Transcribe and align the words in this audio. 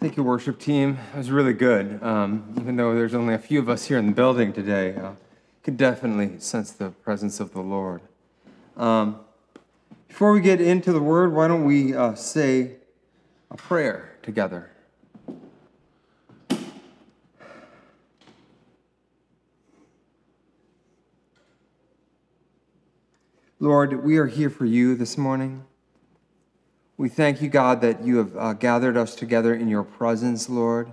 Thank 0.00 0.16
you, 0.16 0.22
worship 0.22 0.60
team. 0.60 0.96
It 1.12 1.16
was 1.16 1.32
really 1.32 1.52
good. 1.52 2.00
Um, 2.04 2.54
even 2.56 2.76
though 2.76 2.94
there's 2.94 3.14
only 3.14 3.34
a 3.34 3.38
few 3.38 3.58
of 3.58 3.68
us 3.68 3.86
here 3.86 3.98
in 3.98 4.06
the 4.06 4.12
building 4.12 4.52
today, 4.52 4.94
uh, 4.94 5.14
could 5.64 5.76
definitely 5.76 6.38
sense 6.38 6.70
the 6.70 6.90
presence 6.90 7.40
of 7.40 7.52
the 7.52 7.60
Lord. 7.60 8.00
Um, 8.76 9.18
before 10.06 10.30
we 10.30 10.40
get 10.40 10.60
into 10.60 10.92
the 10.92 11.00
word, 11.00 11.34
why 11.34 11.48
don't 11.48 11.64
we 11.64 11.96
uh, 11.96 12.14
say 12.14 12.76
a 13.50 13.56
prayer 13.56 14.16
together? 14.22 14.70
Lord, 23.58 24.04
we 24.04 24.18
are 24.18 24.26
here 24.26 24.48
for 24.48 24.64
you 24.64 24.94
this 24.94 25.18
morning. 25.18 25.64
We 26.98 27.08
thank 27.08 27.40
you, 27.40 27.48
God, 27.48 27.80
that 27.82 28.02
you 28.04 28.16
have 28.16 28.36
uh, 28.36 28.52
gathered 28.54 28.96
us 28.96 29.14
together 29.14 29.54
in 29.54 29.68
your 29.68 29.84
presence, 29.84 30.48
Lord. 30.48 30.92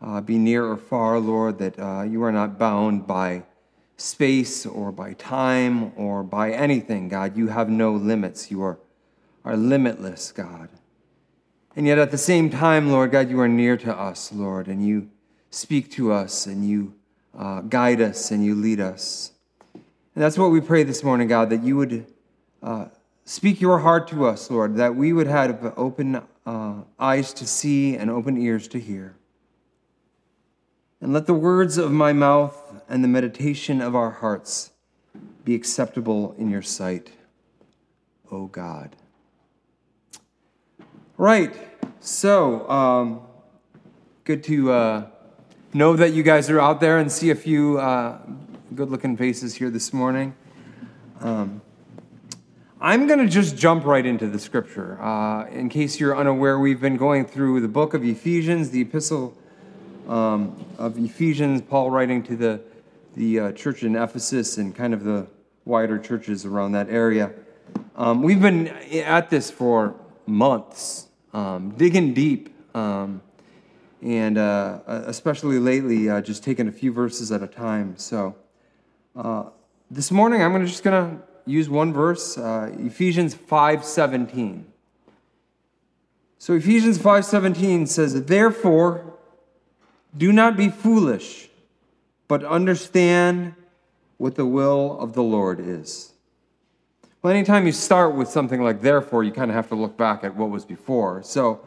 Uh, 0.00 0.22
be 0.22 0.38
near 0.38 0.64
or 0.64 0.78
far, 0.78 1.18
Lord, 1.20 1.58
that 1.58 1.78
uh, 1.78 2.02
you 2.04 2.22
are 2.22 2.32
not 2.32 2.58
bound 2.58 3.06
by 3.06 3.42
space 3.98 4.64
or 4.64 4.90
by 4.90 5.12
time 5.12 5.92
or 5.98 6.22
by 6.22 6.50
anything, 6.50 7.10
God. 7.10 7.36
You 7.36 7.48
have 7.48 7.68
no 7.68 7.92
limits. 7.92 8.50
You 8.50 8.62
are, 8.62 8.78
are 9.44 9.54
limitless, 9.54 10.32
God. 10.32 10.70
And 11.76 11.86
yet 11.86 11.98
at 11.98 12.10
the 12.10 12.16
same 12.16 12.48
time, 12.48 12.90
Lord 12.90 13.10
God, 13.10 13.28
you 13.28 13.38
are 13.40 13.48
near 13.48 13.76
to 13.76 13.94
us, 13.94 14.32
Lord, 14.32 14.66
and 14.66 14.86
you 14.86 15.10
speak 15.50 15.90
to 15.90 16.10
us 16.10 16.46
and 16.46 16.66
you 16.66 16.94
uh, 17.38 17.60
guide 17.60 18.00
us 18.00 18.30
and 18.30 18.42
you 18.42 18.54
lead 18.54 18.80
us. 18.80 19.32
And 19.74 20.24
that's 20.24 20.38
what 20.38 20.52
we 20.52 20.62
pray 20.62 20.84
this 20.84 21.04
morning, 21.04 21.28
God, 21.28 21.50
that 21.50 21.62
you 21.62 21.76
would 21.76 22.06
uh, 22.62 22.86
speak 23.24 23.60
your 23.60 23.80
heart 23.80 24.08
to 24.08 24.26
us, 24.26 24.50
Lord, 24.50 24.76
that 24.76 24.94
we 24.94 25.12
would 25.12 25.26
have 25.26 25.72
open 25.76 26.22
uh, 26.46 26.74
eyes 26.98 27.32
to 27.34 27.46
see 27.46 27.96
and 27.96 28.10
open 28.10 28.36
ears 28.36 28.68
to 28.68 28.80
hear. 28.80 29.16
And 31.00 31.12
let 31.12 31.26
the 31.26 31.34
words 31.34 31.76
of 31.76 31.92
my 31.92 32.12
mouth 32.12 32.82
and 32.88 33.02
the 33.02 33.08
meditation 33.08 33.80
of 33.80 33.94
our 33.94 34.10
hearts 34.10 34.70
be 35.44 35.54
acceptable 35.54 36.34
in 36.38 36.50
your 36.50 36.62
sight, 36.62 37.10
O 38.30 38.46
God. 38.46 38.96
Right, 41.16 41.54
so 42.00 42.68
um, 42.68 43.20
good 44.24 44.42
to 44.44 44.72
uh, 44.72 45.06
know 45.72 45.94
that 45.96 46.12
you 46.12 46.22
guys 46.22 46.50
are 46.50 46.60
out 46.60 46.80
there 46.80 46.98
and 46.98 47.12
see 47.12 47.30
a 47.30 47.34
few 47.34 47.78
uh, 47.78 48.18
good 48.74 48.90
looking 48.90 49.16
faces 49.16 49.54
here 49.54 49.70
this 49.70 49.92
morning. 49.92 50.34
Um, 51.20 51.60
I'm 52.84 53.06
going 53.06 53.20
to 53.20 53.28
just 53.28 53.56
jump 53.56 53.86
right 53.86 54.04
into 54.04 54.26
the 54.26 54.38
scripture. 54.38 55.00
Uh, 55.00 55.46
in 55.46 55.70
case 55.70 55.98
you're 55.98 56.14
unaware, 56.14 56.58
we've 56.58 56.82
been 56.82 56.98
going 56.98 57.24
through 57.24 57.62
the 57.62 57.68
book 57.68 57.94
of 57.94 58.04
Ephesians, 58.04 58.68
the 58.68 58.82
epistle 58.82 59.34
um, 60.06 60.62
of 60.76 60.98
Ephesians, 60.98 61.62
Paul 61.62 61.90
writing 61.90 62.22
to 62.24 62.36
the, 62.36 62.60
the 63.16 63.40
uh, 63.40 63.52
church 63.52 63.84
in 63.84 63.96
Ephesus 63.96 64.58
and 64.58 64.76
kind 64.76 64.92
of 64.92 65.02
the 65.02 65.26
wider 65.64 65.98
churches 65.98 66.44
around 66.44 66.72
that 66.72 66.90
area. 66.90 67.32
Um, 67.96 68.22
we've 68.22 68.42
been 68.42 68.68
at 68.68 69.30
this 69.30 69.50
for 69.50 69.94
months, 70.26 71.08
um, 71.32 71.70
digging 71.78 72.12
deep, 72.12 72.54
um, 72.76 73.22
and 74.02 74.36
uh, 74.36 74.80
especially 74.86 75.58
lately, 75.58 76.10
uh, 76.10 76.20
just 76.20 76.44
taking 76.44 76.68
a 76.68 76.72
few 76.72 76.92
verses 76.92 77.32
at 77.32 77.42
a 77.42 77.46
time. 77.46 77.96
So, 77.96 78.36
uh, 79.16 79.44
this 79.90 80.10
morning, 80.10 80.42
I'm 80.42 80.66
just 80.66 80.84
going 80.84 81.16
to 81.16 81.22
use 81.46 81.68
one 81.68 81.92
verse, 81.92 82.38
uh, 82.38 82.70
Ephesians 82.78 83.34
5:17. 83.34 84.66
So 86.38 86.54
Ephesians 86.54 86.98
5:17 86.98 87.86
says, 87.86 88.24
"Therefore, 88.24 89.04
do 90.16 90.32
not 90.32 90.56
be 90.56 90.68
foolish, 90.68 91.50
but 92.28 92.44
understand 92.44 93.54
what 94.18 94.34
the 94.34 94.46
will 94.46 94.98
of 94.98 95.14
the 95.14 95.22
Lord 95.22 95.60
is." 95.60 96.12
Well, 97.22 97.32
anytime 97.32 97.64
you 97.64 97.72
start 97.72 98.14
with 98.14 98.28
something 98.28 98.62
like 98.62 98.82
therefore, 98.82 99.24
you 99.24 99.32
kind 99.32 99.50
of 99.50 99.54
have 99.54 99.68
to 99.68 99.74
look 99.74 99.96
back 99.96 100.24
at 100.24 100.36
what 100.36 100.50
was 100.50 100.66
before. 100.66 101.22
So, 101.22 101.60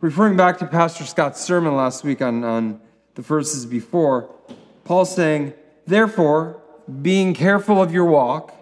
referring 0.00 0.34
back 0.34 0.58
to 0.60 0.66
Pastor 0.66 1.04
Scott's 1.04 1.42
sermon 1.42 1.76
last 1.76 2.04
week 2.04 2.22
on, 2.22 2.42
on 2.42 2.80
the 3.14 3.20
verses 3.20 3.66
before, 3.66 4.34
Paul's 4.84 5.14
saying, 5.14 5.52
Therefore, 5.86 6.62
being 7.02 7.34
careful 7.34 7.82
of 7.82 7.92
your 7.92 8.06
walk, 8.06 8.54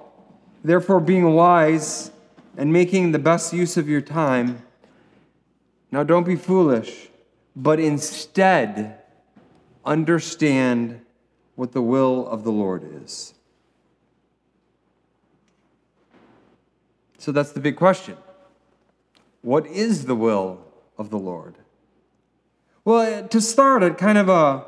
therefore 0.64 1.00
being 1.00 1.34
wise 1.34 2.10
and 2.56 2.72
making 2.72 3.12
the 3.12 3.18
best 3.18 3.52
use 3.52 3.76
of 3.76 3.88
your 3.88 4.00
time. 4.00 4.62
Now, 5.90 6.02
don't 6.02 6.24
be 6.24 6.36
foolish, 6.36 7.08
but 7.54 7.78
instead 7.80 8.98
understand 9.84 11.00
what 11.54 11.72
the 11.72 11.82
will 11.82 12.26
of 12.28 12.44
the 12.44 12.52
Lord 12.52 12.82
is. 13.04 13.34
So 17.18 17.30
that's 17.30 17.52
the 17.52 17.60
big 17.60 17.76
question. 17.76 18.16
What 19.42 19.66
is 19.66 20.06
the 20.06 20.14
will 20.14 20.64
of 20.98 21.10
the 21.10 21.18
Lord? 21.18 21.56
Well, 22.84 23.28
to 23.28 23.40
start 23.40 23.82
at 23.82 23.96
kind 23.98 24.18
of 24.18 24.28
a 24.28 24.64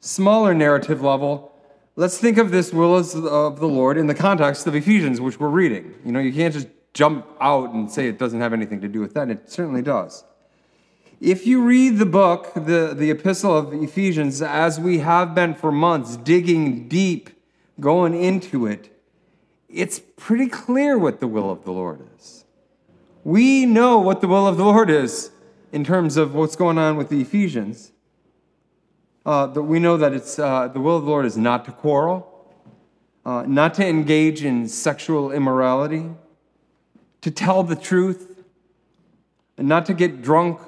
smaller 0.00 0.54
narrative 0.54 1.02
level, 1.02 1.52
let's 1.98 2.16
think 2.16 2.38
of 2.38 2.52
this 2.52 2.72
will 2.72 2.94
of 2.96 3.58
the 3.58 3.66
Lord 3.66 3.98
in 3.98 4.06
the 4.06 4.14
context 4.14 4.68
of 4.68 4.74
Ephesians, 4.76 5.20
which 5.20 5.40
we're 5.40 5.48
reading. 5.48 5.94
You 6.04 6.12
know, 6.12 6.20
you 6.20 6.32
can't 6.32 6.54
just 6.54 6.68
jump 6.94 7.26
out 7.40 7.74
and 7.74 7.90
say 7.90 8.06
it 8.06 8.18
doesn't 8.18 8.40
have 8.40 8.52
anything 8.52 8.80
to 8.82 8.88
do 8.88 9.00
with 9.00 9.14
that. 9.14 9.22
and 9.22 9.32
It 9.32 9.50
certainly 9.50 9.82
does. 9.82 10.24
If 11.20 11.44
you 11.44 11.60
read 11.60 11.98
the 11.98 12.06
book, 12.06 12.52
the, 12.54 12.94
the 12.96 13.10
epistle 13.10 13.56
of 13.56 13.74
Ephesians, 13.74 14.40
as 14.40 14.78
we 14.78 15.00
have 15.00 15.34
been 15.34 15.54
for 15.54 15.72
months, 15.72 16.16
digging 16.16 16.86
deep, 16.86 17.30
going 17.80 18.14
into 18.14 18.64
it, 18.64 18.96
it's 19.68 20.00
pretty 20.16 20.46
clear 20.46 20.96
what 20.96 21.18
the 21.18 21.26
will 21.26 21.50
of 21.50 21.64
the 21.64 21.72
Lord 21.72 22.08
is. 22.16 22.44
We 23.24 23.66
know 23.66 23.98
what 23.98 24.20
the 24.20 24.28
will 24.28 24.46
of 24.46 24.56
the 24.56 24.64
Lord 24.64 24.88
is 24.88 25.32
in 25.72 25.82
terms 25.82 26.16
of 26.16 26.32
what's 26.32 26.54
going 26.54 26.78
on 26.78 26.96
with 26.96 27.08
the 27.08 27.20
Ephesians 27.20 27.90
uh, 29.28 29.46
that 29.46 29.62
we 29.62 29.78
know 29.78 29.98
that 29.98 30.14
it's, 30.14 30.38
uh, 30.38 30.68
the 30.68 30.80
will 30.80 30.96
of 30.96 31.04
the 31.04 31.10
Lord 31.10 31.26
is 31.26 31.36
not 31.36 31.66
to 31.66 31.72
quarrel, 31.72 32.50
uh, 33.26 33.44
not 33.46 33.74
to 33.74 33.86
engage 33.86 34.42
in 34.42 34.66
sexual 34.66 35.32
immorality, 35.32 36.08
to 37.20 37.30
tell 37.30 37.62
the 37.62 37.76
truth, 37.76 38.42
and 39.58 39.68
not 39.68 39.84
to 39.84 39.92
get 39.92 40.22
drunk. 40.22 40.58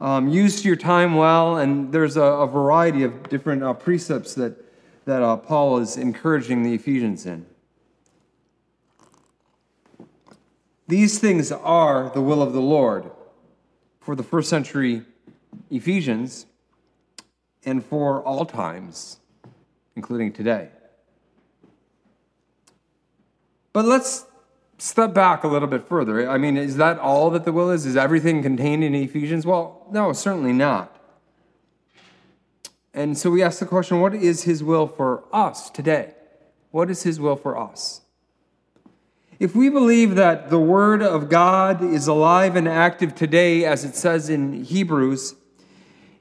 Um, 0.00 0.28
use 0.28 0.64
your 0.64 0.76
time 0.76 1.16
well, 1.16 1.56
and 1.56 1.92
there's 1.92 2.16
a, 2.16 2.22
a 2.22 2.46
variety 2.46 3.02
of 3.02 3.28
different 3.28 3.64
uh, 3.64 3.72
precepts 3.72 4.34
that, 4.34 4.54
that 5.04 5.20
uh, 5.20 5.36
Paul 5.36 5.78
is 5.78 5.96
encouraging 5.96 6.62
the 6.62 6.74
Ephesians 6.74 7.26
in. 7.26 7.44
These 10.86 11.18
things 11.18 11.50
are 11.50 12.08
the 12.10 12.20
will 12.20 12.40
of 12.40 12.52
the 12.52 12.62
Lord 12.62 13.10
for 13.98 14.14
the 14.14 14.22
first 14.22 14.48
century 14.48 15.02
Ephesians 15.72 16.46
and 17.64 17.84
for 17.84 18.22
all 18.22 18.44
times, 18.44 19.18
including 19.96 20.32
today. 20.32 20.68
But 23.72 23.84
let's 23.84 24.26
step 24.78 25.14
back 25.14 25.44
a 25.44 25.48
little 25.48 25.68
bit 25.68 25.86
further. 25.86 26.28
I 26.28 26.38
mean, 26.38 26.56
is 26.56 26.76
that 26.76 26.98
all 26.98 27.30
that 27.30 27.44
the 27.44 27.52
will 27.52 27.70
is? 27.70 27.86
Is 27.86 27.96
everything 27.96 28.42
contained 28.42 28.82
in 28.82 28.94
Ephesians? 28.94 29.46
Well, 29.46 29.86
no, 29.90 30.12
certainly 30.12 30.52
not. 30.52 30.96
And 32.92 33.16
so 33.16 33.30
we 33.30 33.42
ask 33.42 33.60
the 33.60 33.66
question 33.66 34.00
what 34.00 34.14
is 34.14 34.42
his 34.44 34.64
will 34.64 34.86
for 34.88 35.24
us 35.32 35.70
today? 35.70 36.14
What 36.70 36.90
is 36.90 37.02
his 37.02 37.20
will 37.20 37.36
for 37.36 37.58
us? 37.58 38.00
If 39.38 39.54
we 39.54 39.70
believe 39.70 40.16
that 40.16 40.50
the 40.50 40.58
Word 40.58 41.02
of 41.02 41.28
God 41.30 41.82
is 41.82 42.06
alive 42.06 42.56
and 42.56 42.68
active 42.68 43.14
today, 43.14 43.64
as 43.64 43.84
it 43.84 43.94
says 43.94 44.28
in 44.28 44.64
Hebrews, 44.64 45.34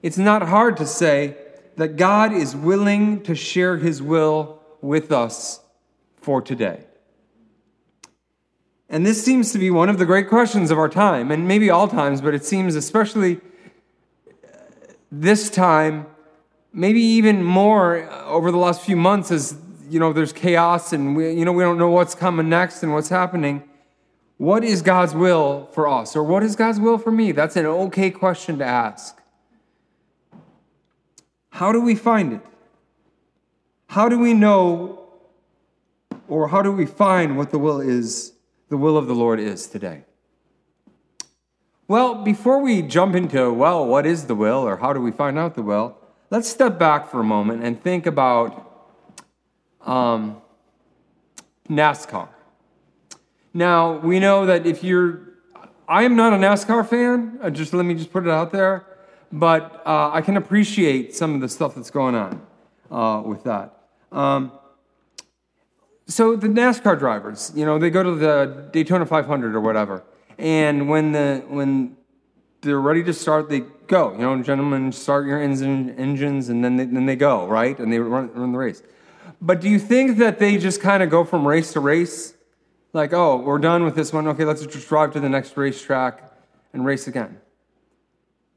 it's 0.01 0.17
not 0.17 0.43
hard 0.43 0.77
to 0.77 0.85
say 0.85 1.35
that 1.75 1.95
God 1.95 2.33
is 2.33 2.55
willing 2.55 3.23
to 3.23 3.35
share 3.35 3.77
his 3.77 4.01
will 4.01 4.61
with 4.81 5.11
us 5.11 5.61
for 6.17 6.41
today. 6.41 6.83
And 8.89 9.05
this 9.05 9.23
seems 9.23 9.51
to 9.51 9.59
be 9.59 9.69
one 9.69 9.87
of 9.87 9.99
the 9.99 10.05
great 10.05 10.27
questions 10.27 10.71
of 10.71 10.79
our 10.79 10.89
time, 10.89 11.31
and 11.31 11.47
maybe 11.47 11.69
all 11.69 11.87
times, 11.87 12.21
but 12.21 12.33
it 12.33 12.43
seems 12.43 12.75
especially 12.75 13.37
uh, 13.37 14.57
this 15.11 15.49
time, 15.49 16.07
maybe 16.73 17.01
even 17.01 17.43
more 17.43 18.09
over 18.25 18.51
the 18.51 18.57
last 18.57 18.81
few 18.81 18.95
months 18.95 19.31
as 19.31 19.57
you 19.89 19.99
know 19.99 20.13
there's 20.13 20.33
chaos 20.33 20.93
and 20.93 21.15
we, 21.15 21.31
you 21.33 21.45
know 21.45 21.51
we 21.51 21.63
don't 21.63 21.79
know 21.79 21.89
what's 21.89 22.13
coming 22.13 22.47
next 22.49 22.83
and 22.83 22.93
what's 22.93 23.09
happening. 23.09 23.63
What 24.37 24.63
is 24.63 24.81
God's 24.81 25.13
will 25.13 25.69
for 25.73 25.87
us, 25.87 26.15
or 26.15 26.23
what 26.23 26.43
is 26.43 26.55
God's 26.55 26.79
will 26.79 26.97
for 26.97 27.11
me? 27.11 27.31
That's 27.31 27.55
an 27.57 27.65
okay 27.65 28.09
question 28.09 28.57
to 28.59 28.65
ask. 28.65 29.18
How 31.59 31.73
do 31.73 31.81
we 31.81 31.93
find 31.93 32.31
it? 32.31 32.39
How 33.87 34.07
do 34.07 34.17
we 34.17 34.33
know 34.33 35.09
or 36.29 36.47
how 36.47 36.61
do 36.61 36.71
we 36.71 36.85
find 36.85 37.35
what 37.35 37.51
the 37.51 37.59
will 37.59 37.81
is, 37.81 38.31
the 38.69 38.77
will 38.77 38.95
of 38.95 39.07
the 39.07 39.13
Lord 39.13 39.41
is 39.41 39.67
today? 39.67 40.05
Well, 41.85 42.23
before 42.23 42.61
we 42.61 42.81
jump 42.81 43.13
into, 43.13 43.51
well, 43.51 43.85
what 43.85 44.05
is 44.05 44.27
the 44.27 44.35
will 44.35 44.65
or 44.65 44.77
how 44.77 44.93
do 44.93 45.01
we 45.01 45.11
find 45.11 45.37
out 45.37 45.55
the 45.55 45.61
will, 45.61 45.97
let's 46.29 46.47
step 46.47 46.79
back 46.79 47.11
for 47.11 47.19
a 47.19 47.25
moment 47.25 47.61
and 47.61 47.83
think 47.83 48.05
about 48.05 48.87
um, 49.81 50.41
NASCAR. 51.69 52.29
Now, 53.53 53.97
we 53.97 54.21
know 54.21 54.45
that 54.45 54.65
if 54.65 54.81
you're, 54.81 55.23
I 55.89 56.03
am 56.03 56.15
not 56.15 56.31
a 56.31 56.37
NASCAR 56.37 56.87
fan, 56.87 57.37
uh, 57.41 57.49
just 57.49 57.73
let 57.73 57.85
me 57.85 57.95
just 57.95 58.13
put 58.13 58.23
it 58.23 58.29
out 58.29 58.53
there, 58.53 58.85
but 59.31 59.81
uh, 59.85 60.11
I 60.11 60.21
can 60.21 60.37
appreciate 60.37 61.15
some 61.15 61.35
of 61.35 61.41
the 61.41 61.49
stuff 61.49 61.75
that's 61.75 61.91
going 61.91 62.15
on 62.15 62.41
uh, 62.91 63.21
with 63.25 63.43
that. 63.43 63.75
Um, 64.11 64.51
so 66.07 66.35
the 66.35 66.47
NASCAR 66.47 66.97
drivers, 66.97 67.51
you 67.55 67.65
know, 67.65 67.77
they 67.77 67.89
go 67.91 68.01
to 68.01 68.15
the 68.15 68.69
Daytona 68.71 69.05
500 69.05 69.55
or 69.55 69.61
whatever, 69.61 70.03
and 70.37 70.89
when 70.89 71.11
the 71.11 71.43
when 71.47 71.95
they're 72.61 72.79
ready 72.79 73.03
to 73.03 73.13
start, 73.13 73.49
they 73.49 73.61
go. 73.87 74.11
You 74.13 74.19
know, 74.19 74.43
gentlemen, 74.43 74.91
start 74.91 75.25
your 75.25 75.41
engine, 75.41 75.91
engines, 75.91 76.49
and 76.49 76.63
then 76.63 76.77
they, 76.77 76.85
then 76.85 77.05
they 77.05 77.15
go, 77.15 77.47
right? 77.47 77.77
And 77.79 77.91
they 77.91 77.99
run, 77.99 78.33
run 78.33 78.51
the 78.51 78.57
race. 78.57 78.83
But 79.41 79.61
do 79.61 79.69
you 79.69 79.79
think 79.79 80.17
that 80.17 80.39
they 80.39 80.57
just 80.57 80.81
kind 80.81 81.01
of 81.01 81.09
go 81.09 81.23
from 81.23 81.47
race 81.47 81.73
to 81.73 81.79
race? 81.79 82.33
Like, 82.91 83.13
oh, 83.13 83.37
we're 83.37 83.59
done 83.59 83.85
with 83.85 83.95
this 83.95 84.11
one. 84.11 84.27
Okay, 84.27 84.43
let's 84.43 84.65
just 84.65 84.89
drive 84.89 85.13
to 85.13 85.19
the 85.19 85.29
next 85.29 85.55
racetrack 85.55 86.33
and 86.73 86.85
race 86.85 87.07
again. 87.07 87.39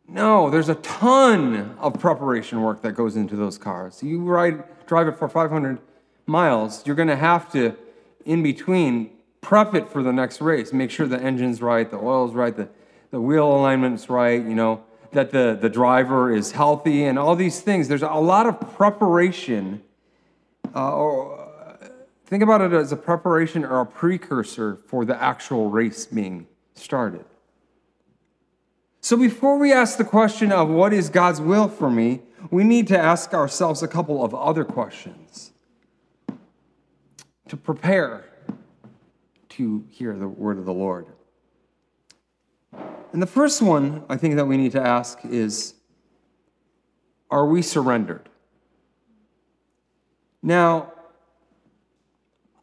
No, 0.08 0.50
there's 0.50 0.68
a 0.68 0.74
ton 0.76 1.76
of 1.78 1.98
preparation 1.98 2.60
work 2.60 2.82
that 2.82 2.92
goes 2.92 3.16
into 3.16 3.36
those 3.36 3.56
cars. 3.56 4.02
You 4.02 4.20
ride, 4.20 4.64
drive 4.86 5.08
it 5.08 5.16
for 5.16 5.28
500 5.28 5.78
miles, 6.26 6.86
you're 6.86 6.96
going 6.96 7.08
to 7.08 7.16
have 7.16 7.50
to, 7.52 7.76
in 8.24 8.42
between, 8.42 9.10
prep 9.40 9.74
it 9.74 9.88
for 9.88 10.02
the 10.02 10.12
next 10.12 10.40
race. 10.40 10.72
Make 10.72 10.90
sure 10.90 11.06
the 11.06 11.20
engine's 11.20 11.60
right, 11.62 11.90
the 11.90 11.98
oil's 11.98 12.34
right, 12.34 12.56
the, 12.56 12.68
the 13.10 13.20
wheel 13.20 13.50
alignment's 13.50 14.08
right, 14.08 14.42
you 14.42 14.54
know, 14.54 14.84
that 15.12 15.30
the, 15.30 15.58
the 15.60 15.68
driver 15.68 16.34
is 16.34 16.52
healthy, 16.52 17.04
and 17.04 17.18
all 17.18 17.36
these 17.36 17.60
things. 17.60 17.88
There's 17.88 18.02
a 18.02 18.08
lot 18.08 18.46
of 18.46 18.76
preparation. 18.76 19.82
Uh, 20.74 20.94
or, 20.94 21.48
think 22.26 22.42
about 22.42 22.62
it 22.62 22.72
as 22.72 22.92
a 22.92 22.96
preparation 22.96 23.64
or 23.64 23.80
a 23.80 23.86
precursor 23.86 24.78
for 24.86 25.04
the 25.04 25.20
actual 25.22 25.68
race 25.68 26.06
being 26.06 26.46
started. 26.74 27.24
So 29.04 29.16
before 29.16 29.58
we 29.58 29.72
ask 29.72 29.98
the 29.98 30.04
question 30.04 30.52
of 30.52 30.68
what 30.68 30.92
is 30.92 31.08
God's 31.08 31.40
will 31.40 31.66
for 31.66 31.90
me, 31.90 32.20
we 32.52 32.62
need 32.62 32.86
to 32.86 32.98
ask 32.98 33.34
ourselves 33.34 33.82
a 33.82 33.88
couple 33.88 34.24
of 34.24 34.32
other 34.32 34.64
questions 34.64 35.50
to 37.48 37.56
prepare 37.56 38.24
to 39.50 39.84
hear 39.90 40.16
the 40.16 40.28
word 40.28 40.56
of 40.56 40.66
the 40.66 40.72
Lord. 40.72 41.06
And 43.12 43.20
the 43.20 43.26
first 43.26 43.60
one 43.60 44.04
I 44.08 44.16
think 44.16 44.36
that 44.36 44.46
we 44.46 44.56
need 44.56 44.72
to 44.72 44.80
ask 44.80 45.18
is 45.24 45.74
Are 47.28 47.44
we 47.44 47.60
surrendered? 47.60 48.28
Now, 50.44 50.92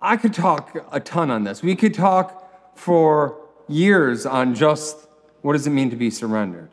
I 0.02 0.16
could 0.16 0.34
talk 0.34 0.88
a 0.90 1.02
ton 1.02 1.30
on 1.32 1.44
this. 1.44 1.62
We 1.62 1.76
could 1.76 1.94
talk 1.94 2.78
for 2.78 3.38
years 3.68 4.26
on 4.26 4.56
just 4.56 5.09
what 5.42 5.54
does 5.54 5.68
it 5.68 5.72
mean 5.72 5.90
to 5.90 5.96
be 5.96 6.10
surrendered. 6.10 6.70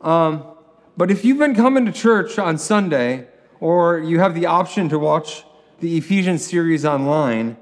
Um, 0.00 0.44
but 0.96 1.10
if 1.10 1.24
you've 1.24 1.38
been 1.38 1.54
coming 1.54 1.84
to 1.86 1.92
church 1.92 2.38
on 2.38 2.58
Sunday, 2.58 3.26
or 3.60 3.98
you 3.98 4.18
have 4.20 4.34
the 4.34 4.46
option 4.46 4.88
to 4.88 4.98
watch 4.98 5.44
the 5.80 5.96
Ephesians 5.96 6.46
series 6.46 6.84
online 6.84 7.56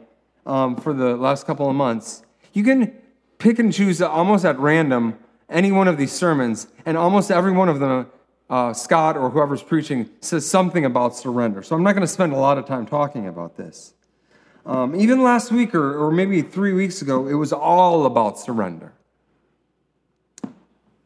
um, 0.46 0.76
for 0.76 0.92
the 0.92 1.16
last 1.16 1.46
couple 1.46 1.68
of 1.68 1.74
months, 1.74 2.22
you 2.52 2.62
can 2.62 2.92
pick 3.38 3.58
and 3.58 3.72
choose 3.72 4.00
almost 4.00 4.44
at 4.44 4.58
random 4.58 5.18
any 5.48 5.72
one 5.72 5.88
of 5.88 5.98
these 5.98 6.12
sermons, 6.12 6.68
and 6.86 6.96
almost 6.96 7.30
every 7.30 7.52
one 7.52 7.68
of 7.68 7.78
them, 7.78 8.06
uh, 8.48 8.72
Scott 8.72 9.16
or 9.16 9.30
whoever's 9.30 9.62
preaching, 9.62 10.08
says 10.20 10.48
something 10.48 10.84
about 10.84 11.14
surrender. 11.14 11.62
So 11.62 11.76
I'm 11.76 11.82
not 11.82 11.92
going 11.92 12.06
to 12.06 12.12
spend 12.12 12.32
a 12.32 12.36
lot 12.36 12.56
of 12.56 12.66
time 12.66 12.86
talking 12.86 13.28
about 13.28 13.56
this. 13.56 13.94
Um, 14.66 14.98
even 14.98 15.22
last 15.22 15.52
week 15.52 15.74
or, 15.74 16.06
or 16.06 16.10
maybe 16.10 16.40
three 16.40 16.72
weeks 16.72 17.02
ago, 17.02 17.26
it 17.26 17.34
was 17.34 17.52
all 17.52 18.06
about 18.06 18.38
surrender. 18.38 18.94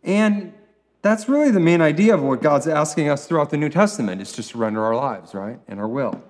And 0.08 0.55
that's 1.02 1.28
really 1.28 1.52
the 1.52 1.60
main 1.60 1.81
idea 1.81 2.14
of 2.14 2.22
what 2.22 2.43
God's 2.43 2.66
asking 2.66 3.08
us 3.08 3.26
throughout 3.26 3.50
the 3.50 3.56
New 3.56 3.69
Testament 3.69 4.20
is 4.20 4.32
to 4.32 4.43
surrender 4.43 4.82
our 4.82 4.96
lives, 4.96 5.34
right? 5.34 5.60
And 5.69 5.78
our 5.78 5.87
will 5.87 6.20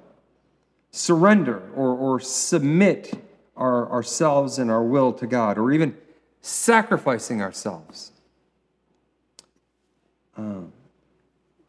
surrender 0.91 1.71
or, 1.75 1.95
or 1.95 2.21
submit 2.21 3.25
our, 3.57 3.91
ourselves 3.91 4.59
and 4.59 4.71
our 4.71 4.83
will 4.83 5.13
to 5.13 5.27
God, 5.27 5.59
or 5.59 5.73
even 5.73 5.97
sacrificing 6.41 7.43
ourselves. 7.43 8.13
Um, 10.37 10.73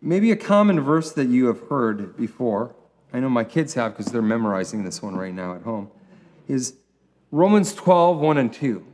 maybe 0.02 0.32
a 0.32 0.36
common 0.36 0.80
verse 0.80 1.12
that 1.14 1.28
you 1.28 1.48
have 1.48 1.68
heard 1.68 2.16
before, 2.16 2.76
I 3.12 3.20
know 3.20 3.30
my 3.30 3.44
kids 3.44 3.74
have 3.74 3.98
because 3.98 4.12
they're 4.12 4.22
memorizing 4.22 4.84
this 4.84 5.02
one 5.02 5.16
right 5.16 5.34
now 5.34 5.56
at 5.56 5.64
home, 5.64 5.90
is 6.48 6.76
Romans 7.32 7.74
12, 7.74 8.20
1 8.20 8.38
and 8.38 8.54
2. 8.54 8.86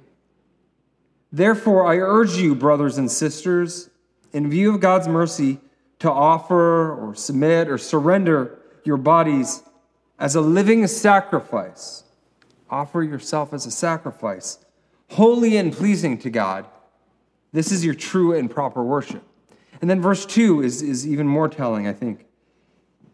Therefore, 1.36 1.86
I 1.86 1.98
urge 1.98 2.38
you, 2.38 2.56
brothers 2.56 2.98
and 2.98 3.12
sisters, 3.12 3.90
in 4.32 4.50
view 4.50 4.74
of 4.74 4.80
God's 4.80 5.10
mercy, 5.10 5.60
to 6.00 6.10
offer 6.10 6.94
or 6.94 7.14
submit 7.14 7.68
or 7.68 7.78
surrender 7.78 8.58
your 8.86 8.96
bodies 8.96 9.62
as 10.18 10.36
a 10.36 10.40
living 10.40 10.88
sacrifice. 10.88 12.06
Offer 12.70 13.04
yourself 13.04 13.52
as 13.52 13.66
a 13.66 13.72
sacrifice, 13.72 14.60
holy 15.10 15.58
and 15.58 15.74
pleasing 15.74 16.18
to 16.20 16.30
God. 16.30 16.68
This 17.52 17.70
is 17.70 17.84
your 17.84 17.96
true 17.96 18.34
and 18.34 18.50
proper 18.50 18.82
worship. 18.82 19.24
And 19.82 19.90
then 19.90 20.02
verse 20.02 20.26
2 20.26 20.64
is, 20.64 20.82
is 20.82 21.06
even 21.06 21.28
more 21.28 21.50
telling, 21.50 21.86
I 21.86 21.92
think. 21.92 22.28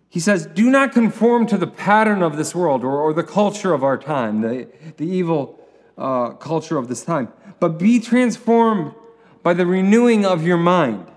He 0.09 0.19
says, 0.19 0.45
Do 0.45 0.69
not 0.69 0.91
conform 0.91 1.47
to 1.47 1.57
the 1.57 1.65
pattern 1.65 2.21
of 2.21 2.38
this 2.38 2.53
world 2.53 2.83
or, 2.83 3.01
or 3.01 3.13
the 3.13 3.23
culture 3.23 3.73
of 3.73 3.83
our 3.83 3.97
time, 3.97 4.41
the, 4.41 4.68
the 4.97 5.07
evil 5.07 5.57
uh, 5.97 6.31
culture 6.31 6.77
of 6.77 6.88
this 6.88 7.03
time, 7.03 7.31
but 7.62 7.80
be 7.80 8.02
transformed 8.02 8.94
by 9.42 9.54
the 9.54 9.66
renewing 9.66 10.25
of 10.25 10.46
your 10.46 10.58
mind. 10.58 11.08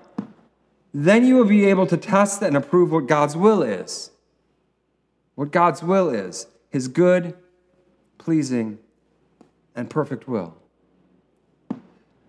Then 0.93 1.27
you 1.27 1.35
will 1.35 1.45
be 1.45 1.65
able 1.65 1.89
to 1.89 1.97
test 1.97 2.41
and 2.43 2.57
approve 2.57 2.93
what 2.93 3.09
God's 3.09 3.37
will 3.37 3.63
is 3.63 4.13
what 5.35 5.51
God's 5.51 5.83
will 5.83 6.11
is 6.11 6.47
his 6.71 6.89
good, 6.89 7.37
pleasing, 8.19 8.79
and 9.75 9.89
perfect 9.89 10.27
will. 10.27 10.57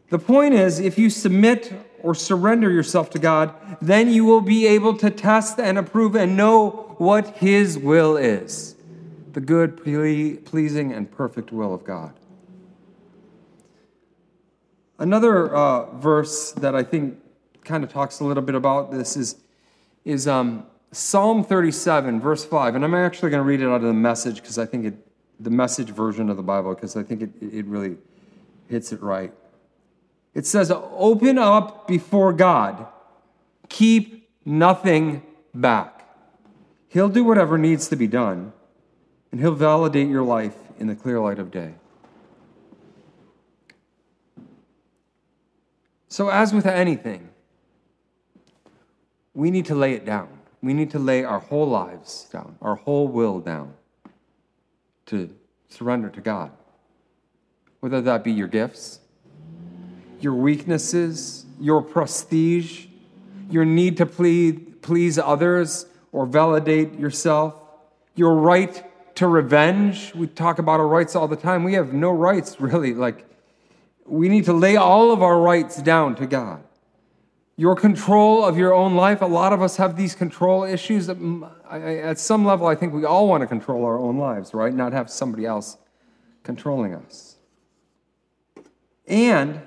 The 0.10 0.20
point 0.20 0.54
is, 0.54 0.80
if 0.80 1.00
you 1.00 1.10
submit 1.10 1.74
or 2.04 2.14
surrender 2.14 2.70
yourself 2.70 3.10
to 3.12 3.20
God, 3.20 3.56
then 3.82 4.10
you 4.10 4.24
will 4.24 4.42
be 4.42 4.68
able 4.68 4.96
to 4.98 5.10
test 5.10 5.60
and 5.60 5.78
approve 5.78 6.16
and 6.16 6.38
know 6.38 6.96
what 7.00 7.38
His 7.38 7.78
will 7.78 8.18
is 8.18 8.76
the 9.34 9.42
good, 9.42 9.84
pleasing, 10.46 10.94
and 10.94 11.12
perfect 11.12 11.52
will 11.52 11.74
of 11.74 11.84
God. 11.84 12.14
Another 14.98 15.54
uh, 15.54 15.92
verse 15.98 16.52
that 16.54 16.76
I 16.76 16.84
think 16.84 17.20
kind 17.64 17.84
of 17.84 17.92
talks 17.92 18.20
a 18.22 18.24
little 18.24 18.44
bit 18.44 18.56
about 18.56 18.92
this 18.92 19.18
is, 19.18 19.36
is 20.06 20.28
um, 20.28 20.66
Psalm 20.92 21.44
37, 21.44 22.22
verse 22.22 22.46
5, 22.46 22.76
and 22.76 22.86
I'm 22.86 22.94
actually 22.94 23.30
going 23.30 23.42
to 23.42 23.48
read 23.48 23.62
it 23.62 23.68
out 23.68 23.76
of 23.76 23.82
the 23.82 23.94
message 23.94 24.38
because 24.38 24.58
I 24.58 24.66
think 24.66 24.86
it, 24.86 24.94
the 25.40 25.50
message 25.50 25.90
version 25.90 26.30
of 26.30 26.38
the 26.38 26.44
Bible, 26.44 26.74
because 26.74 26.96
I 26.96 27.04
think 27.04 27.22
it, 27.22 27.30
it 27.42 27.66
really 27.66 27.98
hits 28.70 28.94
it 28.94 29.02
right. 29.02 29.34
It 30.34 30.46
says, 30.46 30.72
Open 30.72 31.38
up 31.38 31.88
before 31.88 32.32
God, 32.32 32.88
keep 33.68 34.30
nothing 34.46 35.24
back. 35.54 36.08
He'll 36.88 37.10
do 37.10 37.26
whatever 37.26 37.58
needs 37.58 37.90
to 37.90 37.98
be 37.98 38.08
done, 38.08 38.54
and 39.32 39.42
He'll 39.42 39.56
validate 39.56 40.08
your 40.08 40.24
life 40.24 40.56
in 40.80 40.88
the 40.88 40.96
clear 40.96 41.20
light 41.20 41.40
of 41.40 41.52
day. 41.52 41.74
So, 46.08 46.30
as 46.30 46.54
with 46.54 46.66
anything, 46.66 47.30
we 49.34 49.52
need 49.52 49.66
to 49.66 49.76
lay 49.76 49.94
it 49.94 50.06
down 50.06 50.30
we 50.66 50.74
need 50.74 50.90
to 50.90 51.00
lay 51.00 51.24
our 51.24 51.40
whole 51.40 51.70
lives 51.70 52.28
down, 52.34 52.56
our 52.60 52.74
whole 52.74 53.08
will 53.08 53.40
down 53.40 53.72
to 55.06 55.30
surrender 55.70 56.10
to 56.10 56.22
God. 56.22 56.50
Whether 57.82 58.02
that 58.02 58.24
be 58.24 58.32
your 58.32 58.48
gifts, 58.48 59.00
your 60.20 60.34
weaknesses, 60.34 61.46
your 61.60 61.84
prestige, 61.84 62.88
your 63.52 63.64
need 63.64 63.98
to 63.98 64.08
please, 64.08 64.60
please 64.82 65.20
others 65.20 65.86
or 66.12 66.26
validate 66.26 66.98
yourself, 66.98 67.54
your 68.16 68.34
right 68.34 68.84
to 69.18 69.28
revenge. 69.28 70.16
We 70.16 70.26
talk 70.26 70.58
about 70.58 70.80
our 70.80 70.88
rights 70.88 71.16
all 71.16 71.28
the 71.28 71.36
time. 71.36 71.64
We 71.64 71.74
have 71.74 71.94
no 71.94 72.10
rights, 72.10 72.60
really. 72.60 72.96
Like, 72.96 73.24
we 74.06 74.30
need 74.30 74.46
to 74.46 74.54
lay 74.54 74.76
all 74.76 75.12
of 75.12 75.22
our 75.22 75.40
rights 75.40 75.82
down 75.82 76.16
to 76.16 76.28
God 76.28 76.64
your 77.58 77.76
control 77.76 78.44
of 78.44 78.58
your 78.58 78.74
own 78.74 78.96
life. 78.96 79.22
A 79.22 79.26
lot 79.26 79.54
of 79.54 79.62
us 79.62 79.78
have 79.78 79.96
these 79.96 80.14
control 80.14 80.64
issues. 80.64 81.10
At 81.10 82.20
some 82.20 82.44
level, 82.46 82.68
I 82.68 82.76
think 82.76 82.94
we 82.94 83.06
all 83.06 83.28
want 83.28 83.42
to 83.42 83.48
control 83.48 83.86
our 83.86 83.98
own 83.98 84.18
lives, 84.18 84.54
right? 84.54 84.74
Not 84.74 84.92
have 84.92 85.10
somebody 85.10 85.46
else 85.46 85.78
controlling 86.44 86.94
us. 86.94 87.38
And 89.08 89.62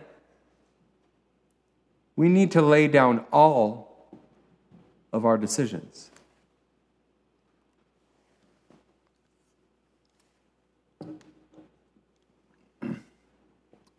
we 2.14 2.28
need 2.28 2.50
to 2.52 2.62
lay 2.62 2.88
down 2.88 3.24
all 3.32 4.18
of 5.12 5.24
our 5.24 5.38
decisions. 5.38 6.07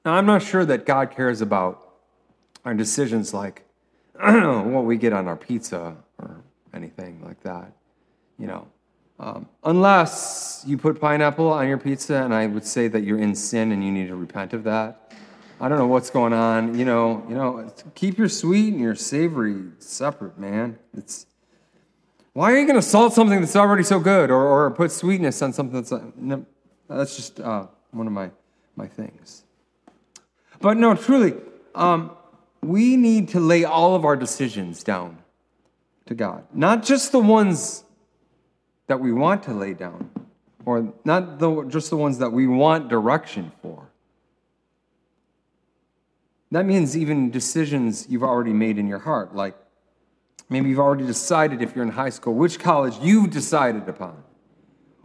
Now, 0.09 0.15
I'm 0.15 0.25
not 0.25 0.41
sure 0.41 0.65
that 0.65 0.87
God 0.87 1.11
cares 1.11 1.39
about 1.39 1.87
our 2.65 2.73
decisions 2.73 3.31
like 3.31 3.63
what 4.19 4.85
we 4.85 4.97
get 4.97 5.13
on 5.13 5.27
our 5.27 5.35
pizza 5.35 5.95
or 6.17 6.41
anything 6.73 7.23
like 7.23 7.39
that. 7.43 7.71
You 8.39 8.47
know, 8.47 8.67
um, 9.19 9.47
unless 9.63 10.63
you 10.65 10.79
put 10.79 10.99
pineapple 10.99 11.47
on 11.49 11.67
your 11.67 11.77
pizza, 11.77 12.23
and 12.23 12.33
I 12.33 12.47
would 12.47 12.65
say 12.65 12.87
that 12.87 13.03
you're 13.03 13.19
in 13.19 13.35
sin 13.35 13.71
and 13.71 13.83
you 13.83 13.91
need 13.91 14.07
to 14.07 14.15
repent 14.15 14.53
of 14.53 14.63
that. 14.63 15.13
I 15.61 15.69
don't 15.69 15.77
know 15.77 15.85
what's 15.85 16.09
going 16.09 16.33
on. 16.33 16.75
You 16.75 16.85
know, 16.85 17.23
you 17.29 17.35
know, 17.35 17.71
keep 17.93 18.17
your 18.17 18.29
sweet 18.29 18.73
and 18.73 18.81
your 18.81 18.95
savory 18.95 19.61
separate, 19.77 20.39
man. 20.39 20.79
It's 20.97 21.27
why 22.33 22.51
are 22.51 22.57
you 22.57 22.65
going 22.65 22.81
to 22.81 22.81
salt 22.81 23.13
something 23.13 23.41
that's 23.41 23.55
already 23.55 23.83
so 23.83 23.99
good, 23.99 24.31
or, 24.31 24.41
or 24.41 24.71
put 24.71 24.91
sweetness 24.91 25.43
on 25.43 25.53
something 25.53 25.79
that's 25.79 25.93
no, 26.15 26.47
that's 26.87 27.15
just 27.15 27.39
uh, 27.39 27.67
one 27.91 28.07
of 28.07 28.13
my 28.13 28.31
my 28.75 28.87
things. 28.87 29.43
But 30.61 30.77
no, 30.77 30.93
truly, 30.93 31.35
um, 31.73 32.11
we 32.61 32.97
need 32.97 33.29
to 33.29 33.39
lay 33.39 33.63
all 33.63 33.95
of 33.95 34.03
our 34.03 34.15
decisions 34.15 34.83
down 34.83 35.17
to 36.07 36.15
God, 36.15 36.43
not 36.53 36.83
just 36.83 37.11
the 37.11 37.19
ones 37.19 37.83
that 38.87 38.99
we 38.99 39.13
want 39.13 39.43
to 39.43 39.53
lay 39.53 39.73
down, 39.73 40.09
or 40.65 40.93
not 41.05 41.39
the, 41.39 41.63
just 41.65 41.89
the 41.89 41.97
ones 41.97 42.17
that 42.17 42.31
we 42.31 42.47
want 42.47 42.89
direction 42.89 43.51
for. 43.61 43.87
That 46.51 46.65
means 46.65 46.97
even 46.97 47.29
decisions 47.29 48.07
you've 48.09 48.23
already 48.23 48.53
made 48.53 48.77
in 48.77 48.87
your 48.87 48.99
heart, 48.99 49.35
like 49.35 49.55
maybe 50.49 50.69
you've 50.69 50.79
already 50.79 51.05
decided 51.05 51.61
if 51.61 51.75
you're 51.75 51.85
in 51.85 51.91
high 51.91 52.09
school 52.09 52.33
which 52.33 52.59
college 52.59 52.95
you've 53.01 53.29
decided 53.29 53.87
upon, 53.87 54.23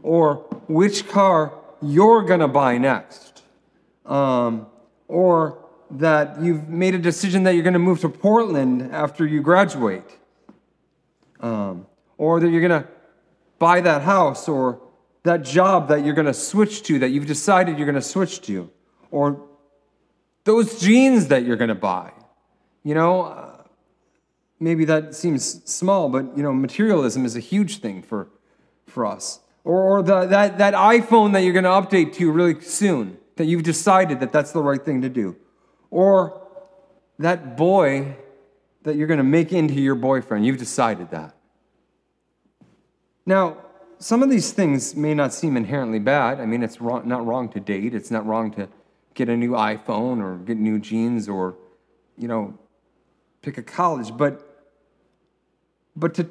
or 0.02 0.36
which 0.66 1.06
car 1.08 1.52
you're 1.82 2.22
going 2.22 2.40
to 2.40 2.48
buy 2.48 2.78
next, 2.78 3.42
um, 4.06 4.66
or 5.08 5.58
that 5.90 6.40
you've 6.40 6.68
made 6.68 6.94
a 6.94 6.98
decision 6.98 7.42
that 7.44 7.54
you're 7.54 7.62
going 7.62 7.74
to 7.74 7.78
move 7.78 8.00
to 8.00 8.08
Portland 8.08 8.90
after 8.92 9.26
you 9.26 9.40
graduate, 9.40 10.18
um, 11.40 11.86
or 12.18 12.40
that 12.40 12.48
you're 12.48 12.66
going 12.66 12.82
to 12.82 12.88
buy 13.58 13.80
that 13.80 14.02
house, 14.02 14.48
or 14.48 14.80
that 15.22 15.42
job 15.42 15.88
that 15.88 16.04
you're 16.04 16.14
going 16.14 16.26
to 16.26 16.34
switch 16.34 16.82
to, 16.82 16.98
that 16.98 17.10
you've 17.10 17.26
decided 17.26 17.78
you're 17.78 17.86
going 17.86 17.94
to 17.94 18.02
switch 18.02 18.40
to, 18.42 18.70
or 19.10 19.40
those 20.44 20.80
jeans 20.80 21.28
that 21.28 21.44
you're 21.44 21.56
going 21.56 21.68
to 21.68 21.74
buy. 21.74 22.12
You 22.82 22.94
know, 22.94 23.22
uh, 23.22 23.62
maybe 24.60 24.84
that 24.84 25.14
seems 25.14 25.64
small, 25.64 26.08
but 26.08 26.36
you 26.36 26.42
know, 26.42 26.52
materialism 26.52 27.24
is 27.24 27.36
a 27.36 27.40
huge 27.40 27.78
thing 27.78 28.02
for, 28.02 28.28
for 28.86 29.06
us. 29.06 29.40
Or, 29.64 29.98
or 29.98 30.02
the, 30.02 30.26
that, 30.26 30.58
that 30.58 30.74
iPhone 30.74 31.32
that 31.32 31.40
you're 31.40 31.54
going 31.54 31.64
to 31.64 31.70
update 31.70 32.12
to 32.14 32.30
really 32.30 32.60
soon, 32.60 33.16
that 33.36 33.46
you've 33.46 33.62
decided 33.62 34.20
that 34.20 34.32
that's 34.32 34.52
the 34.52 34.62
right 34.62 34.82
thing 34.82 35.02
to 35.02 35.08
do. 35.08 35.36
Or 35.90 36.40
that 37.18 37.56
boy 37.56 38.16
that 38.82 38.96
you're 38.96 39.06
going 39.06 39.18
to 39.18 39.24
make 39.24 39.52
into 39.52 39.74
your 39.74 39.94
boyfriend, 39.94 40.44
you've 40.44 40.58
decided 40.58 41.10
that. 41.10 41.34
Now, 43.26 43.56
some 43.98 44.22
of 44.22 44.28
these 44.28 44.52
things 44.52 44.94
may 44.94 45.14
not 45.14 45.32
seem 45.32 45.56
inherently 45.56 45.98
bad. 45.98 46.40
I 46.40 46.46
mean, 46.46 46.62
it's 46.62 46.80
wrong, 46.80 47.08
not 47.08 47.24
wrong 47.24 47.48
to 47.50 47.60
date, 47.60 47.94
it's 47.94 48.10
not 48.10 48.26
wrong 48.26 48.50
to 48.52 48.68
get 49.14 49.28
a 49.28 49.36
new 49.36 49.52
iPhone 49.52 50.22
or 50.22 50.36
get 50.38 50.58
new 50.58 50.78
jeans 50.78 51.28
or, 51.28 51.56
you 52.18 52.28
know, 52.28 52.58
pick 53.40 53.56
a 53.56 53.62
college. 53.62 54.14
But, 54.16 54.66
but 55.96 56.14
to 56.14 56.28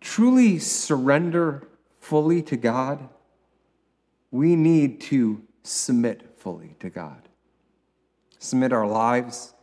truly 0.00 0.58
surrender 0.58 1.68
fully 2.00 2.42
to 2.42 2.56
God, 2.56 3.08
we 4.30 4.56
need 4.56 5.00
to 5.02 5.42
submit 5.62 6.34
fully 6.36 6.76
to 6.80 6.90
God. 6.90 7.28
Submit 8.38 8.72
our 8.72 8.86
lives, 8.86 9.54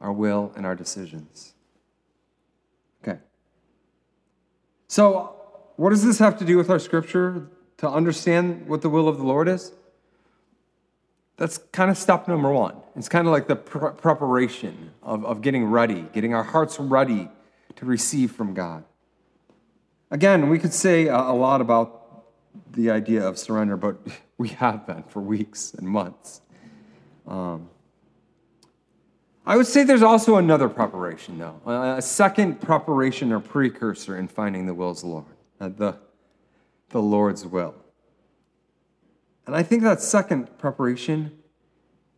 our 0.00 0.12
will, 0.12 0.52
and 0.56 0.64
our 0.64 0.74
decisions. 0.74 1.54
Okay. 3.02 3.18
So, 4.88 5.36
what 5.76 5.90
does 5.90 6.04
this 6.04 6.18
have 6.18 6.38
to 6.38 6.44
do 6.44 6.56
with 6.56 6.70
our 6.70 6.78
scripture 6.78 7.48
to 7.78 7.88
understand 7.88 8.68
what 8.68 8.82
the 8.82 8.88
will 8.88 9.08
of 9.08 9.18
the 9.18 9.24
Lord 9.24 9.48
is? 9.48 9.72
That's 11.36 11.58
kind 11.72 11.90
of 11.90 11.98
step 11.98 12.28
number 12.28 12.52
one. 12.52 12.76
It's 12.94 13.08
kind 13.08 13.26
of 13.26 13.32
like 13.32 13.48
the 13.48 13.56
pre- 13.56 13.90
preparation 13.92 14.92
of, 15.02 15.24
of 15.24 15.42
getting 15.42 15.64
ready, 15.64 16.06
getting 16.12 16.34
our 16.34 16.44
hearts 16.44 16.78
ready 16.78 17.28
to 17.76 17.84
receive 17.84 18.30
from 18.30 18.54
God. 18.54 18.84
Again, 20.10 20.48
we 20.50 20.58
could 20.58 20.74
say 20.74 21.06
a, 21.06 21.16
a 21.16 21.34
lot 21.34 21.60
about 21.60 22.26
the 22.70 22.90
idea 22.90 23.26
of 23.26 23.38
surrender, 23.38 23.76
but 23.76 23.96
we 24.42 24.48
have 24.48 24.84
been 24.88 25.04
for 25.04 25.20
weeks 25.20 25.72
and 25.78 25.86
months. 25.86 26.40
Um, 27.28 27.70
I 29.46 29.56
would 29.56 29.68
say 29.68 29.84
there's 29.84 30.02
also 30.02 30.34
another 30.34 30.68
preparation, 30.68 31.38
though, 31.38 31.60
a 31.64 32.02
second 32.02 32.60
preparation 32.60 33.32
or 33.32 33.38
precursor 33.38 34.18
in 34.18 34.26
finding 34.26 34.66
the 34.66 34.74
wills 34.74 35.04
of 35.04 35.08
the 35.08 35.14
Lord, 35.14 35.24
uh, 35.60 35.68
the, 35.68 35.96
the 36.88 37.00
Lord's 37.00 37.46
will. 37.46 37.76
And 39.46 39.54
I 39.54 39.62
think 39.62 39.84
that 39.84 40.02
second 40.02 40.58
preparation 40.58 41.38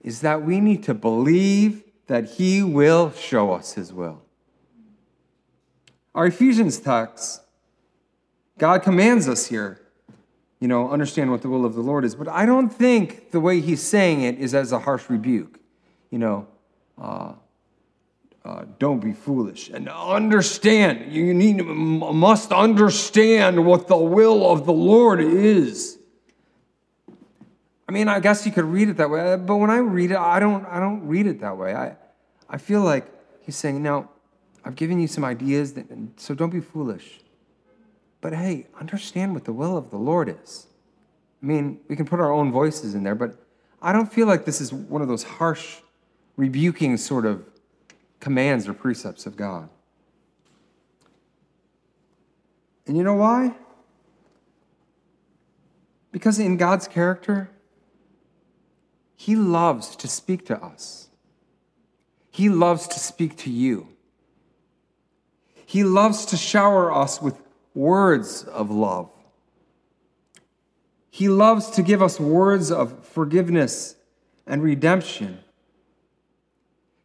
is 0.00 0.22
that 0.22 0.40
we 0.42 0.60
need 0.60 0.82
to 0.84 0.94
believe 0.94 1.82
that 2.06 2.24
He 2.24 2.62
will 2.62 3.12
show 3.12 3.52
us 3.52 3.74
His 3.74 3.92
will. 3.92 4.22
Our 6.14 6.28
Ephesians 6.28 6.78
text, 6.78 7.42
God 8.56 8.82
commands 8.82 9.28
us 9.28 9.48
here, 9.48 9.83
you 10.64 10.68
know, 10.68 10.90
understand 10.90 11.30
what 11.30 11.42
the 11.42 11.50
will 11.50 11.66
of 11.66 11.74
the 11.74 11.82
Lord 11.82 12.06
is. 12.06 12.14
But 12.14 12.26
I 12.26 12.46
don't 12.46 12.70
think 12.70 13.32
the 13.32 13.38
way 13.38 13.60
He's 13.60 13.82
saying 13.82 14.22
it 14.22 14.38
is 14.38 14.54
as 14.54 14.72
a 14.72 14.78
harsh 14.78 15.10
rebuke. 15.10 15.60
You 16.10 16.18
know, 16.18 16.46
uh, 16.96 17.34
uh, 18.46 18.64
don't 18.78 18.98
be 18.98 19.12
foolish 19.12 19.68
and 19.68 19.90
understand. 19.90 21.12
You 21.12 21.34
need 21.34 21.62
must 21.66 22.50
understand 22.50 23.66
what 23.66 23.88
the 23.88 23.98
will 23.98 24.50
of 24.50 24.64
the 24.64 24.72
Lord 24.72 25.20
is. 25.20 25.98
I 27.86 27.92
mean, 27.92 28.08
I 28.08 28.18
guess 28.20 28.46
you 28.46 28.52
could 28.52 28.64
read 28.64 28.88
it 28.88 28.96
that 28.96 29.10
way, 29.10 29.36
but 29.36 29.56
when 29.56 29.68
I 29.68 29.76
read 29.76 30.12
it, 30.12 30.16
I 30.16 30.40
don't, 30.40 30.64
I 30.64 30.80
don't 30.80 31.06
read 31.06 31.26
it 31.26 31.40
that 31.40 31.58
way. 31.58 31.74
I, 31.74 31.94
I 32.48 32.56
feel 32.56 32.80
like 32.80 33.04
he's 33.42 33.56
saying, 33.56 33.82
now, 33.82 34.08
I've 34.64 34.76
given 34.76 34.98
you 34.98 35.08
some 35.08 35.26
ideas, 35.26 35.74
that, 35.74 35.84
so 36.16 36.34
don't 36.34 36.48
be 36.48 36.60
foolish. 36.60 37.20
But 38.24 38.32
hey, 38.32 38.68
understand 38.80 39.34
what 39.34 39.44
the 39.44 39.52
will 39.52 39.76
of 39.76 39.90
the 39.90 39.98
Lord 39.98 40.34
is. 40.42 40.66
I 41.42 41.46
mean, 41.46 41.80
we 41.88 41.94
can 41.94 42.06
put 42.06 42.20
our 42.20 42.32
own 42.32 42.50
voices 42.50 42.94
in 42.94 43.02
there, 43.02 43.14
but 43.14 43.36
I 43.82 43.92
don't 43.92 44.10
feel 44.10 44.26
like 44.26 44.46
this 44.46 44.62
is 44.62 44.72
one 44.72 45.02
of 45.02 45.08
those 45.08 45.24
harsh, 45.24 45.80
rebuking 46.38 46.96
sort 46.96 47.26
of 47.26 47.44
commands 48.20 48.66
or 48.66 48.72
precepts 48.72 49.26
of 49.26 49.36
God. 49.36 49.68
And 52.86 52.96
you 52.96 53.02
know 53.02 53.12
why? 53.12 53.56
Because 56.10 56.38
in 56.38 56.56
God's 56.56 56.88
character, 56.88 57.50
he 59.16 59.36
loves 59.36 59.96
to 59.96 60.08
speak 60.08 60.46
to 60.46 60.58
us. 60.64 61.08
He 62.30 62.48
loves 62.48 62.88
to 62.88 62.98
speak 62.98 63.36
to 63.36 63.50
you. 63.50 63.88
He 65.66 65.84
loves 65.84 66.24
to 66.24 66.38
shower 66.38 66.90
us 66.90 67.20
with 67.20 67.43
words 67.74 68.44
of 68.44 68.70
love. 68.70 69.10
He 71.10 71.28
loves 71.28 71.70
to 71.70 71.82
give 71.82 72.02
us 72.02 72.18
words 72.18 72.70
of 72.72 73.06
forgiveness 73.06 73.96
and 74.46 74.62
redemption. 74.62 75.38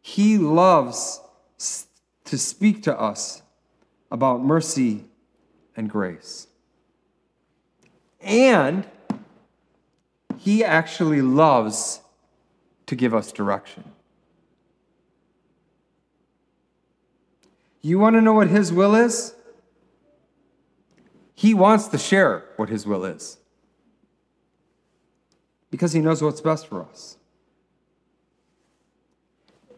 He 0.00 0.38
loves 0.38 1.20
to 2.24 2.38
speak 2.38 2.82
to 2.84 2.98
us 2.98 3.42
about 4.10 4.42
mercy 4.42 5.04
and 5.76 5.88
grace. 5.88 6.48
And 8.20 8.86
he 10.40 10.64
actually 10.64 11.22
loves 11.22 12.00
to 12.86 12.96
give 12.96 13.14
us 13.14 13.30
direction. 13.30 13.84
You 17.82 17.98
want 17.98 18.16
to 18.16 18.20
know 18.20 18.32
what 18.32 18.48
His 18.48 18.72
will 18.72 18.94
is? 18.94 19.34
He 21.40 21.54
wants 21.54 21.88
to 21.88 21.96
share 21.96 22.44
what 22.56 22.68
His 22.68 22.84
will 22.84 23.02
is 23.02 23.38
because 25.70 25.94
He 25.94 26.00
knows 26.00 26.20
what's 26.20 26.42
best 26.42 26.66
for 26.66 26.82
us. 26.82 27.16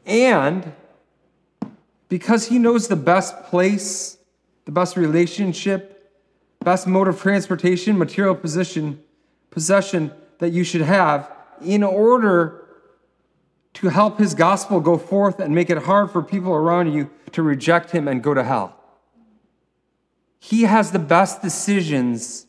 And 0.04 0.72
because 2.08 2.48
He 2.48 2.58
knows 2.58 2.88
the 2.88 2.96
best 2.96 3.44
place, 3.44 4.18
the 4.64 4.72
best 4.72 4.96
relationship, 4.96 6.12
best 6.64 6.88
mode 6.88 7.06
of 7.06 7.20
transportation, 7.20 7.96
material 7.96 8.34
position, 8.34 9.00
possession 9.52 10.10
that 10.38 10.50
you 10.50 10.64
should 10.64 10.80
have 10.80 11.30
in 11.64 11.84
order 11.84 12.66
to 13.74 13.88
help 13.88 14.18
his 14.18 14.34
gospel 14.34 14.80
go 14.80 14.98
forth 14.98 15.38
and 15.38 15.54
make 15.54 15.70
it 15.70 15.78
hard 15.78 16.10
for 16.10 16.24
people 16.24 16.52
around 16.52 16.92
you 16.92 17.08
to 17.30 17.40
reject 17.40 17.92
him 17.92 18.08
and 18.08 18.20
go 18.20 18.34
to 18.34 18.42
hell. 18.42 18.81
He 20.44 20.62
has 20.62 20.90
the 20.90 20.98
best 20.98 21.40
decisions 21.40 22.48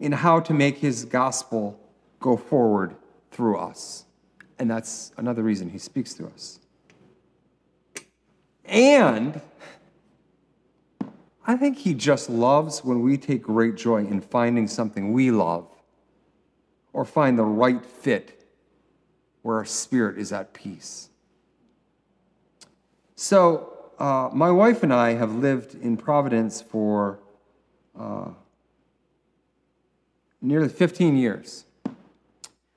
in 0.00 0.10
how 0.10 0.40
to 0.40 0.52
make 0.52 0.78
his 0.78 1.04
gospel 1.04 1.78
go 2.18 2.36
forward 2.36 2.96
through 3.30 3.58
us. 3.58 4.06
And 4.58 4.68
that's 4.68 5.12
another 5.16 5.44
reason 5.44 5.70
he 5.70 5.78
speaks 5.78 6.14
to 6.14 6.26
us. 6.26 6.58
And 8.64 9.40
I 11.46 11.56
think 11.56 11.78
he 11.78 11.94
just 11.94 12.28
loves 12.28 12.82
when 12.82 13.02
we 13.02 13.16
take 13.16 13.44
great 13.44 13.76
joy 13.76 13.98
in 13.98 14.20
finding 14.20 14.66
something 14.66 15.12
we 15.12 15.30
love 15.30 15.68
or 16.92 17.04
find 17.04 17.38
the 17.38 17.44
right 17.44 17.86
fit 17.86 18.44
where 19.42 19.58
our 19.58 19.64
spirit 19.64 20.18
is 20.18 20.32
at 20.32 20.52
peace. 20.54 21.08
So, 23.14 23.71
uh, 24.02 24.28
my 24.32 24.50
wife 24.50 24.82
and 24.82 24.92
I 24.92 25.14
have 25.14 25.36
lived 25.36 25.76
in 25.76 25.96
Providence 25.96 26.60
for 26.60 27.20
uh, 27.96 28.30
nearly 30.40 30.68
15 30.68 31.16
years. 31.16 31.66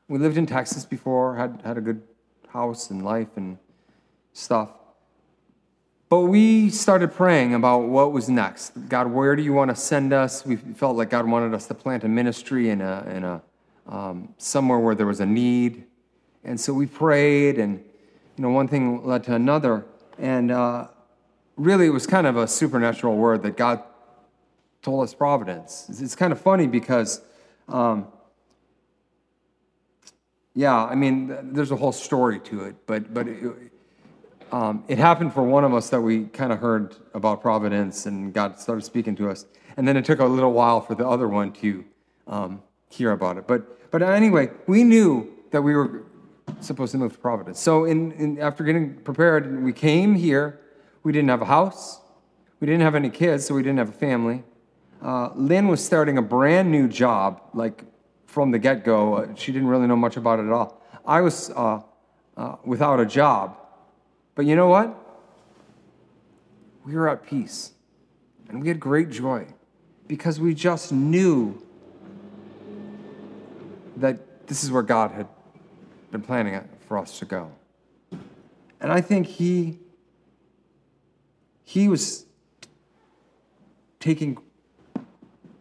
We 0.08 0.20
lived 0.20 0.38
in 0.38 0.46
Texas 0.46 0.86
before, 0.86 1.36
had, 1.36 1.62
had 1.66 1.80
a 1.80 1.82
good 1.82 2.04
house 2.50 2.92
and 2.92 3.04
life 3.04 3.38
and 3.38 3.58
stuff. 4.34 4.70
But 6.10 6.22
we 6.22 6.70
started 6.70 7.12
praying 7.12 7.56
about 7.56 7.86
what 7.86 8.12
was 8.12 8.30
next. 8.30 8.74
God, 8.88 9.08
where 9.08 9.36
do 9.36 9.42
you 9.42 9.52
want 9.52 9.72
to 9.72 9.76
send 9.76 10.14
us? 10.14 10.46
We 10.46 10.58
felt 10.58 10.96
like 10.96 11.10
God 11.10 11.26
wanted 11.26 11.56
us 11.56 11.66
to 11.70 11.74
plant 11.74 12.04
a 12.04 12.08
ministry 12.08 12.70
in 12.70 12.82
a, 12.82 13.04
in 13.10 13.24
a 13.24 13.42
um, 13.88 14.36
somewhere 14.38 14.78
where 14.78 14.94
there 14.94 15.08
was 15.08 15.22
a 15.22 15.26
need. 15.26 15.86
And 16.44 16.60
so 16.60 16.72
we 16.72 16.86
prayed, 16.86 17.58
and 17.58 17.84
you 18.38 18.44
know, 18.44 18.52
one 18.52 18.68
thing 18.68 19.04
led 19.04 19.24
to 19.24 19.34
another. 19.34 19.86
And 20.20 20.52
uh, 20.52 20.90
really, 21.58 21.86
it 21.86 21.92
was 21.92 22.08
kind 22.08 22.28
of 22.28 22.38
a 22.38 22.48
supernatural 22.48 23.16
word 23.16 23.44
that 23.44 23.58
God 23.58 23.84
told 24.82 25.04
us 25.04 25.14
providence. 25.14 25.90
It's 25.90 26.16
kind 26.16 26.32
of 26.32 26.40
funny 26.40 26.68
because, 26.68 27.22
um, 27.68 28.08
yeah, 30.54 30.86
I 30.86 30.96
mean, 30.96 31.54
there's 31.54 31.72
a 31.72 31.76
whole 31.76 31.92
story 31.92 32.40
to 32.42 32.66
it, 32.66 32.76
but 32.86 33.14
but 33.14 33.28
it, 33.28 33.54
um, 34.52 34.84
it 34.88 34.98
happened 34.98 35.34
for 35.34 35.44
one 35.44 35.64
of 35.64 35.74
us 35.74 35.90
that 35.90 36.02
we 36.02 36.26
kind 36.26 36.54
of 36.54 36.60
heard 36.60 36.96
about 37.14 37.42
providence, 37.42 38.06
and 38.06 38.34
God 38.34 38.60
started 38.60 38.84
speaking 38.84 39.16
to 39.18 39.30
us, 39.30 39.46
and 39.76 39.88
then 39.88 39.98
it 39.98 40.06
took 40.06 40.20
a 40.20 40.26
little 40.26 40.54
while 40.54 40.82
for 40.82 40.96
the 40.96 41.08
other 41.08 41.28
one 41.28 41.52
to 41.54 41.84
um, 42.28 42.62
hear 42.90 43.12
about 43.12 43.38
it. 43.38 43.48
But 43.48 43.92
but 43.92 44.02
anyway, 44.02 44.52
we 44.68 44.84
knew 44.84 45.34
that 45.52 45.62
we 45.62 45.74
were 45.74 46.04
supposed 46.60 46.92
to 46.92 46.98
move 46.98 47.14
to 47.14 47.18
Providence. 47.18 47.60
So 47.60 47.86
in, 47.86 48.12
in, 48.14 48.40
after 48.40 48.64
getting 48.64 48.96
prepared, 48.96 49.64
we 49.64 49.74
came 49.74 50.16
here. 50.16 50.60
We 51.06 51.12
didn't 51.12 51.30
have 51.30 51.44
a 51.44 51.46
house. 51.46 52.02
We 52.60 52.66
didn't 52.66 52.82
have 52.82 52.96
any 52.96 53.12
kids, 53.12 53.46
so 53.46 53.54
we 53.54 53.62
didn't 53.62 53.78
have 53.78 53.90
a 53.90 53.92
family. 53.92 54.44
Uh, 55.04 55.30
Lynn 55.36 55.68
was 55.68 55.86
starting 55.86 56.18
a 56.18 56.22
brand 56.22 56.72
new 56.72 56.88
job, 56.88 57.42
like 57.54 57.84
from 58.26 58.50
the 58.50 58.58
get 58.58 58.84
go. 58.84 59.14
Uh, 59.14 59.36
she 59.36 59.52
didn't 59.52 59.68
really 59.68 59.86
know 59.86 59.96
much 59.96 60.18
about 60.18 60.40
it 60.40 60.48
at 60.48 60.52
all. 60.52 60.82
I 61.06 61.22
was 61.22 61.52
uh, 61.52 61.82
uh, 62.36 62.56
without 62.66 63.00
a 63.00 63.06
job. 63.06 63.56
But 64.34 64.48
you 64.48 64.56
know 64.56 64.68
what? 64.68 64.98
We 66.84 66.96
were 66.96 67.08
at 67.08 67.24
peace. 67.24 67.74
And 68.50 68.60
we 68.60 68.68
had 68.68 68.80
great 68.80 69.12
joy 69.12 69.46
because 70.08 70.40
we 70.40 70.56
just 70.56 70.92
knew 70.92 71.62
that 73.98 74.48
this 74.48 74.64
is 74.64 74.72
where 74.72 74.82
God 74.82 75.12
had 75.12 75.28
been 76.12 76.24
planning 76.24 76.56
it 76.56 76.66
for 76.88 76.98
us 76.98 77.20
to 77.20 77.26
go. 77.26 77.52
And 78.82 78.92
I 78.92 79.02
think 79.02 79.28
he 79.28 79.85
he 81.66 81.90
was 81.90 82.26
taking 84.00 84.38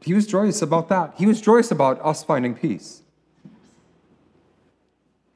he 0.02 0.12
was 0.12 0.26
joyous 0.26 0.60
about 0.60 0.90
that. 0.90 1.14
He 1.16 1.24
was 1.24 1.40
joyous 1.40 1.70
about 1.70 1.98
us 2.04 2.22
finding 2.22 2.54
peace. 2.54 3.00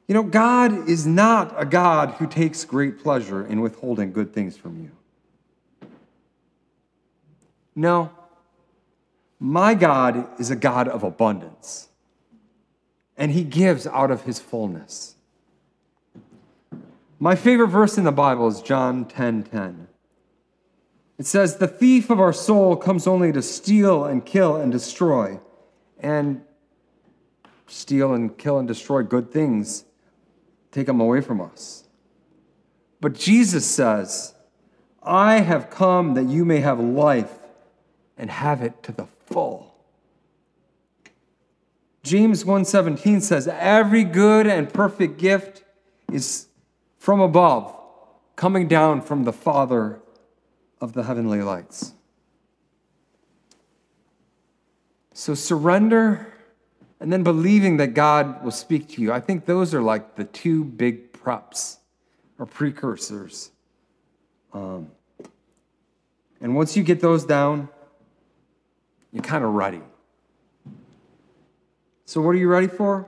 You 0.07 0.13
know, 0.13 0.21
God 0.21 0.87
is 0.87 1.07
not 1.07 1.53
a 1.57 1.65
God 1.65 2.11
who 2.11 2.27
takes 2.27 2.63
great 2.65 3.01
pleasure 3.01 3.45
in 3.45 3.61
withholding 3.61 4.13
good 4.13 4.31
things 4.31 4.55
from 4.55 4.79
you. 4.79 5.89
No. 7.75 8.11
My 9.39 9.73
God 9.73 10.39
is 10.39 10.51
a 10.51 10.55
God 10.55 10.87
of 10.87 11.03
abundance 11.03 11.89
and 13.17 13.31
he 13.31 13.43
gives 13.43 13.85
out 13.85 14.11
of 14.11 14.23
his 14.23 14.39
fullness. 14.39 15.15
My 17.19 17.35
favorite 17.35 17.67
verse 17.67 17.97
in 17.97 18.05
the 18.05 18.11
Bible 18.11 18.47
is 18.47 18.61
John 18.61 19.05
10:10. 19.05 19.11
10, 19.11 19.43
10. 19.43 19.87
It 21.19 21.27
says, 21.27 21.57
"The 21.57 21.67
thief 21.67 22.09
of 22.09 22.19
our 22.19 22.33
soul 22.33 22.75
comes 22.75 23.05
only 23.05 23.31
to 23.33 23.43
steal 23.43 24.05
and 24.05 24.25
kill 24.25 24.55
and 24.55 24.71
destroy." 24.71 25.39
And 25.99 26.41
steal 27.67 28.13
and 28.13 28.35
kill 28.37 28.57
and 28.57 28.67
destroy 28.67 29.03
good 29.03 29.31
things, 29.31 29.85
take 30.71 30.87
them 30.87 30.99
away 30.99 31.21
from 31.21 31.39
us. 31.41 31.83
But 33.01 33.13
Jesus 33.13 33.65
says, 33.65 34.33
I 35.03 35.41
have 35.41 35.69
come 35.69 36.15
that 36.15 36.25
you 36.25 36.45
may 36.45 36.59
have 36.59 36.79
life 36.79 37.37
and 38.17 38.29
have 38.31 38.61
it 38.61 38.81
to 38.83 38.91
the 38.91 39.05
full. 39.25 39.75
James 42.01 42.43
1:17 42.43 43.21
says 43.21 43.47
every 43.47 44.03
good 44.03 44.47
and 44.47 44.73
perfect 44.73 45.17
gift 45.17 45.63
is 46.11 46.47
from 46.97 47.19
above, 47.19 47.73
coming 48.35 48.67
down 48.67 49.01
from 49.01 49.25
the 49.25 49.33
Father 49.33 49.99
of 50.81 50.93
the 50.93 51.03
heavenly 51.03 51.41
lights. 51.41 51.93
So 55.13 55.33
surrender 55.33 56.33
and 56.99 57.11
then 57.11 57.23
believing 57.23 57.77
that 57.77 57.93
God 57.93 58.43
will 58.43 58.51
speak 58.51 58.89
to 58.89 59.01
you. 59.01 59.11
I 59.11 59.19
think 59.19 59.45
those 59.45 59.73
are 59.73 59.81
like 59.81 60.15
the 60.15 60.25
two 60.25 60.63
big 60.63 61.13
props 61.13 61.79
or 62.37 62.45
precursors. 62.45 63.51
Um, 64.53 64.91
and 66.41 66.55
once 66.55 66.75
you 66.75 66.83
get 66.83 67.01
those 67.01 67.25
down, 67.25 67.69
you're 69.11 69.23
kind 69.23 69.43
of 69.43 69.53
ready. 69.53 69.81
So, 72.05 72.21
what 72.21 72.31
are 72.31 72.39
you 72.39 72.47
ready 72.47 72.67
for? 72.67 73.05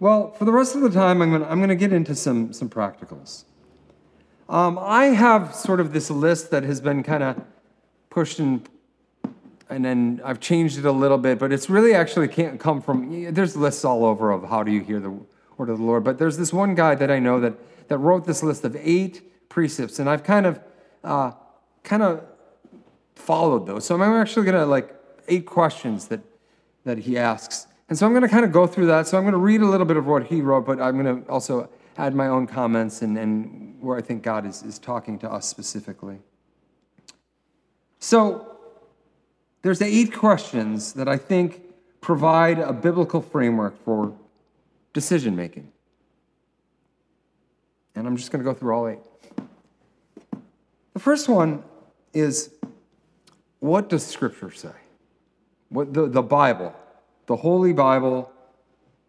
Well, 0.00 0.30
for 0.32 0.44
the 0.44 0.52
rest 0.52 0.76
of 0.76 0.82
the 0.82 0.90
time, 0.90 1.20
I'm 1.20 1.58
going 1.58 1.68
to, 1.68 1.74
get 1.74 1.92
into 1.92 2.14
some, 2.14 2.52
some 2.52 2.70
practicals. 2.70 3.44
Um, 4.48 4.78
I 4.80 5.06
have 5.06 5.54
sort 5.54 5.78
of 5.78 5.92
this 5.92 6.10
list 6.10 6.50
that 6.52 6.64
has 6.64 6.80
been 6.80 7.02
kind 7.02 7.22
of 7.22 7.42
pushed 8.08 8.38
and 8.38 8.66
and 9.70 9.84
then 9.84 10.22
I've 10.24 10.40
changed 10.40 10.78
it 10.78 10.86
a 10.86 10.92
little 10.92 11.18
bit, 11.18 11.38
but 11.38 11.52
it's 11.52 11.68
really 11.68 11.92
actually 11.92 12.28
can't 12.28 12.58
come 12.58 12.80
from. 12.80 13.34
There's 13.34 13.54
lists 13.54 13.84
all 13.84 14.06
over 14.06 14.30
of 14.30 14.44
how 14.44 14.62
do 14.62 14.72
you 14.72 14.80
hear 14.80 14.98
the 14.98 15.10
word 15.58 15.68
of 15.68 15.76
the 15.76 15.84
Lord, 15.84 16.04
but 16.04 16.18
there's 16.18 16.38
this 16.38 16.54
one 16.54 16.74
guy 16.74 16.94
that 16.94 17.10
I 17.10 17.18
know 17.18 17.38
that 17.40 17.54
that 17.88 17.98
wrote 17.98 18.24
this 18.24 18.42
list 18.42 18.64
of 18.64 18.74
eight 18.76 19.48
precepts, 19.50 19.98
and 19.98 20.08
I've 20.08 20.24
kind 20.24 20.46
of 20.46 20.60
uh, 21.04 21.32
kind 21.82 22.02
of 22.02 22.24
followed 23.14 23.66
those. 23.66 23.84
So 23.84 23.94
I'm 23.94 24.02
actually 24.14 24.46
gonna 24.46 24.64
like 24.64 24.94
eight 25.28 25.44
questions 25.44 26.08
that 26.08 26.20
that 26.84 26.96
he 26.96 27.18
asks, 27.18 27.66
and 27.90 27.98
so 27.98 28.06
I'm 28.06 28.18
to 28.22 28.28
kind 28.28 28.46
of 28.46 28.52
go 28.52 28.66
through 28.66 28.86
that. 28.86 29.06
So 29.06 29.18
I'm 29.18 29.24
to 29.32 29.38
read 29.38 29.60
a 29.60 29.66
little 29.66 29.86
bit 29.86 29.98
of 29.98 30.06
what 30.06 30.24
he 30.24 30.40
wrote, 30.40 30.64
but 30.64 30.80
I'm 30.80 31.04
to 31.04 31.30
also 31.30 31.68
add 31.98 32.14
my 32.14 32.28
own 32.28 32.46
comments 32.46 33.02
and, 33.02 33.18
and 33.18 33.76
where 33.80 33.98
I 33.98 34.00
think 34.00 34.22
God 34.22 34.46
is, 34.46 34.62
is 34.62 34.78
talking 34.78 35.18
to 35.18 35.30
us 35.30 35.46
specifically. 35.46 36.20
So 37.98 38.56
there's 39.62 39.82
eight 39.82 40.14
questions 40.14 40.94
that 40.94 41.08
I 41.08 41.16
think 41.16 41.62
provide 42.00 42.58
a 42.58 42.72
biblical 42.72 43.20
framework 43.20 43.84
for 43.84 44.16
decision 44.92 45.36
making. 45.36 45.70
And 47.94 48.06
I'm 48.06 48.16
just 48.16 48.30
going 48.30 48.42
to 48.42 48.50
go 48.50 48.54
through 48.54 48.72
all 48.72 48.88
eight. 48.88 49.00
The 50.94 51.00
first 51.00 51.28
one 51.28 51.62
is 52.14 52.50
what 53.58 53.88
does 53.88 54.06
Scripture 54.06 54.52
say? 54.52 54.72
What 55.68 55.92
the, 55.92 56.06
the 56.06 56.22
Bible 56.22 56.74
the 57.28 57.36
Holy 57.36 57.74
Bible, 57.74 58.32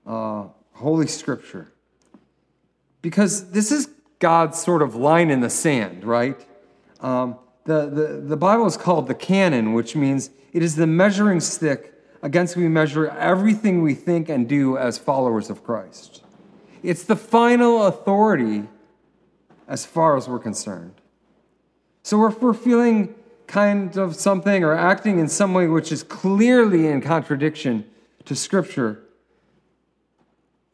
uh, 0.05 0.47
Holy 0.73 1.07
Scripture. 1.07 1.71
Because 3.01 3.51
this 3.51 3.71
is 3.71 3.89
God's 4.19 4.61
sort 4.61 4.81
of 4.81 4.95
line 4.95 5.29
in 5.29 5.39
the 5.39 5.49
sand, 5.49 6.03
right? 6.03 6.39
Um, 6.99 7.37
the, 7.65 7.89
the, 7.89 8.21
the 8.21 8.37
Bible 8.37 8.65
is 8.65 8.77
called 8.77 9.07
the 9.07 9.15
canon, 9.15 9.73
which 9.73 9.95
means 9.95 10.29
it 10.53 10.63
is 10.63 10.75
the 10.75 10.87
measuring 10.87 11.39
stick 11.39 11.93
against 12.21 12.55
which 12.55 12.63
we 12.63 12.67
measure 12.67 13.09
everything 13.11 13.81
we 13.81 13.93
think 13.93 14.27
and 14.27 14.49
do 14.49 14.77
as 14.77 14.97
followers 14.97 15.49
of 15.49 15.63
Christ. 15.63 16.23
It's 16.83 17.03
the 17.03 17.15
final 17.15 17.85
authority 17.85 18.67
as 19.67 19.85
far 19.85 20.17
as 20.17 20.27
we're 20.27 20.39
concerned. 20.39 20.95
So 22.03 22.25
if 22.25 22.41
we're 22.41 22.53
feeling 22.53 23.15
kind 23.47 23.97
of 23.97 24.15
something 24.15 24.63
or 24.63 24.73
acting 24.73 25.19
in 25.19 25.27
some 25.27 25.53
way 25.53 25.67
which 25.67 25.91
is 25.91 26.03
clearly 26.03 26.87
in 26.87 27.01
contradiction 27.01 27.85
to 28.25 28.35
Scripture, 28.35 29.03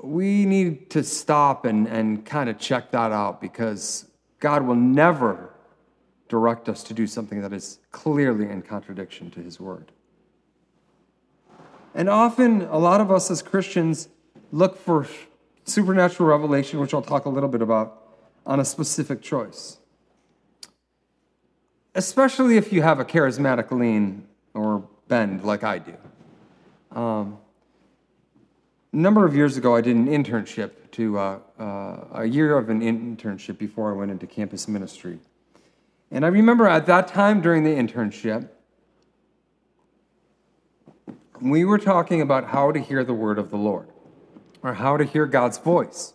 we 0.02 0.46
need 0.46 0.90
to 0.92 1.04
stop 1.04 1.66
and, 1.66 1.88
and 1.88 2.26
kind 2.26 2.50
of 2.50 2.60
check 2.60 2.92
that 2.92 3.12
out 3.12 3.42
because 3.42 4.10
God 4.40 4.64
will 4.64 4.76
never 4.76 5.52
direct 6.28 6.70
us 6.70 6.84
to 6.84 6.94
do 6.94 7.08
something 7.08 7.42
that 7.42 7.54
is 7.54 7.80
clearly 7.92 8.50
in 8.50 8.62
contradiction 8.62 9.32
to 9.32 9.40
His 9.40 9.60
Word. 9.60 9.92
And 11.94 12.10
often, 12.10 12.64
a 12.64 12.78
lot 12.78 13.00
of 13.00 13.10
us 13.10 13.32
as 13.32 13.42
Christians 13.42 14.10
look 14.52 14.78
for 14.78 15.08
supernatural 15.64 16.30
revelation, 16.30 16.80
which 16.80 16.94
I'll 16.94 17.02
talk 17.02 17.26
a 17.26 17.30
little 17.30 17.50
bit 17.50 17.62
about, 17.62 18.04
on 18.46 18.60
a 18.60 18.66
specific 18.66 19.22
choice. 19.22 19.78
Especially 21.96 22.58
if 22.58 22.74
you 22.74 22.82
have 22.82 23.00
a 23.00 23.06
charismatic 23.06 23.72
lean 23.72 24.28
or 24.54 24.88
bend 25.08 25.44
like 25.44 25.64
I 25.64 25.80
do. 25.80 25.96
Um, 26.92 27.38
a 28.96 28.98
number 28.98 29.26
of 29.26 29.36
years 29.36 29.58
ago, 29.58 29.76
I 29.76 29.82
did 29.82 29.98
an 29.98 30.08
internship 30.08 30.72
to 30.92 31.20
uh, 31.20 31.40
uh, 31.60 32.06
a 32.14 32.26
year 32.26 32.58
of 32.58 32.70
an 32.70 32.80
internship 32.80 33.58
before 33.58 33.92
I 33.92 33.94
went 33.94 34.10
into 34.10 34.26
campus 34.26 34.70
ministry. 34.70 35.20
And 36.12 36.24
I 36.24 36.30
remember 36.30 36.66
at 36.66 36.86
that 36.86 37.10
time 37.10 37.42
during 37.42 37.66
the 37.66 37.72
internship, 37.72 38.48
we 41.42 41.66
were 41.66 41.78
talking 41.78 42.22
about 42.22 42.46
how 42.46 42.72
to 42.72 42.80
hear 42.80 43.04
the 43.04 43.14
word 43.14 43.38
of 43.38 43.52
the 43.52 43.58
Lord 43.58 43.90
or 44.64 44.76
how 44.76 44.96
to 44.96 45.04
hear 45.04 45.26
God's 45.26 45.58
voice, 45.58 46.14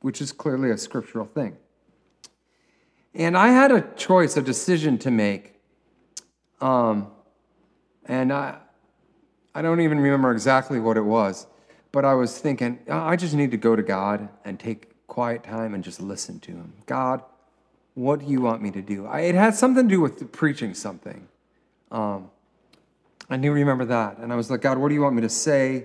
which 0.00 0.20
is 0.20 0.30
clearly 0.30 0.70
a 0.70 0.78
scriptural 0.78 1.26
thing. 1.26 1.56
And 3.16 3.36
I 3.36 3.48
had 3.48 3.72
a 3.72 3.80
choice, 3.96 4.36
a 4.36 4.42
decision 4.42 4.96
to 4.98 5.10
make. 5.10 5.60
Um, 6.60 7.08
and 8.06 8.32
I, 8.32 8.58
I 9.56 9.62
don't 9.62 9.80
even 9.80 9.98
remember 9.98 10.30
exactly 10.30 10.78
what 10.78 10.96
it 10.96 11.04
was, 11.04 11.48
but 11.92 12.04
I 12.04 12.14
was 12.14 12.38
thinking, 12.38 12.78
I 12.88 13.16
just 13.16 13.34
need 13.34 13.50
to 13.50 13.56
go 13.56 13.74
to 13.74 13.82
God 13.82 14.28
and 14.44 14.58
take 14.58 14.90
quiet 15.06 15.42
time 15.42 15.74
and 15.74 15.82
just 15.82 16.00
listen 16.00 16.38
to 16.40 16.52
Him. 16.52 16.72
God, 16.86 17.22
what 17.94 18.20
do 18.20 18.26
you 18.26 18.40
want 18.40 18.62
me 18.62 18.70
to 18.70 18.82
do? 18.82 19.06
I, 19.06 19.20
it 19.20 19.34
had 19.34 19.54
something 19.54 19.88
to 19.88 19.94
do 19.94 20.00
with 20.00 20.32
preaching 20.32 20.74
something. 20.74 21.26
Um, 21.90 22.30
I 23.28 23.36
do 23.36 23.52
remember 23.52 23.84
that. 23.86 24.18
And 24.18 24.32
I 24.32 24.36
was 24.36 24.50
like, 24.50 24.60
God, 24.60 24.78
what 24.78 24.88
do 24.88 24.94
you 24.94 25.02
want 25.02 25.16
me 25.16 25.22
to 25.22 25.28
say? 25.28 25.84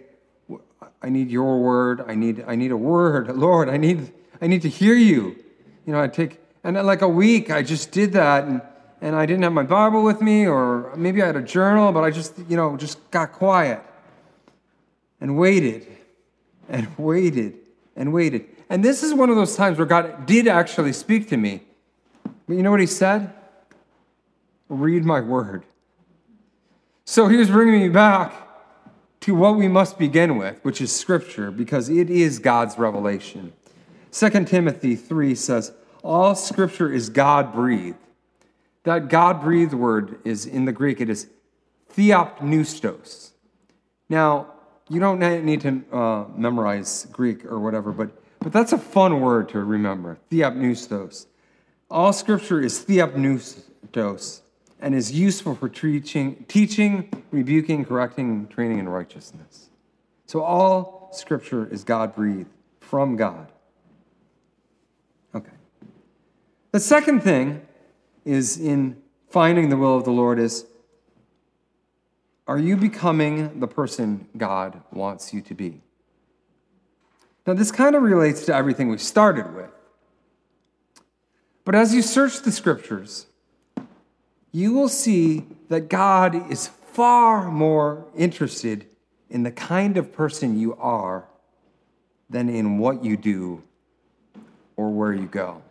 I 1.02 1.10
need 1.10 1.30
your 1.30 1.60
word. 1.60 2.04
I 2.08 2.15
need, 2.15 2.44
I 2.48 2.56
need 2.56 2.72
a 2.72 2.78
word. 2.78 3.28
Lord, 3.36 3.68
I 3.70 3.78
need, 3.78 4.13
I 4.41 4.48
need 4.48 4.62
to 4.62 4.70
hear 4.70 4.96
you. 4.96 5.36
You 5.86 5.94
know, 5.94 6.02
I 6.02 6.08
take, 6.08 6.39
and 6.63 6.76
like 6.86 7.02
a 7.02 7.10
week, 7.10 7.52
I 7.52 7.62
just 7.62 7.91
did 7.91 8.13
that. 8.13 8.46
And, 8.46 8.62
and 9.02 9.15
I 9.15 9.26
didn't 9.26 9.44
have 9.44 9.54
my 9.54 9.63
Bible 9.63 10.04
with 10.04 10.22
me, 10.22 10.48
or 10.48 10.96
maybe 10.96 11.22
I 11.22 11.28
had 11.28 11.36
a 11.36 11.41
journal, 11.41 11.91
but 11.91 12.04
I 12.04 12.12
just, 12.12 12.38
you 12.48 12.56
know, 12.56 12.78
just 12.78 13.12
got 13.12 13.34
quiet 13.34 13.82
and 15.20 15.38
waited 15.38 15.94
and 16.69 16.88
waited 16.97 17.58
and 17.95 18.13
waited. 18.13 18.45
And 18.69 18.84
this 18.84 19.04
is 19.04 19.13
one 19.13 19.30
of 19.30 19.36
those 19.36 19.56
times 19.56 19.78
where 19.78 19.88
God 19.88 20.25
did 20.25 20.47
actually 20.47 20.93
speak 20.93 21.30
to 21.30 21.38
me. 21.38 21.62
But 22.47 22.56
you 22.56 22.63
know 22.63 22.71
what 22.71 22.80
he 22.80 22.88
said? 22.88 23.34
Read 24.69 25.06
my 25.06 25.21
word. 25.21 25.65
So 27.06 27.28
he 27.28 27.38
was 27.38 27.49
bringing 27.49 27.80
me 27.80 27.89
back 27.89 28.34
to 29.21 29.36
what 29.36 29.56
we 29.56 29.67
must 29.67 29.97
begin 29.97 30.38
with, 30.38 30.60
which 30.63 30.82
is 30.82 30.95
Scripture, 30.95 31.51
because 31.51 31.89
it 31.89 32.10
is 32.10 32.39
God's 32.39 32.78
revelation. 32.78 33.54
2 34.12 34.45
Timothy 34.45 34.95
3 34.95 35.36
says, 35.36 35.71
All 36.04 36.36
Scripture 36.36 36.91
is 36.91 37.10
God 37.10 37.54
breathed. 37.54 37.97
That 38.84 39.10
God 39.10 39.41
breathed 39.41 39.73
word 39.73 40.19
is 40.23 40.45
in 40.45 40.65
the 40.65 40.71
Greek, 40.71 41.01
it 41.01 41.10
is 41.10 41.28
theopneustos. 41.95 43.32
Now, 44.10 44.54
you 44.89 45.00
don't 45.00 45.19
need 45.19 45.62
to 45.62 45.84
uh, 45.91 46.26
memorize 46.36 47.08
Greek 47.12 47.45
or 47.45 47.60
whatever, 47.60 47.91
but, 47.91 48.12
but 48.39 48.54
that's 48.54 48.74
a 48.74 48.78
fun 48.78 49.21
word 49.21 49.50
to 49.50 49.63
remember 49.63 50.19
theopneustos. 50.32 51.26
All 51.89 52.13
Scripture 52.13 52.62
is 52.62 52.84
theopneustos 52.86 54.41
and 54.80 54.93
is 54.93 55.12
useful 55.12 55.56
for 55.56 55.69
teaching, 55.69 56.45
teaching, 56.48 57.10
rebuking, 57.32 57.86
correcting, 57.86 58.48
training 58.48 58.80
in 58.80 58.89
righteousness. 58.89 59.69
So 60.28 60.43
all 60.43 61.10
scripture 61.13 61.67
is 61.67 61.84
God 61.84 62.15
breathed 62.15 62.50
from 62.80 63.15
God. 63.15 63.52
Okay. 65.34 65.50
The 66.71 66.80
second 66.80 67.21
thing 67.21 67.65
is 68.26 68.58
in 68.58 69.02
finding 69.30 69.69
the 69.69 69.78
will 69.78 69.98
of 69.98 70.04
the 70.04 70.12
Lord 70.12 70.39
is 70.39 70.65
are 72.47 72.60
you 72.60 72.77
becoming 72.77 73.60
the 73.60 73.67
person 73.67 74.27
God 74.38 74.81
wants 74.91 75.34
you 75.34 75.41
to 75.41 75.53
be? 75.53 75.81
Now, 77.47 77.53
this 77.53 77.71
kind 77.71 77.95
of 77.95 78.01
relates 78.01 78.45
to 78.45 78.55
everything 78.55 78.89
we 78.89 78.97
started 78.97 79.55
with. 79.55 79.69
But 81.63 81.75
as 81.75 81.93
you 81.93 82.01
search 82.01 82.41
the 82.41 82.51
scriptures, 82.51 83.27
you 84.51 84.73
will 84.73 84.89
see 84.89 85.45
that 85.69 85.89
God 85.89 86.51
is 86.51 86.67
far 86.67 87.51
more 87.51 88.05
interested 88.15 88.86
in 89.29 89.43
the 89.43 89.51
kind 89.51 89.97
of 89.97 90.13
person 90.13 90.60
you 90.60 90.75
are 90.75 91.27
than 92.29 92.49
in 92.49 92.77
what 92.77 93.03
you 93.03 93.17
do 93.17 93.63
or 94.75 94.89
where 94.89 95.13
you 95.13 95.25
go. 95.25 95.62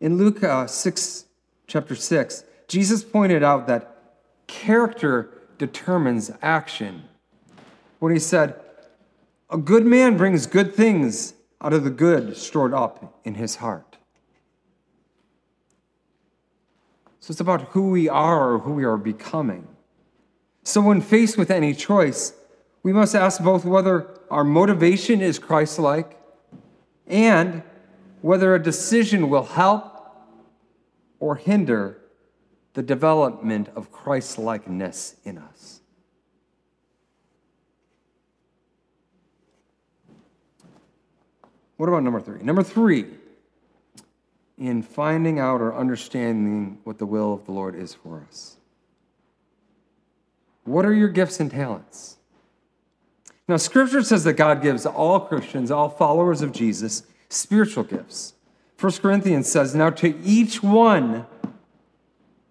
In 0.00 0.18
Luke 0.18 0.42
uh, 0.42 0.66
6, 0.66 1.24
chapter 1.66 1.94
6, 1.94 2.44
Jesus 2.68 3.04
pointed 3.04 3.42
out 3.42 3.66
that 3.66 3.91
character 4.52 5.30
determines 5.56 6.30
action. 6.42 7.04
When 8.00 8.12
he 8.12 8.18
said, 8.18 8.60
A 9.48 9.56
good 9.56 9.86
man 9.86 10.18
brings 10.18 10.46
good 10.46 10.74
things 10.74 11.32
out 11.62 11.72
of 11.72 11.84
the 11.84 11.90
good 11.90 12.36
stored 12.36 12.74
up 12.74 13.18
in 13.24 13.34
his 13.34 13.56
heart. 13.56 13.96
So 17.20 17.30
it's 17.30 17.40
about 17.40 17.62
who 17.70 17.88
we 17.90 18.08
are 18.08 18.52
or 18.52 18.58
who 18.58 18.72
we 18.74 18.84
are 18.84 18.98
becoming. 18.98 19.66
So 20.64 20.82
when 20.82 21.00
faced 21.00 21.38
with 21.38 21.50
any 21.50 21.74
choice, 21.74 22.34
we 22.82 22.92
must 22.92 23.14
ask 23.14 23.42
both 23.42 23.64
whether 23.64 24.08
our 24.30 24.44
motivation 24.44 25.22
is 25.22 25.38
Christ 25.38 25.78
like 25.78 26.20
and 27.06 27.62
whether 28.20 28.54
a 28.54 28.62
decision 28.62 29.30
will 29.30 29.44
help 29.44 29.84
or 31.20 31.36
hinder 31.36 32.01
the 32.74 32.82
development 32.82 33.68
of 33.74 33.92
Christ 33.92 34.38
likeness 34.38 35.16
in 35.24 35.38
us. 35.38 35.80
What 41.76 41.88
about 41.88 42.02
number 42.02 42.20
three? 42.20 42.42
Number 42.42 42.62
three 42.62 43.06
in 44.58 44.82
finding 44.82 45.40
out 45.40 45.60
or 45.60 45.74
understanding 45.74 46.78
what 46.84 46.98
the 46.98 47.06
will 47.06 47.34
of 47.34 47.44
the 47.46 47.52
Lord 47.52 47.74
is 47.74 47.94
for 47.94 48.24
us. 48.28 48.56
What 50.64 50.84
are 50.84 50.94
your 50.94 51.08
gifts 51.08 51.40
and 51.40 51.50
talents? 51.50 52.18
Now, 53.48 53.56
Scripture 53.56 54.02
says 54.02 54.22
that 54.24 54.34
God 54.34 54.62
gives 54.62 54.86
all 54.86 55.18
Christians, 55.20 55.70
all 55.70 55.88
followers 55.88 56.42
of 56.42 56.52
Jesus, 56.52 57.02
spiritual 57.28 57.82
gifts. 57.82 58.34
1 58.78 58.92
Corinthians 58.94 59.50
says, 59.50 59.74
Now 59.74 59.90
to 59.90 60.16
each 60.22 60.62
one, 60.62 61.26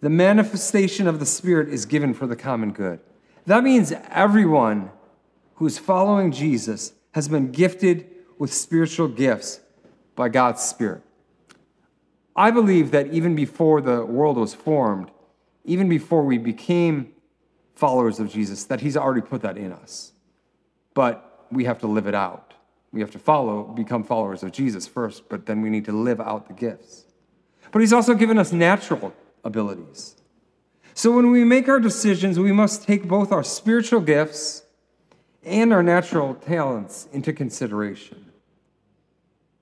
the 0.02 0.10
manifestation 0.10 1.08
of 1.08 1.20
the 1.20 1.26
Spirit 1.26 1.70
is 1.70 1.86
given 1.86 2.14
for 2.14 2.28
the 2.28 2.36
common 2.36 2.72
good. 2.72 3.00
That 3.46 3.64
means 3.64 3.94
everyone 4.10 4.92
who 5.56 5.68
is 5.68 5.78
following 5.78 6.32
Jesus 6.32 6.94
has 7.14 7.28
been 7.28 7.52
gifted 7.52 8.08
with 8.38 8.52
spiritual 8.52 9.08
gifts 9.08 9.60
by 10.16 10.30
God's 10.30 10.62
Spirit. 10.62 11.04
I 12.36 12.50
believe 12.50 12.92
that 12.92 13.08
even 13.14 13.36
before 13.36 13.82
the 13.82 14.04
world 14.06 14.38
was 14.38 14.56
formed, 14.56 15.12
even 15.66 15.88
before 15.88 16.24
we 16.24 16.40
became 16.40 17.14
followers 17.76 18.20
of 18.20 18.32
Jesus, 18.32 18.64
that 18.66 18.82
He's 18.82 18.98
already 18.98 19.22
put 19.22 19.42
that 19.44 19.58
in 19.58 19.72
us. 19.72 20.14
But 20.96 21.46
we 21.52 21.66
have 21.66 21.80
to 21.80 21.88
live 21.88 22.08
it 22.08 22.16
out. 22.16 22.54
We 22.92 23.02
have 23.02 23.12
to 23.12 23.20
follow, 23.20 23.64
become 23.64 24.04
followers 24.04 24.42
of 24.44 24.52
Jesus 24.52 24.88
first, 24.88 25.30
but 25.30 25.46
then 25.46 25.62
we 25.62 25.70
need 25.70 25.86
to 25.86 25.92
live 25.92 26.20
out 26.20 26.48
the 26.48 26.54
gifts. 26.54 27.06
But 27.72 27.80
He's 27.80 27.94
also 27.94 28.16
given 28.16 28.40
us 28.40 28.52
natural 28.52 29.14
abilities. 29.44 30.16
So 30.94 31.12
when 31.12 31.32
we 31.32 31.44
make 31.44 31.68
our 31.70 31.80
decisions, 31.80 32.38
we 32.38 32.52
must 32.52 32.86
take 32.86 33.08
both 33.08 33.32
our 33.32 33.44
spiritual 33.44 34.02
gifts 34.02 34.64
and 35.44 35.74
our 35.74 35.82
natural 35.82 36.36
talents 36.36 37.08
into 37.12 37.34
consideration. 37.34 38.32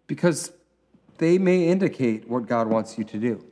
Because 0.07 0.51
they 1.19 1.37
may 1.37 1.67
indicate 1.67 2.27
what 2.27 2.47
God 2.47 2.67
wants 2.67 2.97
you 2.97 3.03
to 3.03 3.17
do. 3.17 3.45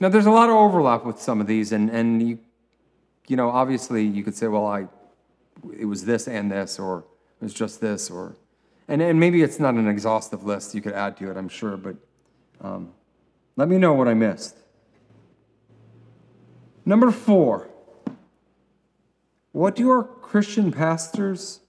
Now, 0.00 0.08
there's 0.08 0.26
a 0.26 0.30
lot 0.30 0.50
of 0.50 0.56
overlap 0.56 1.04
with 1.04 1.20
some 1.20 1.40
of 1.40 1.46
these, 1.46 1.72
and, 1.72 1.88
and 1.88 2.28
you, 2.28 2.38
you 3.26 3.36
know, 3.36 3.48
obviously 3.48 4.04
you 4.04 4.22
could 4.22 4.34
say, 4.34 4.48
well, 4.48 4.66
I, 4.66 4.86
it 5.78 5.86
was 5.86 6.04
this 6.04 6.28
and 6.28 6.50
this, 6.50 6.78
or 6.78 7.04
it 7.40 7.44
was 7.44 7.54
just 7.54 7.80
this, 7.80 8.10
or, 8.10 8.36
and, 8.88 9.00
and 9.00 9.18
maybe 9.18 9.42
it's 9.42 9.58
not 9.58 9.74
an 9.74 9.88
exhaustive 9.88 10.44
list 10.44 10.74
you 10.74 10.82
could 10.82 10.92
add 10.92 11.16
to 11.18 11.30
it, 11.30 11.36
I'm 11.36 11.48
sure, 11.48 11.76
but 11.76 11.96
um, 12.60 12.92
let 13.56 13.68
me 13.68 13.78
know 13.78 13.94
what 13.94 14.08
I 14.08 14.14
missed. 14.14 14.56
Number 16.84 17.10
four, 17.10 17.70
what 19.52 19.76
do 19.76 19.90
our 19.90 20.02
Christian 20.02 20.72
pastors 20.72 21.60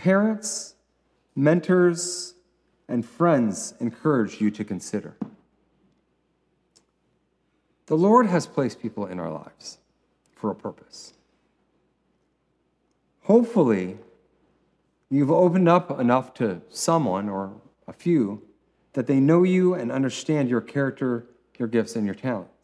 parents, 0.00 0.76
mentors, 1.36 2.32
and 2.88 3.04
friends 3.04 3.74
encourage 3.80 4.40
you 4.40 4.50
to 4.50 4.64
consider. 4.64 5.14
The 7.84 7.98
Lord 7.98 8.26
has 8.26 8.46
placed 8.46 8.80
people 8.80 9.04
in 9.04 9.20
our 9.20 9.30
lives 9.30 9.76
for 10.34 10.50
a 10.50 10.54
purpose. 10.54 11.12
Hopefully, 13.24 13.98
you've 15.10 15.30
opened 15.30 15.68
up 15.68 16.00
enough 16.00 16.32
to 16.34 16.62
someone 16.70 17.28
or 17.28 17.52
a 17.86 17.92
few 17.92 18.42
that 18.94 19.06
they 19.06 19.20
know 19.20 19.42
you 19.42 19.74
and 19.74 19.92
understand 19.92 20.48
your 20.48 20.62
character, 20.62 21.26
your 21.58 21.68
gifts, 21.68 21.94
and 21.94 22.06
your 22.06 22.14
talents. 22.14 22.59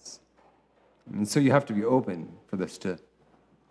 And 1.13 1.29
so 1.29 1.41
you 1.41 1.53
have 1.53 1.67
to 1.67 1.73
be 1.73 1.85
open 1.85 2.29
for 2.49 2.57
this 2.57 2.79
to 2.79 2.99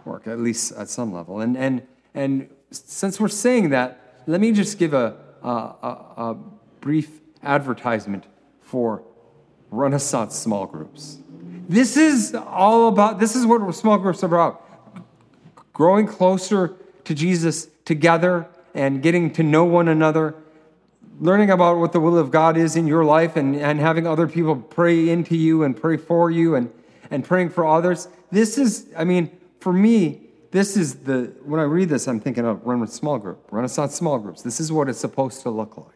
work, 0.05 0.27
at 0.27 0.39
least 0.39 0.71
at 0.73 0.89
some 0.89 1.13
level. 1.13 1.41
And, 1.41 1.57
and, 1.57 1.81
and 2.13 2.49
since 2.71 3.19
we're 3.19 3.27
saying 3.27 3.69
that, 3.69 4.23
let 4.27 4.41
me 4.41 4.51
just 4.51 4.79
give 4.79 4.93
a, 4.93 5.15
a, 5.43 5.47
a, 5.47 6.37
brief 6.81 7.19
advertisement 7.41 8.25
for 8.61 9.03
Renaissance 9.71 10.35
small 10.35 10.67
groups. 10.67 11.17
This 11.67 11.97
is 11.97 12.35
all 12.35 12.87
about, 12.89 13.19
this 13.19 13.35
is 13.35 13.45
what 13.45 13.73
small 13.73 13.97
groups 13.97 14.23
are 14.23 14.27
about 14.27 14.61
growing 15.73 16.07
closer 16.07 16.75
to 17.03 17.13
Jesus 17.13 17.67
together 17.83 18.47
and 18.73 19.01
getting 19.01 19.31
to 19.33 19.43
know 19.43 19.65
one 19.65 19.87
another, 19.87 20.35
learning 21.19 21.49
about 21.49 21.77
what 21.77 21.91
the 21.91 21.99
will 21.99 22.17
of 22.17 22.31
God 22.31 22.55
is 22.55 22.75
in 22.75 22.87
your 22.87 23.03
life, 23.03 23.35
and, 23.35 23.55
and 23.55 23.79
having 23.79 24.07
other 24.07 24.27
people 24.27 24.55
pray 24.55 25.09
into 25.09 25.35
you 25.35 25.63
and 25.63 25.75
pray 25.75 25.97
for 25.97 26.31
you 26.31 26.55
and, 26.55 26.71
and 27.11 27.23
praying 27.23 27.49
for 27.49 27.65
others. 27.65 28.07
This 28.31 28.57
is, 28.57 28.87
I 28.97 29.03
mean, 29.03 29.31
for 29.59 29.73
me, 29.73 30.21
this 30.51 30.77
is 30.77 30.95
the, 30.95 31.33
when 31.43 31.59
I 31.59 31.63
read 31.63 31.89
this, 31.89 32.07
I'm 32.07 32.19
thinking 32.19 32.45
of 32.45 32.65
run 32.65 32.79
with 32.79 32.91
small 32.91 33.19
group, 33.19 33.47
Renaissance 33.51 33.95
small 33.95 34.19
groups. 34.19 34.41
This 34.41 34.59
is 34.59 34.71
what 34.71 34.87
it's 34.87 34.99
supposed 34.99 35.41
to 35.41 35.49
look 35.49 35.77
like. 35.77 35.87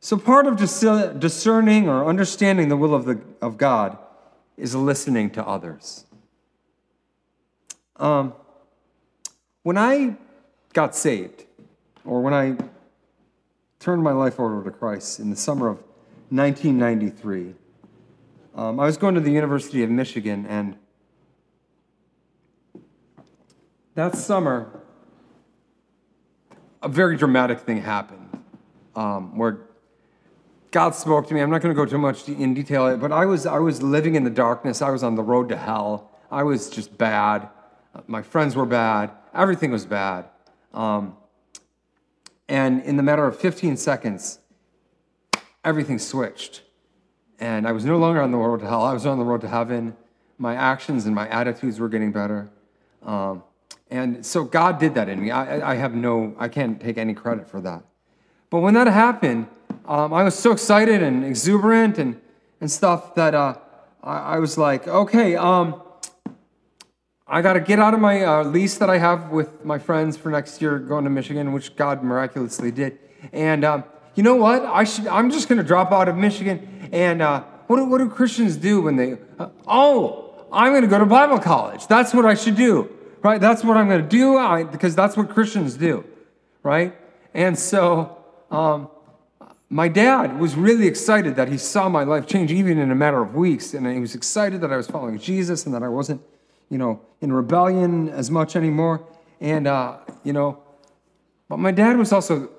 So, 0.00 0.18
part 0.18 0.46
of 0.46 0.58
discerning 0.58 1.88
or 1.88 2.04
understanding 2.04 2.68
the 2.68 2.76
will 2.76 2.94
of, 2.94 3.06
the, 3.06 3.22
of 3.40 3.56
God 3.56 3.96
is 4.58 4.74
listening 4.74 5.30
to 5.30 5.46
others. 5.46 6.04
Um, 7.96 8.34
when 9.62 9.78
I 9.78 10.16
got 10.74 10.94
saved, 10.94 11.44
or 12.04 12.20
when 12.20 12.34
I 12.34 12.56
turned 13.78 14.02
my 14.02 14.12
life 14.12 14.38
over 14.38 14.62
to 14.62 14.70
Christ 14.70 15.20
in 15.20 15.30
the 15.30 15.36
summer 15.36 15.68
of 15.68 15.78
1993, 16.28 17.54
um, 18.54 18.78
I 18.78 18.86
was 18.86 18.96
going 18.96 19.14
to 19.14 19.20
the 19.20 19.32
University 19.32 19.82
of 19.82 19.90
Michigan, 19.90 20.46
and 20.46 20.76
that 23.94 24.16
summer, 24.16 24.80
a 26.82 26.88
very 26.88 27.16
dramatic 27.16 27.60
thing 27.60 27.80
happened 27.80 28.42
um, 28.94 29.36
where 29.36 29.66
God 30.70 30.94
spoke 30.94 31.28
to 31.28 31.34
me. 31.34 31.40
I'm 31.40 31.50
not 31.50 31.62
going 31.62 31.74
to 31.74 31.80
go 31.80 31.86
too 31.86 31.98
much 31.98 32.28
in 32.28 32.54
detail, 32.54 32.96
but 32.96 33.12
I 33.12 33.26
was, 33.26 33.46
I 33.46 33.58
was 33.58 33.82
living 33.82 34.16
in 34.16 34.24
the 34.24 34.30
darkness. 34.30 34.82
I 34.82 34.90
was 34.90 35.02
on 35.02 35.14
the 35.14 35.22
road 35.22 35.48
to 35.50 35.56
hell. 35.56 36.10
I 36.30 36.42
was 36.42 36.68
just 36.68 36.98
bad. 36.98 37.48
My 38.06 38.22
friends 38.22 38.56
were 38.56 38.66
bad. 38.66 39.12
Everything 39.32 39.70
was 39.70 39.86
bad. 39.86 40.26
Um, 40.72 41.16
and 42.48 42.82
in 42.82 42.96
the 42.96 43.02
matter 43.02 43.26
of 43.26 43.38
15 43.38 43.76
seconds, 43.76 44.40
everything 45.64 45.98
switched. 45.98 46.62
And 47.40 47.66
I 47.66 47.72
was 47.72 47.84
no 47.84 47.98
longer 47.98 48.22
on 48.22 48.30
the 48.30 48.38
road 48.38 48.60
to 48.60 48.66
hell. 48.66 48.82
I 48.82 48.92
was 48.92 49.06
on 49.06 49.18
the 49.18 49.24
road 49.24 49.40
to 49.42 49.48
heaven. 49.48 49.96
My 50.38 50.54
actions 50.54 51.06
and 51.06 51.14
my 51.14 51.28
attitudes 51.28 51.80
were 51.80 51.88
getting 51.88 52.12
better. 52.12 52.48
Um, 53.02 53.42
and 53.90 54.24
so 54.24 54.44
God 54.44 54.78
did 54.78 54.94
that 54.94 55.08
in 55.08 55.20
me. 55.20 55.30
I, 55.30 55.72
I, 55.72 55.74
have 55.76 55.94
no, 55.94 56.34
I 56.38 56.48
can't 56.48 56.80
take 56.80 56.98
any 56.98 57.14
credit 57.14 57.48
for 57.48 57.60
that. 57.60 57.84
But 58.50 58.60
when 58.60 58.74
that 58.74 58.86
happened, 58.86 59.48
um, 59.86 60.12
I 60.12 60.22
was 60.22 60.34
so 60.34 60.52
excited 60.52 61.02
and 61.02 61.24
exuberant 61.24 61.98
and, 61.98 62.20
and 62.60 62.70
stuff 62.70 63.14
that 63.14 63.34
uh, 63.34 63.56
I, 64.02 64.16
I, 64.16 64.38
was 64.38 64.56
like, 64.56 64.88
okay, 64.88 65.36
um, 65.36 65.82
I 67.26 67.42
got 67.42 67.54
to 67.54 67.60
get 67.60 67.78
out 67.78 67.94
of 67.94 68.00
my 68.00 68.24
uh, 68.24 68.44
lease 68.44 68.78
that 68.78 68.88
I 68.88 68.98
have 68.98 69.30
with 69.30 69.64
my 69.64 69.78
friends 69.78 70.16
for 70.16 70.30
next 70.30 70.62
year 70.62 70.78
going 70.78 71.04
to 71.04 71.10
Michigan, 71.10 71.52
which 71.52 71.76
God 71.76 72.02
miraculously 72.02 72.70
did. 72.70 72.98
And 73.32 73.64
um, 73.64 73.84
you 74.14 74.22
know 74.22 74.36
what? 74.36 74.64
I 74.64 74.84
should. 74.84 75.06
I'm 75.08 75.30
just 75.30 75.48
going 75.48 75.58
to 75.58 75.64
drop 75.64 75.92
out 75.92 76.08
of 76.08 76.16
Michigan. 76.16 76.73
And 76.94 77.20
uh, 77.20 77.42
what, 77.66 77.76
do, 77.76 77.84
what 77.86 77.98
do 77.98 78.08
Christians 78.08 78.56
do 78.56 78.80
when 78.80 78.96
they? 78.96 79.18
Uh, 79.38 79.48
oh, 79.66 80.46
I'm 80.52 80.72
going 80.72 80.82
to 80.82 80.88
go 80.88 80.98
to 80.98 81.06
Bible 81.06 81.38
college. 81.38 81.86
That's 81.88 82.14
what 82.14 82.24
I 82.24 82.34
should 82.34 82.56
do, 82.56 82.88
right? 83.22 83.40
That's 83.40 83.64
what 83.64 83.76
I'm 83.76 83.88
going 83.88 84.02
to 84.02 84.08
do 84.08 84.38
I, 84.38 84.62
because 84.62 84.94
that's 84.94 85.16
what 85.16 85.28
Christians 85.28 85.76
do, 85.76 86.04
right? 86.62 86.96
And 87.34 87.58
so 87.58 88.16
um, 88.50 88.88
my 89.68 89.88
dad 89.88 90.38
was 90.38 90.54
really 90.54 90.86
excited 90.86 91.34
that 91.36 91.48
he 91.48 91.58
saw 91.58 91.88
my 91.88 92.04
life 92.04 92.28
change 92.28 92.52
even 92.52 92.78
in 92.78 92.90
a 92.90 92.94
matter 92.94 93.20
of 93.20 93.34
weeks, 93.34 93.74
and 93.74 93.86
he 93.86 93.98
was 93.98 94.14
excited 94.14 94.60
that 94.60 94.72
I 94.72 94.76
was 94.76 94.86
following 94.86 95.18
Jesus 95.18 95.66
and 95.66 95.74
that 95.74 95.82
I 95.82 95.88
wasn't 95.88 96.22
you 96.68 96.78
know, 96.78 97.00
in 97.20 97.32
rebellion 97.32 98.08
as 98.08 98.30
much 98.30 98.56
anymore. 98.56 99.06
And, 99.40 99.66
uh, 99.66 99.98
you 100.22 100.32
know, 100.32 100.62
but 101.48 101.58
my 101.58 101.70
dad 101.70 101.96
was 101.96 102.12
also 102.12 102.50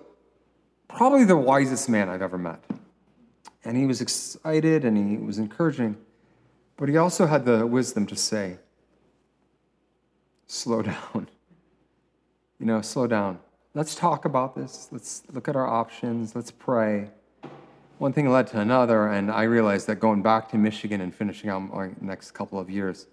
probably 0.88 1.26
the 1.26 1.38
wisest 1.38 1.90
man 1.90 2.10
I've 2.10 2.22
ever 2.22 2.38
met. 2.38 2.60
And 3.66 3.76
he 3.76 3.86
was 3.86 4.00
excited 4.00 4.86
and 4.86 4.96
he 4.96 5.18
was 5.18 5.40
encouraging, 5.40 5.98
but 6.78 6.88
he 6.88 6.98
also 6.98 7.26
had 7.26 7.46
the 7.46 7.66
wisdom 7.66 8.06
to 8.08 8.16
say, 8.16 8.60
slow 10.48 10.82
down. 10.94 11.28
You 12.60 12.66
know, 12.68 12.82
slow 12.82 13.08
down. 13.08 13.40
Let's 13.74 13.96
talk 13.96 14.24
about 14.24 14.56
this. 14.56 14.88
Let's 14.92 15.24
look 15.34 15.50
at 15.50 15.56
our 15.56 15.68
options. 15.68 16.36
Let's 16.36 16.52
pray. 16.52 17.10
One 17.98 18.14
thing 18.14 18.30
led 18.30 18.48
to 18.48 18.60
another, 18.60 19.08
and 19.08 19.32
I 19.32 19.44
realized 19.44 19.88
that 19.88 20.00
going 20.00 20.22
back 20.22 20.50
to 20.52 20.58
Michigan 20.58 21.02
and 21.02 21.14
finishing 21.14 21.50
out 21.50 21.60
my 21.60 21.92
next 22.00 22.32
couple 22.32 22.60
of 22.60 22.70
years 22.70 23.08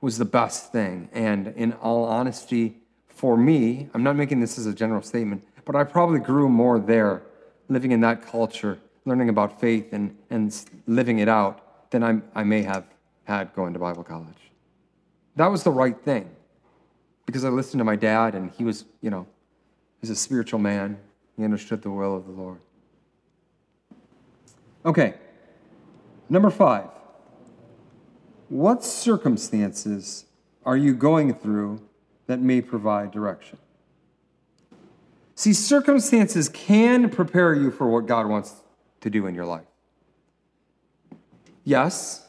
was 0.00 0.18
the 0.18 0.24
best 0.24 0.72
thing. 0.72 1.08
And 1.12 1.48
in 1.48 1.72
all 1.74 2.04
honesty, 2.04 2.78
for 3.08 3.36
me, 3.36 3.88
I'm 3.92 4.02
not 4.02 4.16
making 4.16 4.40
this 4.40 4.58
as 4.58 4.66
a 4.66 4.72
general 4.72 5.02
statement, 5.02 5.44
but 5.64 5.76
I 5.76 5.84
probably 5.84 6.20
grew 6.20 6.48
more 6.48 6.78
there, 6.78 7.22
living 7.68 7.92
in 7.92 8.00
that 8.00 8.22
culture, 8.22 8.78
learning 9.04 9.28
about 9.28 9.60
faith 9.60 9.92
and, 9.92 10.16
and 10.30 10.54
living 10.86 11.18
it 11.18 11.28
out, 11.28 11.90
than 11.90 12.04
I, 12.04 12.20
I 12.34 12.44
may 12.44 12.62
have 12.62 12.84
had 13.24 13.52
going 13.54 13.72
to 13.72 13.78
Bible 13.78 14.04
college. 14.04 14.50
That 15.36 15.48
was 15.48 15.62
the 15.62 15.70
right 15.70 15.98
thing 16.00 16.28
because 17.26 17.44
I 17.44 17.48
listened 17.48 17.80
to 17.80 17.84
my 17.84 17.96
dad, 17.96 18.34
and 18.34 18.50
he 18.50 18.64
was, 18.64 18.84
you 19.00 19.10
know, 19.10 19.26
he's 20.00 20.10
a 20.10 20.16
spiritual 20.16 20.58
man. 20.58 20.98
He 21.36 21.44
understood 21.44 21.82
the 21.82 21.90
will 21.90 22.16
of 22.16 22.26
the 22.26 22.32
Lord. 22.32 22.58
Okay, 24.84 25.14
number 26.28 26.50
five. 26.50 26.88
What 28.48 28.82
circumstances 28.82 30.24
are 30.64 30.76
you 30.76 30.92
going 30.94 31.34
through 31.34 31.80
that 32.26 32.40
may 32.40 32.60
provide 32.60 33.12
direction? 33.12 33.58
See, 35.36 35.52
circumstances 35.52 36.48
can 36.48 37.08
prepare 37.10 37.54
you 37.54 37.70
for 37.70 37.88
what 37.88 38.06
God 38.06 38.26
wants 38.26 38.56
to 39.00 39.10
do 39.10 39.26
in 39.26 39.34
your 39.34 39.46
life. 39.46 39.66
Yes, 41.64 42.26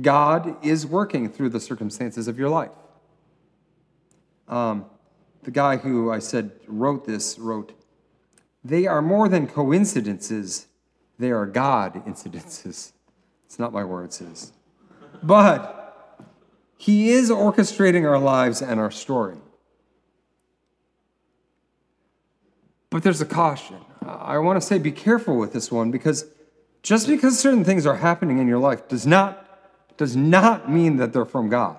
God 0.00 0.64
is 0.64 0.86
working 0.86 1.30
through 1.30 1.50
the 1.50 1.60
circumstances 1.60 2.28
of 2.28 2.38
your 2.38 2.48
life. 2.48 2.70
Um, 4.46 4.86
the 5.42 5.50
guy 5.50 5.76
who 5.76 6.10
I 6.10 6.18
said 6.18 6.52
wrote 6.66 7.06
this 7.06 7.38
wrote, 7.38 7.72
They 8.64 8.86
are 8.86 9.02
more 9.02 9.28
than 9.28 9.46
coincidences, 9.46 10.66
they 11.18 11.30
are 11.30 11.46
God 11.46 11.94
incidences. 12.06 12.92
It's 13.46 13.58
not 13.58 13.72
my 13.72 13.84
words, 13.84 14.20
it 14.20 14.28
is. 14.28 14.52
But 15.22 16.22
He 16.76 17.10
is 17.10 17.30
orchestrating 17.30 18.08
our 18.08 18.18
lives 18.18 18.60
and 18.62 18.78
our 18.78 18.90
story. 18.90 19.38
But 22.90 23.02
there's 23.02 23.20
a 23.20 23.26
caution. 23.26 23.76
I 24.04 24.38
want 24.38 24.60
to 24.60 24.66
say 24.66 24.78
be 24.78 24.92
careful 24.92 25.36
with 25.36 25.52
this 25.52 25.70
one 25.70 25.90
because 25.90 26.24
just 26.82 27.06
because 27.06 27.38
certain 27.38 27.64
things 27.64 27.86
are 27.86 27.96
happening 27.96 28.38
in 28.38 28.48
your 28.48 28.58
life 28.58 28.88
does 28.88 29.06
not, 29.06 29.44
does 29.96 30.16
not 30.16 30.70
mean 30.70 30.96
that 30.96 31.12
they're 31.12 31.24
from 31.24 31.48
God. 31.48 31.76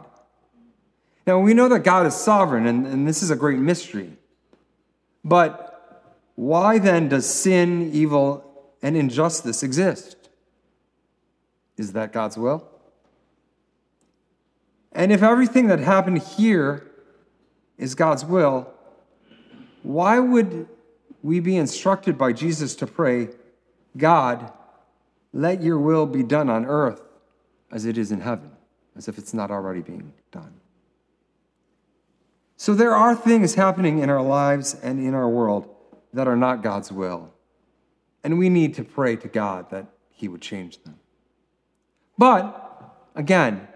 Now, 1.26 1.40
we 1.40 1.54
know 1.54 1.70
that 1.70 1.80
God 1.80 2.06
is 2.06 2.16
sovereign, 2.16 2.66
and, 2.66 2.88
and 2.88 3.08
this 3.08 3.22
is 3.22 3.30
a 3.30 3.36
great 3.36 3.60
mystery. 3.60 4.14
But 5.24 6.16
why 6.36 6.80
then 6.80 7.10
does 7.10 7.26
sin, 7.28 7.92
evil, 7.94 8.74
and 8.82 8.98
injustice 8.98 9.62
exist? 9.62 10.30
Is 11.78 11.94
that 11.94 12.12
God's 12.14 12.38
will? 12.38 12.68
And 14.92 15.12
if 15.12 15.22
everything 15.22 15.68
that 15.68 15.80
happened 15.80 16.20
here 16.20 16.90
is 17.78 17.96
God's 17.96 18.26
will, 18.26 18.74
why 19.84 20.20
would 20.20 20.68
we 21.22 21.40
be 21.40 21.58
instructed 21.58 22.18
by 22.18 22.34
Jesus 22.34 22.76
to 22.76 22.88
pray, 22.88 23.30
God, 23.98 24.52
let 25.34 25.62
your 25.62 25.80
will 25.80 26.06
be 26.06 26.24
done 26.24 26.50
on 26.50 26.66
earth 26.66 27.02
as 27.72 27.86
it 27.86 27.98
is 27.98 28.12
in 28.12 28.22
heaven, 28.22 28.52
as 28.96 29.08
if 29.08 29.18
it's 29.18 29.34
not 29.34 29.52
already 29.52 29.82
being 29.82 30.14
done? 30.32 30.54
So 32.58 32.74
there 32.74 32.94
are 32.94 33.16
things 33.16 33.56
happening 33.56 34.00
in 34.00 34.10
our 34.10 34.22
lives 34.22 34.76
and 34.76 35.00
in 35.00 35.14
our 35.14 35.30
world 35.30 35.74
that 36.14 36.28
are 36.28 36.36
not 36.36 36.62
God's 36.62 36.92
will. 36.92 37.34
And 38.24 38.38
we 38.38 38.50
need 38.50 38.74
to 38.76 38.84
pray 38.84 39.16
to 39.18 39.28
God 39.28 39.70
that 39.72 39.88
He 40.12 40.28
would 40.28 40.42
change 40.42 40.84
them. 40.84 41.00
But 42.18 42.96
again, 43.16 43.68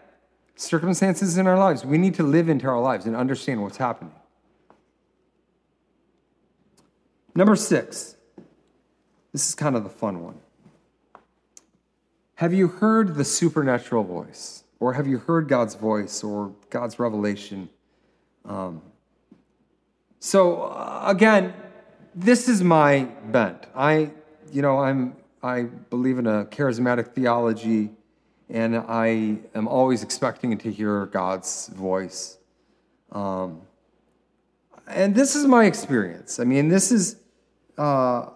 circumstances 0.56 1.38
in 1.38 1.48
our 1.48 1.58
lives, 1.58 1.86
we 1.86 1.98
need 1.98 2.16
to 2.16 2.24
live 2.24 2.50
into 2.50 2.68
our 2.68 2.82
lives 2.82 3.06
and 3.06 3.16
understand 3.16 3.62
what's 3.62 3.78
happening. 3.78 4.14
Number 7.36 7.56
six, 7.56 8.16
this 9.32 9.48
is 9.48 9.56
kind 9.56 9.76
of 9.76 9.84
the 9.84 9.90
fun 9.90 10.24
one. 10.24 10.36
Have 12.36 12.54
you 12.54 12.68
heard 12.68 13.16
the 13.16 13.26
supernatural 13.26 14.04
voice? 14.04 14.64
Or 14.80 14.94
have 14.94 15.08
you 15.08 15.18
heard 15.18 15.48
God's 15.48 15.76
voice 15.76 16.24
or 16.24 16.54
God's 16.70 17.00
revelation? 17.00 17.70
Um, 18.44 18.82
so, 20.20 20.64
uh, 20.64 21.04
again, 21.08 21.54
this 22.14 22.50
is 22.50 22.64
my 22.64 23.06
bent. 23.32 23.66
I, 23.74 24.12
you 24.52 24.62
know, 24.62 24.80
I'm, 24.80 25.16
I 25.42 25.64
believe 25.64 26.20
in 26.20 26.28
a 26.28 26.46
charismatic 26.46 27.14
theology, 27.14 27.92
and 28.50 28.76
I 28.76 29.40
am 29.56 29.68
always 29.68 30.04
expecting 30.04 30.58
to 30.58 30.72
hear 30.72 31.06
God's 31.08 31.68
voice. 31.70 32.38
Um, 33.12 33.62
and 34.88 35.16
this 35.16 35.36
is 35.36 35.46
my 35.46 35.66
experience. 35.66 36.40
I 36.40 36.44
mean, 36.44 36.68
this 36.68 36.92
is 36.92 37.23
uh, 37.78 38.30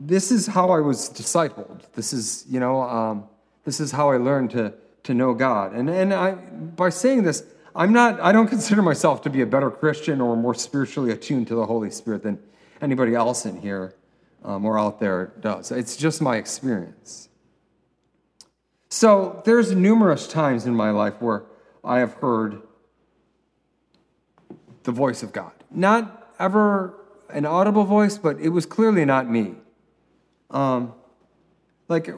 this 0.00 0.30
is 0.30 0.46
how 0.46 0.70
I 0.70 0.80
was 0.80 1.08
discipled. 1.10 1.82
This 1.92 2.12
is, 2.12 2.44
you 2.48 2.60
know, 2.60 2.82
um, 2.82 3.24
this 3.64 3.80
is 3.80 3.92
how 3.92 4.10
I 4.10 4.16
learned 4.16 4.50
to, 4.50 4.74
to 5.04 5.14
know 5.14 5.34
God. 5.34 5.72
And, 5.72 5.88
and 5.88 6.12
I, 6.12 6.32
by 6.32 6.90
saying 6.90 7.22
this, 7.22 7.44
I'm 7.74 7.92
not, 7.92 8.20
I 8.20 8.32
don't 8.32 8.46
consider 8.46 8.82
myself 8.82 9.22
to 9.22 9.30
be 9.30 9.40
a 9.40 9.46
better 9.46 9.70
Christian 9.70 10.20
or 10.20 10.36
more 10.36 10.54
spiritually 10.54 11.10
attuned 11.10 11.48
to 11.48 11.54
the 11.54 11.66
Holy 11.66 11.90
Spirit 11.90 12.22
than 12.22 12.38
anybody 12.80 13.14
else 13.14 13.46
in 13.46 13.60
here 13.60 13.94
um, 14.44 14.64
or 14.64 14.78
out 14.78 15.00
there 15.00 15.32
does. 15.40 15.72
It's 15.72 15.96
just 15.96 16.20
my 16.20 16.36
experience. 16.36 17.28
So 18.88 19.42
there's 19.44 19.74
numerous 19.74 20.28
times 20.28 20.66
in 20.66 20.74
my 20.74 20.90
life 20.90 21.20
where 21.20 21.44
I 21.82 21.98
have 21.98 22.14
heard 22.14 22.62
the 24.84 24.92
voice 24.92 25.22
of 25.22 25.32
God. 25.32 25.52
Not 25.70 26.32
ever 26.38 27.03
an 27.30 27.46
audible 27.46 27.84
voice, 27.84 28.18
but 28.18 28.38
it 28.40 28.50
was 28.50 28.66
clearly 28.66 29.04
not 29.04 29.28
me. 29.28 29.54
Um, 30.50 30.94
like, 31.88 32.08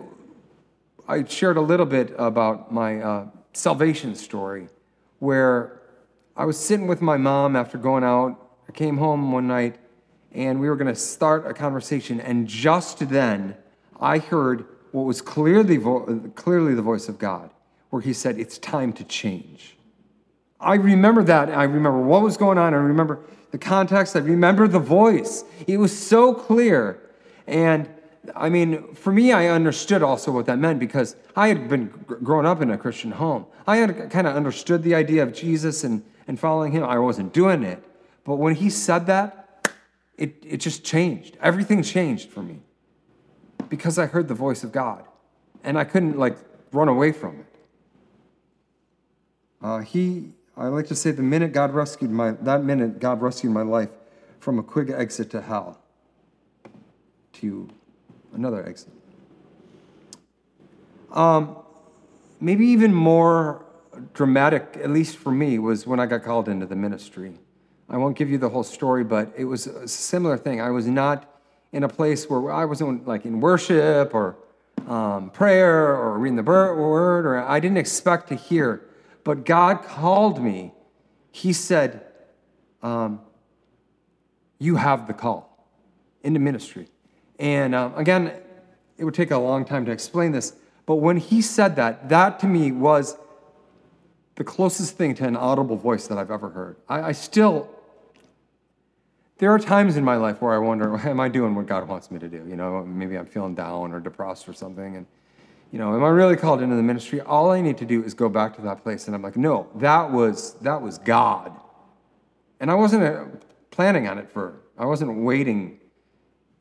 I 1.08 1.24
shared 1.24 1.56
a 1.56 1.60
little 1.60 1.86
bit 1.86 2.14
about 2.18 2.72
my 2.72 3.00
uh, 3.00 3.26
salvation 3.52 4.14
story, 4.14 4.68
where 5.18 5.80
I 6.36 6.44
was 6.44 6.58
sitting 6.58 6.86
with 6.86 7.00
my 7.00 7.16
mom 7.16 7.56
after 7.56 7.78
going 7.78 8.04
out. 8.04 8.38
I 8.68 8.72
came 8.72 8.98
home 8.98 9.32
one 9.32 9.46
night, 9.46 9.76
and 10.32 10.60
we 10.60 10.68
were 10.68 10.76
going 10.76 10.92
to 10.92 11.00
start 11.00 11.46
a 11.46 11.54
conversation, 11.54 12.20
and 12.20 12.46
just 12.46 13.08
then 13.08 13.56
I 14.00 14.18
heard 14.18 14.66
what 14.92 15.02
was 15.02 15.22
clearly, 15.22 15.76
vo- 15.76 16.30
clearly 16.34 16.74
the 16.74 16.82
voice 16.82 17.08
of 17.08 17.18
God, 17.18 17.50
where 17.90 18.02
He 18.02 18.12
said, 18.12 18.38
It's 18.38 18.58
time 18.58 18.92
to 18.94 19.04
change. 19.04 19.76
I 20.60 20.74
remember 20.74 21.22
that. 21.24 21.50
I 21.50 21.64
remember 21.64 22.00
what 22.00 22.22
was 22.22 22.36
going 22.36 22.58
on. 22.58 22.74
I 22.74 22.78
remember 22.78 23.20
the 23.56 23.64
context. 23.64 24.14
I 24.14 24.18
remember 24.18 24.68
the 24.68 24.78
voice. 24.78 25.42
It 25.66 25.78
was 25.78 25.96
so 25.96 26.34
clear. 26.34 27.00
And 27.46 27.88
I 28.34 28.50
mean, 28.50 28.92
for 28.94 29.12
me, 29.12 29.32
I 29.32 29.46
understood 29.46 30.02
also 30.02 30.30
what 30.30 30.44
that 30.44 30.58
meant 30.58 30.78
because 30.78 31.16
I 31.34 31.48
had 31.48 31.66
been 31.66 31.86
grown 32.06 32.44
up 32.44 32.60
in 32.60 32.70
a 32.70 32.76
Christian 32.76 33.12
home. 33.12 33.46
I 33.66 33.78
had 33.78 34.10
kind 34.10 34.26
of 34.26 34.36
understood 34.36 34.82
the 34.82 34.94
idea 34.94 35.22
of 35.22 35.32
Jesus 35.32 35.84
and, 35.84 36.04
and 36.28 36.38
following 36.38 36.72
him. 36.72 36.84
I 36.84 36.98
wasn't 36.98 37.32
doing 37.32 37.62
it. 37.62 37.82
But 38.24 38.36
when 38.36 38.54
he 38.56 38.68
said 38.68 39.06
that, 39.06 39.70
it, 40.18 40.36
it 40.46 40.58
just 40.58 40.84
changed. 40.84 41.38
Everything 41.40 41.82
changed 41.82 42.28
for 42.28 42.42
me 42.42 42.60
because 43.70 43.98
I 43.98 44.04
heard 44.04 44.28
the 44.28 44.34
voice 44.34 44.64
of 44.64 44.72
God 44.72 45.02
and 45.64 45.78
I 45.78 45.84
couldn't 45.84 46.18
like 46.18 46.36
run 46.72 46.88
away 46.88 47.12
from 47.12 47.40
it. 47.40 47.46
Uh, 49.62 49.78
he 49.78 50.34
I 50.56 50.68
like 50.68 50.86
to 50.86 50.94
say 50.94 51.10
the 51.10 51.22
minute 51.22 51.52
God 51.52 51.74
rescued 51.74 52.10
my, 52.10 52.32
that 52.32 52.64
minute 52.64 52.98
God 52.98 53.20
rescued 53.20 53.52
my 53.52 53.62
life 53.62 53.90
from 54.40 54.58
a 54.58 54.62
quick 54.62 54.88
exit 54.90 55.30
to 55.30 55.42
hell 55.42 55.78
to 57.34 57.68
another 58.32 58.66
exit. 58.66 58.92
Um, 61.12 61.56
maybe 62.40 62.66
even 62.66 62.94
more 62.94 63.64
dramatic, 64.14 64.78
at 64.82 64.90
least 64.90 65.18
for 65.18 65.30
me, 65.30 65.58
was 65.58 65.86
when 65.86 66.00
I 66.00 66.06
got 66.06 66.22
called 66.22 66.48
into 66.48 66.66
the 66.66 66.76
ministry. 66.76 67.34
I 67.88 67.98
won't 67.98 68.16
give 68.16 68.30
you 68.30 68.38
the 68.38 68.48
whole 68.48 68.64
story, 68.64 69.04
but 69.04 69.32
it 69.36 69.44
was 69.44 69.66
a 69.66 69.86
similar 69.86 70.36
thing. 70.38 70.60
I 70.60 70.70
was 70.70 70.86
not 70.86 71.40
in 71.72 71.84
a 71.84 71.88
place 71.88 72.28
where 72.28 72.50
I 72.50 72.64
wasn't 72.64 73.06
like 73.06 73.24
in 73.24 73.40
worship 73.40 74.14
or 74.14 74.36
um, 74.88 75.30
prayer 75.30 75.94
or 75.96 76.18
reading 76.18 76.36
the 76.36 76.42
word, 76.42 77.26
or 77.26 77.38
I 77.38 77.60
didn't 77.60 77.78
expect 77.78 78.28
to 78.28 78.34
hear 78.34 78.82
but 79.26 79.44
God 79.44 79.82
called 79.82 80.40
me. 80.40 80.72
He 81.32 81.52
said, 81.52 82.06
um, 82.80 83.20
You 84.60 84.76
have 84.76 85.08
the 85.08 85.14
call 85.14 85.66
into 86.22 86.38
ministry. 86.38 86.86
And 87.40 87.74
um, 87.74 87.92
again, 87.96 88.32
it 88.96 89.04
would 89.04 89.14
take 89.14 89.32
a 89.32 89.36
long 89.36 89.64
time 89.64 89.84
to 89.86 89.90
explain 89.90 90.30
this, 90.30 90.54
but 90.86 90.96
when 90.96 91.16
he 91.16 91.42
said 91.42 91.74
that, 91.74 92.08
that 92.08 92.38
to 92.38 92.46
me 92.46 92.70
was 92.70 93.16
the 94.36 94.44
closest 94.44 94.96
thing 94.96 95.12
to 95.16 95.24
an 95.26 95.34
audible 95.34 95.76
voice 95.76 96.06
that 96.06 96.18
I've 96.18 96.30
ever 96.30 96.50
heard. 96.50 96.76
I, 96.88 97.02
I 97.02 97.12
still, 97.12 97.68
there 99.38 99.50
are 99.52 99.58
times 99.58 99.96
in 99.96 100.04
my 100.04 100.14
life 100.14 100.40
where 100.40 100.54
I 100.54 100.58
wonder, 100.58 100.96
am 101.04 101.18
I 101.18 101.28
doing 101.28 101.56
what 101.56 101.66
God 101.66 101.88
wants 101.88 102.12
me 102.12 102.20
to 102.20 102.28
do? 102.28 102.46
You 102.48 102.54
know, 102.54 102.84
maybe 102.84 103.18
I'm 103.18 103.26
feeling 103.26 103.56
down 103.56 103.92
or 103.92 103.98
depressed 103.98 104.48
or 104.48 104.52
something. 104.52 104.94
And 104.94 105.06
you 105.72 105.78
know, 105.78 105.94
am 105.94 106.04
I 106.04 106.08
really 106.08 106.36
called 106.36 106.62
into 106.62 106.76
the 106.76 106.82
ministry? 106.82 107.20
All 107.20 107.50
I 107.50 107.60
need 107.60 107.78
to 107.78 107.84
do 107.84 108.02
is 108.02 108.14
go 108.14 108.28
back 108.28 108.54
to 108.56 108.62
that 108.62 108.82
place. 108.82 109.06
And 109.06 109.14
I'm 109.14 109.22
like, 109.22 109.36
no, 109.36 109.68
that 109.76 110.10
was, 110.10 110.54
that 110.60 110.80
was 110.80 110.98
God. 110.98 111.52
And 112.60 112.70
I 112.70 112.74
wasn't 112.74 113.02
uh, 113.02 113.24
planning 113.70 114.06
on 114.08 114.18
it 114.18 114.30
for, 114.30 114.60
I 114.78 114.86
wasn't 114.86 115.18
waiting 115.18 115.80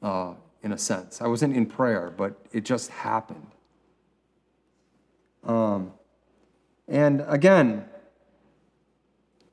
uh, 0.01 0.33
in 0.63 0.71
a 0.71 0.77
sense. 0.77 1.21
I 1.21 1.27
wasn't 1.27 1.55
in 1.55 1.65
prayer, 1.65 2.13
but 2.15 2.35
it 2.51 2.65
just 2.65 2.89
happened. 2.89 3.51
Um, 5.43 5.93
and 6.87 7.23
again, 7.27 7.85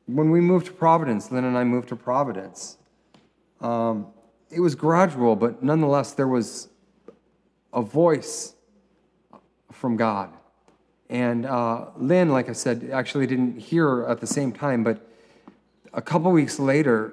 when 0.07 0.31
we 0.31 0.41
moved 0.41 0.67
to 0.67 0.73
Providence, 0.73 1.31
Lynn 1.31 1.45
and 1.45 1.57
I 1.57 1.65
moved 1.65 1.89
to 1.91 1.97
Providence, 1.97 2.79
um, 3.61 4.07
it 4.51 4.61
was 4.61 4.75
gradual, 4.75 5.37
but 5.37 5.63
nonetheless, 5.63 6.13
there 6.13 6.29
was 6.29 6.69
a 7.73 7.83
voice 7.83 8.55
from 9.83 9.97
God. 9.97 10.31
And 11.11 11.45
uh, 11.45 11.87
Lynn, 11.97 12.29
like 12.29 12.49
I 12.49 12.53
said, 12.53 12.89
actually 12.93 13.27
didn't 13.27 13.59
hear 13.59 14.07
at 14.09 14.21
the 14.21 14.29
same 14.29 14.53
time, 14.53 14.85
but 14.85 15.05
a 15.93 16.01
couple 16.01 16.31
weeks 16.31 16.61
later, 16.61 17.13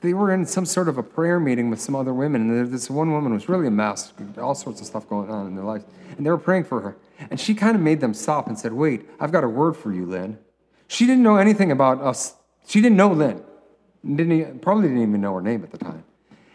they 0.00 0.14
were 0.14 0.32
in 0.32 0.46
some 0.46 0.64
sort 0.64 0.88
of 0.88 0.96
a 0.96 1.02
prayer 1.02 1.40
meeting 1.40 1.68
with 1.68 1.80
some 1.80 1.96
other 1.96 2.14
women, 2.14 2.48
and 2.48 2.72
this 2.72 2.88
one 2.88 3.10
woman 3.10 3.34
was 3.34 3.48
really 3.48 3.66
a 3.66 3.70
mess, 3.70 4.12
all 4.38 4.54
sorts 4.54 4.80
of 4.80 4.86
stuff 4.86 5.08
going 5.08 5.28
on 5.28 5.48
in 5.48 5.56
their 5.56 5.64
lives, 5.64 5.84
and 6.16 6.24
they 6.24 6.30
were 6.30 6.38
praying 6.38 6.64
for 6.64 6.80
her. 6.80 6.96
And 7.30 7.38
she 7.38 7.52
kind 7.52 7.74
of 7.74 7.82
made 7.82 8.00
them 8.00 8.14
stop 8.14 8.46
and 8.46 8.56
said, 8.56 8.72
Wait, 8.72 9.06
I've 9.18 9.32
got 9.32 9.42
a 9.42 9.48
word 9.48 9.76
for 9.76 9.92
you, 9.92 10.06
Lynn. 10.06 10.38
She 10.86 11.04
didn't 11.04 11.24
know 11.24 11.36
anything 11.36 11.72
about 11.72 12.00
us. 12.00 12.36
She 12.66 12.80
didn't 12.80 12.96
know 12.96 13.12
Lynn. 13.12 13.42
Didn't, 14.06 14.62
probably 14.62 14.84
didn't 14.84 15.02
even 15.02 15.20
know 15.20 15.34
her 15.34 15.42
name 15.42 15.64
at 15.64 15.72
the 15.72 15.78
time. 15.78 16.04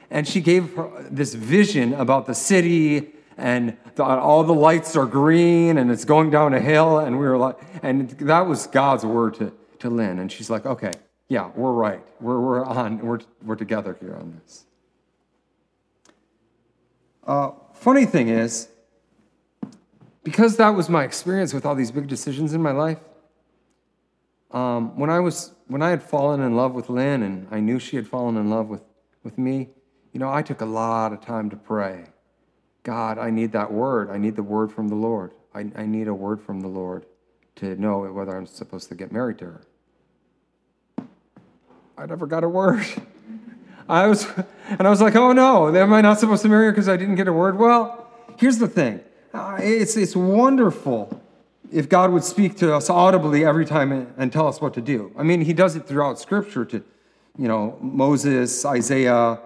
And 0.09 0.25
she 0.25 0.39
gave 0.39 0.73
her 0.75 1.05
this 1.11 1.33
vision 1.33 1.93
about 1.93 2.25
the 2.25 2.33
city 2.33 3.11
and 3.37 3.77
the, 3.95 4.03
all 4.03 4.43
the 4.43 4.53
lights 4.53 4.95
are 4.95 5.05
green 5.05 5.77
and 5.77 5.91
it's 5.91 6.05
going 6.05 6.29
down 6.29 6.53
a 6.53 6.59
hill 6.59 6.99
and 6.99 7.19
we 7.19 7.25
were 7.25 7.37
like 7.37 7.57
and 7.83 8.09
that 8.11 8.41
was 8.47 8.67
god's 8.67 9.05
word 9.05 9.35
to, 9.35 9.51
to 9.79 9.89
lynn. 9.89 10.19
And 10.19 10.31
she's 10.31 10.49
like 10.49 10.65
okay 10.65 10.91
yeah 11.27 11.51
we're 11.55 11.73
right. 11.73 12.03
We're, 12.21 12.39
we're 12.39 12.65
on 12.65 12.99
we're, 12.99 13.19
we're 13.43 13.55
together 13.55 13.97
here 13.99 14.15
on 14.15 14.39
this. 14.43 14.65
Uh, 17.25 17.51
funny 17.73 18.05
thing 18.05 18.29
is 18.29 18.67
because 20.25 20.57
that 20.57 20.69
was 20.69 20.89
my 20.89 21.03
experience 21.03 21.53
with 21.53 21.65
all 21.65 21.75
these 21.75 21.91
big 21.91 22.07
decisions 22.07 22.53
in 22.53 22.61
my 22.61 22.71
life 22.71 22.99
um, 24.51 24.97
when 24.97 25.09
i 25.09 25.19
was 25.19 25.51
when 25.67 25.81
i 25.81 25.89
had 25.89 26.01
fallen 26.01 26.41
in 26.41 26.55
love 26.55 26.73
with 26.73 26.89
lynn 26.89 27.23
and 27.23 27.47
i 27.51 27.59
knew 27.59 27.79
she 27.79 27.95
had 27.95 28.07
fallen 28.07 28.35
in 28.35 28.49
love 28.49 28.67
with, 28.67 28.81
with 29.23 29.37
me 29.37 29.69
you 30.11 30.19
know 30.19 30.29
i 30.29 30.41
took 30.41 30.61
a 30.61 30.65
lot 30.65 31.13
of 31.13 31.21
time 31.21 31.49
to 31.49 31.55
pray 31.55 32.05
God, 32.85 33.17
I 33.17 33.31
need 33.31 33.51
that 33.53 33.73
word. 33.73 34.11
I 34.11 34.17
need 34.17 34.35
the 34.35 34.43
word 34.43 34.71
from 34.71 34.89
the 34.89 34.95
Lord. 34.95 35.31
I, 35.55 35.71
I 35.75 35.87
need 35.87 36.07
a 36.07 36.13
word 36.13 36.39
from 36.39 36.61
the 36.61 36.67
Lord 36.67 37.07
to 37.55 37.75
know 37.81 38.01
whether 38.13 38.37
I'm 38.37 38.45
supposed 38.45 38.89
to 38.89 38.95
get 38.95 39.11
married 39.11 39.39
to 39.39 39.45
her. 39.45 39.61
I 41.97 42.05
never 42.05 42.27
got 42.27 42.43
a 42.43 42.49
word. 42.49 42.85
I 43.89 44.05
was, 44.05 44.27
and 44.67 44.81
I 44.85 44.89
was 44.89 45.01
like, 45.01 45.15
oh 45.15 45.31
no, 45.31 45.75
am 45.75 45.93
I 45.93 46.01
not 46.01 46.19
supposed 46.19 46.43
to 46.43 46.47
marry 46.47 46.65
her 46.65 46.71
because 46.71 46.87
I 46.87 46.95
didn't 46.95 47.15
get 47.15 47.27
a 47.27 47.33
word? 47.33 47.57
Well, 47.57 48.07
here's 48.37 48.59
the 48.59 48.67
thing. 48.67 48.99
Uh, 49.33 49.57
it's, 49.59 49.97
it's 49.97 50.15
wonderful 50.15 51.21
if 51.71 51.89
God 51.89 52.11
would 52.11 52.23
speak 52.23 52.55
to 52.57 52.75
us 52.75 52.89
audibly 52.91 53.45
every 53.45 53.65
time 53.65 54.13
and 54.15 54.31
tell 54.31 54.47
us 54.47 54.61
what 54.61 54.75
to 54.75 54.81
do. 54.81 55.11
I 55.17 55.23
mean, 55.23 55.41
he 55.41 55.53
does 55.53 55.75
it 55.75 55.87
throughout 55.87 56.19
Scripture 56.19 56.65
to, 56.65 56.83
you 57.35 57.47
know, 57.47 57.79
Moses, 57.81 58.63
Isaiah, 58.63 59.39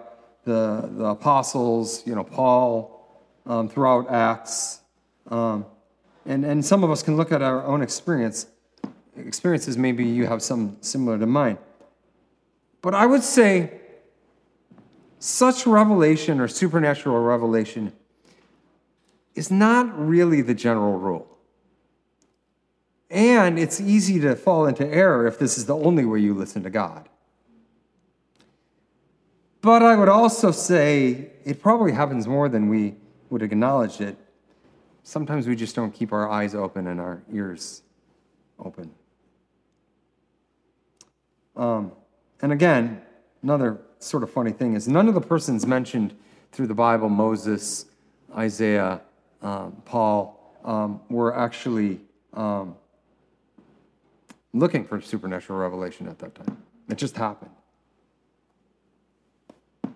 the, 0.44 0.90
the 0.92 1.04
apostles, 1.06 2.06
you 2.06 2.14
know, 2.14 2.24
Paul, 2.24 2.99
um, 3.46 3.68
throughout 3.68 4.10
Acts. 4.10 4.80
Um, 5.28 5.66
and, 6.26 6.44
and 6.44 6.64
some 6.64 6.84
of 6.84 6.90
us 6.90 7.02
can 7.02 7.16
look 7.16 7.32
at 7.32 7.42
our 7.42 7.64
own 7.64 7.82
experience. 7.82 8.46
Experiences, 9.16 9.76
maybe 9.76 10.04
you 10.04 10.26
have 10.26 10.42
some 10.42 10.76
similar 10.80 11.18
to 11.18 11.26
mine. 11.26 11.58
But 12.82 12.94
I 12.94 13.06
would 13.06 13.22
say 13.22 13.80
such 15.18 15.66
revelation 15.66 16.40
or 16.40 16.48
supernatural 16.48 17.18
revelation 17.20 17.92
is 19.34 19.50
not 19.50 19.96
really 19.98 20.42
the 20.42 20.54
general 20.54 20.98
rule. 20.98 21.26
And 23.10 23.58
it's 23.58 23.80
easy 23.80 24.20
to 24.20 24.36
fall 24.36 24.66
into 24.66 24.86
error 24.86 25.26
if 25.26 25.38
this 25.38 25.58
is 25.58 25.66
the 25.66 25.76
only 25.76 26.04
way 26.04 26.20
you 26.20 26.32
listen 26.32 26.62
to 26.62 26.70
God. 26.70 27.08
But 29.60 29.82
I 29.82 29.96
would 29.96 30.08
also 30.08 30.52
say 30.52 31.32
it 31.44 31.60
probably 31.60 31.92
happens 31.92 32.26
more 32.26 32.48
than 32.48 32.68
we 32.68 32.94
would 33.30 33.42
acknowledge 33.42 34.00
it. 34.00 34.16
Sometimes 35.02 35.46
we 35.46 35.56
just 35.56 35.74
don't 35.74 35.92
keep 35.92 36.12
our 36.12 36.28
eyes 36.28 36.54
open 36.54 36.86
and 36.86 37.00
our 37.00 37.22
ears 37.32 37.82
open. 38.58 38.90
Um, 41.56 41.92
and 42.42 42.52
again, 42.52 43.02
another 43.42 43.80
sort 43.98 44.22
of 44.22 44.30
funny 44.30 44.52
thing 44.52 44.74
is 44.74 44.88
none 44.88 45.08
of 45.08 45.14
the 45.14 45.20
persons 45.20 45.66
mentioned 45.66 46.14
through 46.52 46.66
the 46.66 46.74
Bible, 46.74 47.08
Moses, 47.08 47.86
Isaiah, 48.36 49.00
um, 49.42 49.80
Paul, 49.84 50.56
um, 50.64 51.00
were 51.08 51.36
actually 51.36 52.00
um, 52.34 52.74
looking 54.52 54.84
for 54.84 55.00
supernatural 55.00 55.58
revelation 55.58 56.08
at 56.08 56.18
that 56.18 56.34
time. 56.34 56.62
It 56.88 56.98
just 56.98 57.16
happened. 57.16 57.50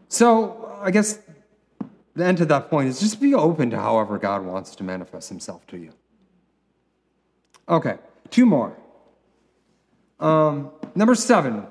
So 0.08 0.78
I 0.80 0.90
guess 0.90 1.18
the 2.14 2.24
end 2.24 2.38
to 2.38 2.46
that 2.46 2.70
point 2.70 2.88
is 2.88 3.00
just 3.00 3.20
be 3.20 3.34
open 3.34 3.70
to 3.70 3.78
however 3.78 4.18
God 4.18 4.44
wants 4.44 4.76
to 4.76 4.84
manifest 4.84 5.28
himself 5.28 5.66
to 5.68 5.76
you. 5.76 5.92
Okay, 7.68 7.98
two 8.30 8.46
more. 8.46 8.76
Um, 10.20 10.70
number 10.94 11.14
seven, 11.14 11.66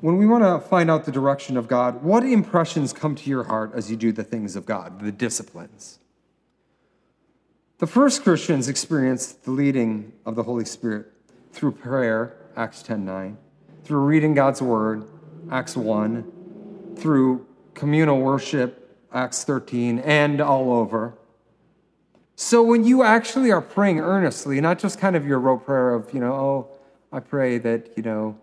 when 0.00 0.18
we 0.18 0.26
want 0.26 0.44
to 0.44 0.68
find 0.68 0.90
out 0.90 1.04
the 1.04 1.12
direction 1.12 1.56
of 1.56 1.68
God, 1.68 2.02
what 2.02 2.24
impressions 2.24 2.92
come 2.92 3.14
to 3.14 3.30
your 3.30 3.44
heart 3.44 3.72
as 3.74 3.90
you 3.90 3.96
do 3.96 4.12
the 4.12 4.24
things 4.24 4.56
of 4.56 4.66
God, 4.66 5.00
the 5.00 5.12
disciplines? 5.12 6.00
The 7.78 7.86
first 7.86 8.22
Christians 8.22 8.68
experienced 8.68 9.44
the 9.44 9.52
leading 9.52 10.12
of 10.26 10.36
the 10.36 10.42
Holy 10.42 10.64
Spirit 10.64 11.06
through 11.52 11.72
prayer, 11.72 12.36
Acts 12.56 12.82
10:9, 12.82 13.38
through 13.84 14.00
reading 14.00 14.34
God's 14.34 14.60
word, 14.60 15.04
Acts 15.50 15.76
1, 15.76 16.94
through 16.96 17.46
communal 17.74 18.20
worship, 18.20 18.81
Acts 19.12 19.44
13, 19.44 19.98
and 20.00 20.40
all 20.40 20.72
over. 20.72 21.14
So 22.34 22.62
when 22.62 22.84
you 22.84 23.02
actually 23.02 23.52
are 23.52 23.60
praying 23.60 24.00
earnestly, 24.00 24.60
not 24.60 24.78
just 24.78 24.98
kind 24.98 25.16
of 25.16 25.26
your 25.26 25.38
rote 25.38 25.64
prayer 25.64 25.94
of, 25.94 26.12
you 26.12 26.20
know, 26.20 26.32
oh, 26.32 26.68
I 27.12 27.20
pray 27.20 27.58
that, 27.58 27.90
you 27.96 28.02
know, 28.02 28.38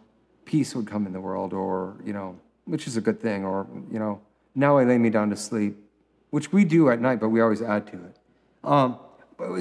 peace 0.45 0.75
would 0.75 0.87
come 0.87 1.05
in 1.05 1.13
the 1.13 1.21
world, 1.21 1.53
or, 1.53 1.97
you 2.05 2.13
know, 2.13 2.39
which 2.65 2.87
is 2.87 2.97
a 2.97 3.01
good 3.01 3.19
thing, 3.19 3.43
or, 3.43 3.67
you 3.91 3.99
know, 3.99 4.21
now 4.55 4.77
I 4.77 4.83
lay 4.83 4.97
me 4.97 5.09
down 5.09 5.29
to 5.31 5.35
sleep, 5.35 5.77
which 6.29 6.51
we 6.51 6.63
do 6.65 6.89
at 6.89 7.01
night, 7.01 7.19
but 7.19 7.29
we 7.29 7.41
always 7.41 7.61
add 7.61 7.87
to 7.87 7.93
it. 7.93 8.17
Um, 8.63 8.99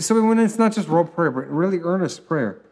so 0.01 0.21
when 0.23 0.39
it's 0.39 0.59
not 0.59 0.73
just 0.73 0.89
rote 0.89 1.15
prayer, 1.15 1.31
but 1.31 1.49
really 1.49 1.79
earnest 1.79 2.27
prayer, 2.27 2.63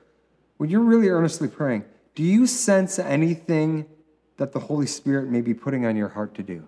when 0.57 0.70
you're 0.70 0.80
really 0.80 1.09
earnestly 1.09 1.49
praying, 1.49 1.84
do 2.14 2.22
you 2.22 2.47
sense 2.47 2.99
anything 2.99 3.87
that 4.37 4.53
the 4.53 4.61
Holy 4.61 4.87
Spirit 4.87 5.28
may 5.28 5.41
be 5.41 5.55
putting 5.55 5.87
on 5.87 5.97
your 5.97 6.09
heart 6.09 6.34
to 6.34 6.43
do? 6.43 6.66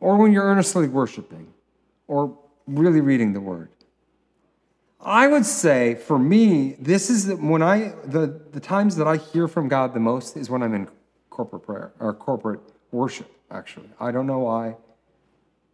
Or 0.00 0.16
when 0.16 0.32
you're 0.32 0.44
earnestly 0.44 0.88
worshiping 0.88 1.52
or 2.06 2.36
really 2.66 3.00
reading 3.00 3.32
the 3.32 3.40
word? 3.40 3.70
I 5.00 5.28
would 5.28 5.46
say 5.46 5.94
for 5.94 6.18
me, 6.18 6.76
this 6.78 7.08
is 7.08 7.32
when 7.34 7.62
I, 7.62 7.94
the, 8.04 8.40
the 8.52 8.60
times 8.60 8.96
that 8.96 9.06
I 9.06 9.16
hear 9.16 9.46
from 9.46 9.68
God 9.68 9.94
the 9.94 10.00
most 10.00 10.36
is 10.36 10.50
when 10.50 10.62
I'm 10.62 10.74
in 10.74 10.88
corporate 11.30 11.62
prayer 11.62 11.92
or 12.00 12.12
corporate 12.14 12.60
worship, 12.90 13.30
actually. 13.50 13.88
I 14.00 14.10
don't 14.10 14.26
know 14.26 14.40
why. 14.40 14.76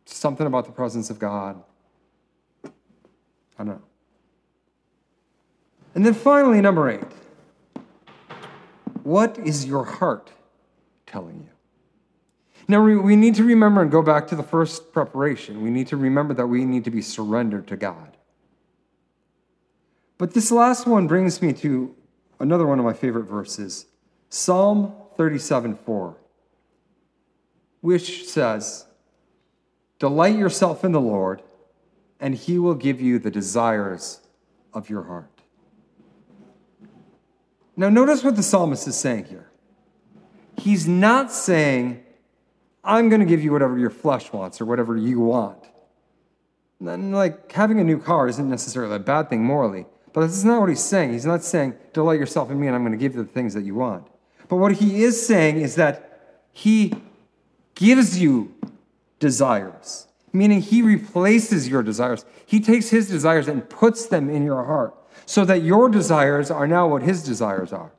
Something 0.05 0.47
about 0.47 0.67
the 0.67 0.73
presence 0.73 1.09
of 1.09 1.19
God. 1.19 1.63
I 2.65 2.69
don't 3.59 3.69
know. 3.69 3.83
And 5.95 6.05
then 6.05 6.15
finally, 6.15 6.61
number 6.61 6.91
eight 6.91 7.05
what 9.05 9.39
is 9.39 9.67
your 9.67 9.85
heart 9.85 10.31
telling 11.07 11.37
you? 11.37 11.54
Now, 12.67 12.83
we 12.83 13.17
need 13.17 13.35
to 13.35 13.45
remember 13.45 13.83
and 13.83 13.91
go 13.91 14.03
back 14.03 14.27
to 14.29 14.37
the 14.37 14.43
first 14.43 14.93
preparation. 14.93 15.63
We 15.63 15.71
need 15.71 15.87
to 15.89 15.97
remember 15.97 16.33
that 16.35 16.47
we 16.47 16.65
need 16.65 16.85
to 16.85 16.91
be 16.91 17.03
surrendered 17.03 17.67
to 17.69 17.77
God. 17.77 18.17
But 20.17 20.33
this 20.33 20.51
last 20.51 20.87
one 20.87 21.07
brings 21.07 21.43
me 21.43 21.53
to 21.55 21.95
another 22.41 22.67
one 22.67 22.79
of 22.79 22.85
my 22.85 22.93
favorite 22.93 23.25
verses 23.25 23.87
Psalm 24.29 24.93
37 25.17 25.77
4, 25.77 26.17
which 27.81 28.27
says, 28.27 28.87
Delight 29.99 30.37
yourself 30.37 30.85
in 30.85 30.93
the 30.93 31.01
Lord, 31.01 31.43
and 32.21 32.35
he 32.35 32.59
will 32.59 32.75
give 32.75 33.01
you 33.01 33.19
the 33.19 33.31
desires 33.31 34.21
of 34.73 34.89
your 34.89 35.05
heart. 35.05 35.31
Now, 37.77 37.89
notice 37.89 38.23
what 38.23 38.37
the 38.37 38.43
psalmist 38.43 38.87
is 38.87 38.97
saying 38.97 39.25
here. 39.25 39.51
He's 40.57 40.87
not 40.87 41.33
saying, 41.33 42.04
I'm 42.85 43.09
going 43.09 43.21
to 43.21 43.27
give 43.27 43.43
you 43.43 43.53
whatever 43.53 43.79
your 43.79 43.91
flesh 43.91 44.33
wants 44.33 44.61
or 44.61 44.67
whatever 44.67 44.97
you 44.97 45.21
want. 45.21 45.59
And 46.81 47.15
like 47.15 47.51
having 47.53 47.81
a 47.81 47.85
new 47.85 47.99
car 47.99 48.29
isn't 48.29 48.49
necessarily 48.49 48.97
a 48.97 48.99
bad 48.99 49.31
thing 49.31 49.43
morally, 49.43 49.87
but 50.13 50.21
this 50.21 50.37
is 50.37 50.45
not 50.45 50.61
what 50.61 50.69
he's 50.69 50.83
saying. 50.85 51.13
He's 51.13 51.25
not 51.25 51.43
saying, 51.43 51.75
delight 51.93 52.19
yourself 52.19 52.51
in 52.51 52.61
me 52.61 52.67
and 52.67 52.77
I'm 52.77 52.83
going 52.83 52.93
to 52.93 52.99
give 52.99 53.15
you 53.15 53.23
the 53.23 53.29
things 53.29 53.55
that 53.55 53.63
you 53.63 53.75
want. 53.75 54.07
But 54.49 54.57
what 54.57 54.73
he 54.73 55.03
is 55.03 55.27
saying 55.27 55.61
is 55.61 55.77
that 55.77 56.43
he 56.53 56.93
gives 57.75 58.21
you 58.21 58.55
desires, 59.19 60.07
meaning 60.33 60.61
he 60.61 60.83
replaces 60.83 61.69
your 61.69 61.83
desires. 61.83 62.27
He 62.45 62.61
takes 62.61 62.91
his 62.91 63.09
desires 63.09 63.49
and 63.49 63.69
puts 63.69 64.07
them 64.07 64.29
in 64.29 64.45
your 64.45 64.65
heart 64.65 64.95
so 65.27 65.45
that 65.47 65.63
your 65.63 65.89
desires 65.89 66.51
are 66.51 66.67
now 66.67 66.87
what 66.87 67.03
his 67.03 67.23
desires 67.23 67.73
are. 67.73 67.93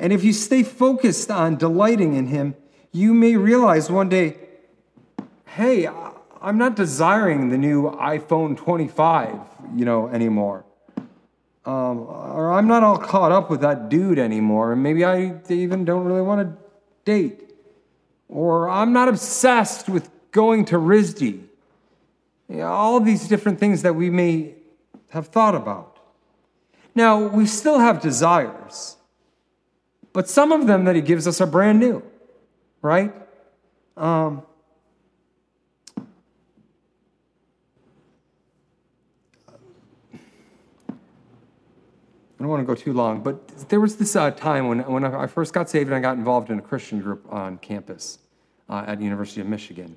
And 0.00 0.14
if 0.14 0.24
you 0.24 0.32
stay 0.32 0.62
focused 0.62 1.30
on 1.30 1.56
delighting 1.56 2.14
in 2.14 2.28
him, 2.28 2.54
you 2.90 3.12
may 3.12 3.36
realize 3.36 3.90
one 3.90 4.08
day, 4.08 4.38
hey, 5.44 5.86
I'm 6.40 6.56
not 6.56 6.74
desiring 6.74 7.50
the 7.50 7.58
new 7.58 7.90
iPhone 7.90 8.56
25, 8.56 9.38
you 9.76 9.84
know, 9.84 10.08
anymore. 10.08 10.64
Um, 11.66 11.98
or 11.98 12.50
I'm 12.50 12.66
not 12.66 12.82
all 12.82 12.96
caught 12.96 13.30
up 13.30 13.50
with 13.50 13.60
that 13.60 13.90
dude 13.90 14.18
anymore, 14.18 14.72
and 14.72 14.82
maybe 14.82 15.04
I 15.04 15.38
even 15.50 15.84
don't 15.84 16.06
really 16.06 16.22
want 16.22 16.48
to 16.48 16.56
date. 17.04 17.52
Or 18.26 18.70
I'm 18.70 18.94
not 18.94 19.08
obsessed 19.08 19.90
with 19.90 20.08
going 20.30 20.64
to 20.66 20.76
RISD. 20.76 21.42
You 22.48 22.56
know, 22.56 22.66
all 22.66 23.00
these 23.00 23.28
different 23.28 23.60
things 23.60 23.82
that 23.82 23.94
we 23.94 24.08
may 24.08 24.54
have 25.10 25.26
thought 25.26 25.54
about. 25.54 25.98
Now, 26.94 27.18
we 27.18 27.44
still 27.44 27.78
have 27.78 28.00
desires, 28.00 28.96
but 30.12 30.28
some 30.28 30.52
of 30.52 30.66
them 30.66 30.84
that 30.84 30.96
he 30.96 31.02
gives 31.02 31.26
us 31.26 31.40
are 31.40 31.46
brand 31.46 31.80
new, 31.80 32.02
right? 32.82 33.14
Um, 33.96 34.42
I 42.38 42.38
don't 42.38 42.48
want 42.48 42.62
to 42.62 42.66
go 42.66 42.74
too 42.74 42.92
long, 42.92 43.22
but 43.22 43.68
there 43.68 43.80
was 43.80 43.96
this 43.96 44.16
uh, 44.16 44.30
time 44.30 44.68
when, 44.68 44.80
when 44.90 45.04
I 45.04 45.26
first 45.26 45.52
got 45.52 45.68
saved 45.68 45.88
and 45.88 45.94
I 45.94 46.00
got 46.00 46.16
involved 46.16 46.50
in 46.50 46.58
a 46.58 46.62
Christian 46.62 47.00
group 47.00 47.26
on 47.30 47.58
campus 47.58 48.18
uh, 48.68 48.84
at 48.86 48.98
the 48.98 49.04
University 49.04 49.42
of 49.42 49.46
Michigan. 49.46 49.96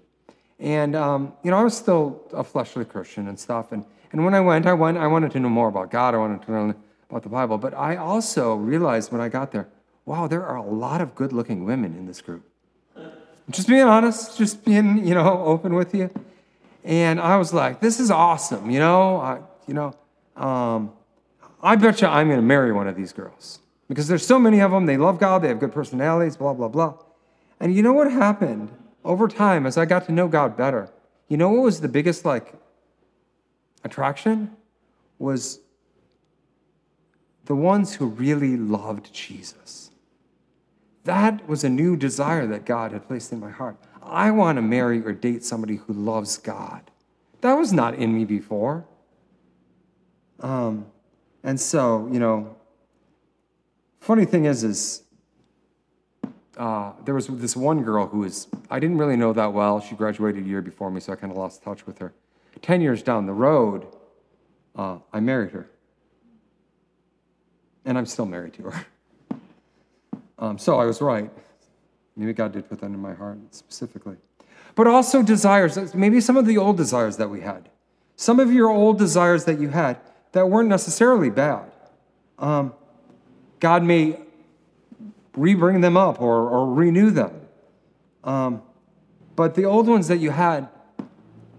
And, 0.59 0.95
um, 0.95 1.33
you 1.43 1.51
know, 1.51 1.57
I 1.57 1.63
was 1.63 1.75
still 1.75 2.21
a 2.33 2.43
fleshly 2.43 2.85
Christian 2.85 3.29
and 3.29 3.39
stuff. 3.39 3.71
And 3.71 3.85
and 4.13 4.23
when 4.23 4.35
I 4.35 4.39
went, 4.39 4.67
I 4.67 4.73
went, 4.73 4.99
I 4.99 5.07
wanted 5.07 5.31
to 5.31 5.39
know 5.39 5.49
more 5.49 5.67
about 5.67 5.89
God. 5.89 6.13
I 6.13 6.17
wanted 6.17 6.43
to 6.43 6.51
know 6.51 6.75
about 7.09 7.23
the 7.23 7.29
Bible. 7.29 7.57
But 7.57 7.73
I 7.73 7.95
also 7.95 8.53
realized 8.53 9.11
when 9.11 9.19
I 9.19 9.27
got 9.27 9.51
there, 9.51 9.67
wow, 10.05 10.27
there 10.27 10.45
are 10.45 10.57
a 10.57 10.63
lot 10.63 11.01
of 11.01 11.15
good 11.15 11.33
looking 11.33 11.65
women 11.65 11.95
in 11.95 12.05
this 12.05 12.21
group. 12.21 12.43
Just 13.49 13.67
being 13.67 13.83
honest, 13.83 14.37
just 14.37 14.63
being, 14.63 15.05
you 15.05 15.13
know, 15.13 15.43
open 15.43 15.73
with 15.73 15.93
you. 15.93 16.09
And 16.83 17.19
I 17.19 17.37
was 17.37 17.53
like, 17.53 17.79
this 17.79 17.99
is 17.99 18.11
awesome, 18.11 18.69
you 18.69 18.79
know, 18.79 19.17
I, 19.17 19.39
you 19.67 19.73
know, 19.73 19.95
um, 20.35 20.91
I 21.61 21.75
bet 21.77 22.01
you 22.01 22.07
I'm 22.07 22.27
going 22.27 22.39
to 22.39 22.45
marry 22.45 22.73
one 22.73 22.87
of 22.87 22.95
these 22.95 23.13
girls 23.13 23.59
because 23.87 24.07
there's 24.07 24.25
so 24.25 24.37
many 24.37 24.59
of 24.59 24.71
them. 24.71 24.85
They 24.85 24.97
love 24.97 25.19
God, 25.19 25.41
they 25.41 25.47
have 25.47 25.59
good 25.59 25.71
personalities, 25.71 26.35
blah, 26.35 26.53
blah, 26.53 26.67
blah. 26.67 26.95
And 27.59 27.73
you 27.73 27.81
know 27.81 27.93
what 27.93 28.11
happened 28.11 28.69
over 29.05 29.29
time 29.29 29.65
as 29.65 29.77
I 29.77 29.85
got 29.85 30.05
to 30.07 30.11
know 30.11 30.27
God 30.27 30.57
better? 30.57 30.89
You 31.29 31.37
know 31.37 31.49
what 31.49 31.63
was 31.63 31.79
the 31.79 31.87
biggest 31.87 32.25
like 32.25 32.53
attraction 33.85 34.51
was 35.19 35.59
the 37.45 37.55
ones 37.55 37.93
who 37.95 38.07
really 38.07 38.57
loved 38.57 39.13
Jesus. 39.13 39.91
That 41.03 41.47
was 41.47 41.63
a 41.63 41.69
new 41.69 41.95
desire 41.95 42.47
that 42.47 42.65
God 42.65 42.91
had 42.91 43.05
placed 43.07 43.31
in 43.31 43.39
my 43.39 43.49
heart. 43.49 43.77
I 44.01 44.31
want 44.31 44.57
to 44.57 44.61
marry 44.61 45.03
or 45.05 45.11
date 45.11 45.43
somebody 45.43 45.77
who 45.77 45.93
loves 45.93 46.37
God. 46.37 46.89
That 47.41 47.53
was 47.53 47.73
not 47.73 47.95
in 47.95 48.15
me 48.15 48.25
before. 48.25 48.85
Um, 50.39 50.85
and 51.43 51.59
so, 51.59 52.07
you 52.11 52.19
know, 52.19 52.55
funny 53.99 54.25
thing 54.25 54.45
is, 54.45 54.63
is 54.63 55.03
uh, 56.57 56.93
there 57.03 57.15
was 57.15 57.27
this 57.27 57.55
one 57.55 57.83
girl 57.83 58.07
who 58.07 58.19
was, 58.19 58.47
I 58.69 58.79
didn't 58.79 58.97
really 58.97 59.17
know 59.17 59.33
that 59.33 59.51
well. 59.51 59.81
She 59.81 59.95
graduated 59.95 60.45
a 60.45 60.47
year 60.47 60.61
before 60.61 60.91
me, 60.91 60.99
so 60.99 61.13
I 61.13 61.15
kind 61.15 61.31
of 61.31 61.37
lost 61.37 61.63
touch 61.63 61.85
with 61.85 61.97
her. 61.99 62.13
10 62.61 62.81
years 62.81 63.03
down 63.03 63.25
the 63.25 63.33
road, 63.33 63.87
uh, 64.75 64.99
I 65.11 65.19
married 65.19 65.51
her. 65.51 65.69
And 67.85 67.97
I'm 67.97 68.05
still 68.05 68.25
married 68.25 68.53
to 68.53 68.63
her. 68.63 68.85
Um, 70.43 70.57
so 70.57 70.77
I 70.77 70.83
was 70.83 71.01
right. 71.01 71.31
Maybe 72.17 72.33
God 72.33 72.51
did 72.51 72.67
put 72.67 72.81
that 72.81 72.87
in 72.87 72.99
my 72.99 73.13
heart 73.13 73.37
specifically. 73.51 74.17
But 74.75 74.87
also 74.87 75.23
desires, 75.23 75.95
maybe 75.95 76.19
some 76.19 76.35
of 76.35 76.45
the 76.45 76.57
old 76.57 76.75
desires 76.75 77.15
that 77.15 77.29
we 77.29 77.39
had. 77.39 77.69
Some 78.17 78.41
of 78.41 78.51
your 78.51 78.69
old 78.69 78.97
desires 78.97 79.45
that 79.45 79.57
you 79.61 79.69
had 79.69 80.01
that 80.33 80.49
weren't 80.49 80.67
necessarily 80.67 81.29
bad. 81.29 81.71
Um, 82.39 82.73
God 83.61 83.83
may 83.83 84.19
rebring 85.31 85.81
them 85.81 85.95
up 85.95 86.21
or, 86.21 86.49
or 86.49 86.73
renew 86.73 87.09
them. 87.09 87.39
Um, 88.25 88.63
but 89.37 89.55
the 89.55 89.63
old 89.63 89.87
ones 89.87 90.09
that 90.09 90.17
you 90.17 90.31
had, 90.31 90.67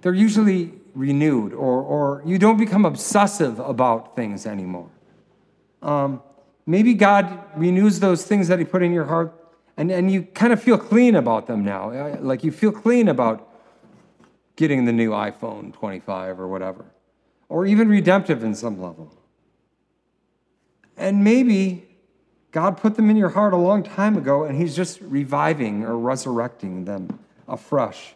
they're 0.03 0.13
usually 0.13 0.75
renewed, 0.95 1.55
or, 1.55 1.81
or 1.81 2.23
you 2.27 2.39
don't 2.39 2.59
become 2.59 2.85
obsessive 2.85 3.59
about 3.61 4.15
things 4.15 4.45
anymore. 4.45 4.91
Um, 5.81 6.21
maybe 6.67 6.95
God 6.95 7.39
renews 7.57 8.01
those 8.01 8.25
things 8.25 8.49
that 8.49 8.59
He 8.59 8.65
put 8.65 8.83
in 8.83 8.93
your 8.93 9.05
heart, 9.05 9.33
and, 9.77 9.91
and 9.91 10.11
you 10.11 10.23
kind 10.23 10.53
of 10.53 10.63
feel 10.63 10.79
clean 10.79 11.17
about 11.17 11.47
them 11.47 11.65
now. 11.65 11.91
Uh, 11.91 12.17
like 12.21 12.45
you 12.45 12.53
feel 12.53 12.73
clean 12.73 13.09
about 13.09 13.49
getting 14.57 14.85
the 14.85 14.93
new 14.93 15.11
iPhone 15.11 15.73
25 15.73 16.39
or 16.39 16.49
whatever, 16.49 16.85
or 17.49 17.67
even 17.67 17.89
redemptive 17.89 18.45
in 18.45 18.55
some 18.55 18.81
level. 18.81 19.13
And 20.97 21.25
maybe 21.25 21.89
God 22.53 22.77
put 22.77 22.95
them 22.95 23.11
in 23.11 23.17
your 23.17 23.31
heart 23.31 23.53
a 23.53 23.57
long 23.57 23.83
time 23.83 24.17
ago, 24.17 24.45
and 24.45 24.57
He's 24.57 24.77
just 24.77 25.01
reviving 25.01 25.85
or 25.85 25.99
resurrecting 25.99 26.85
them 26.85 27.19
afresh 27.49 28.15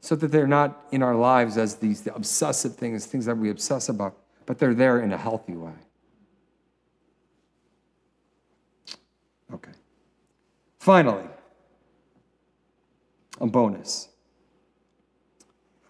so 0.00 0.14
that 0.14 0.28
they're 0.28 0.46
not 0.46 0.86
in 0.92 1.02
our 1.02 1.14
lives 1.14 1.56
as 1.56 1.76
these 1.76 2.06
obsessive 2.06 2.76
things, 2.76 3.04
things 3.06 3.26
that 3.26 3.36
we 3.36 3.50
obsess 3.50 3.88
about, 3.88 4.16
but 4.46 4.58
they're 4.58 4.74
there 4.74 5.00
in 5.00 5.12
a 5.12 5.16
healthy 5.16 5.54
way. 5.54 5.72
Okay. 9.52 9.72
Finally, 10.78 11.24
a 13.40 13.46
bonus. 13.46 14.08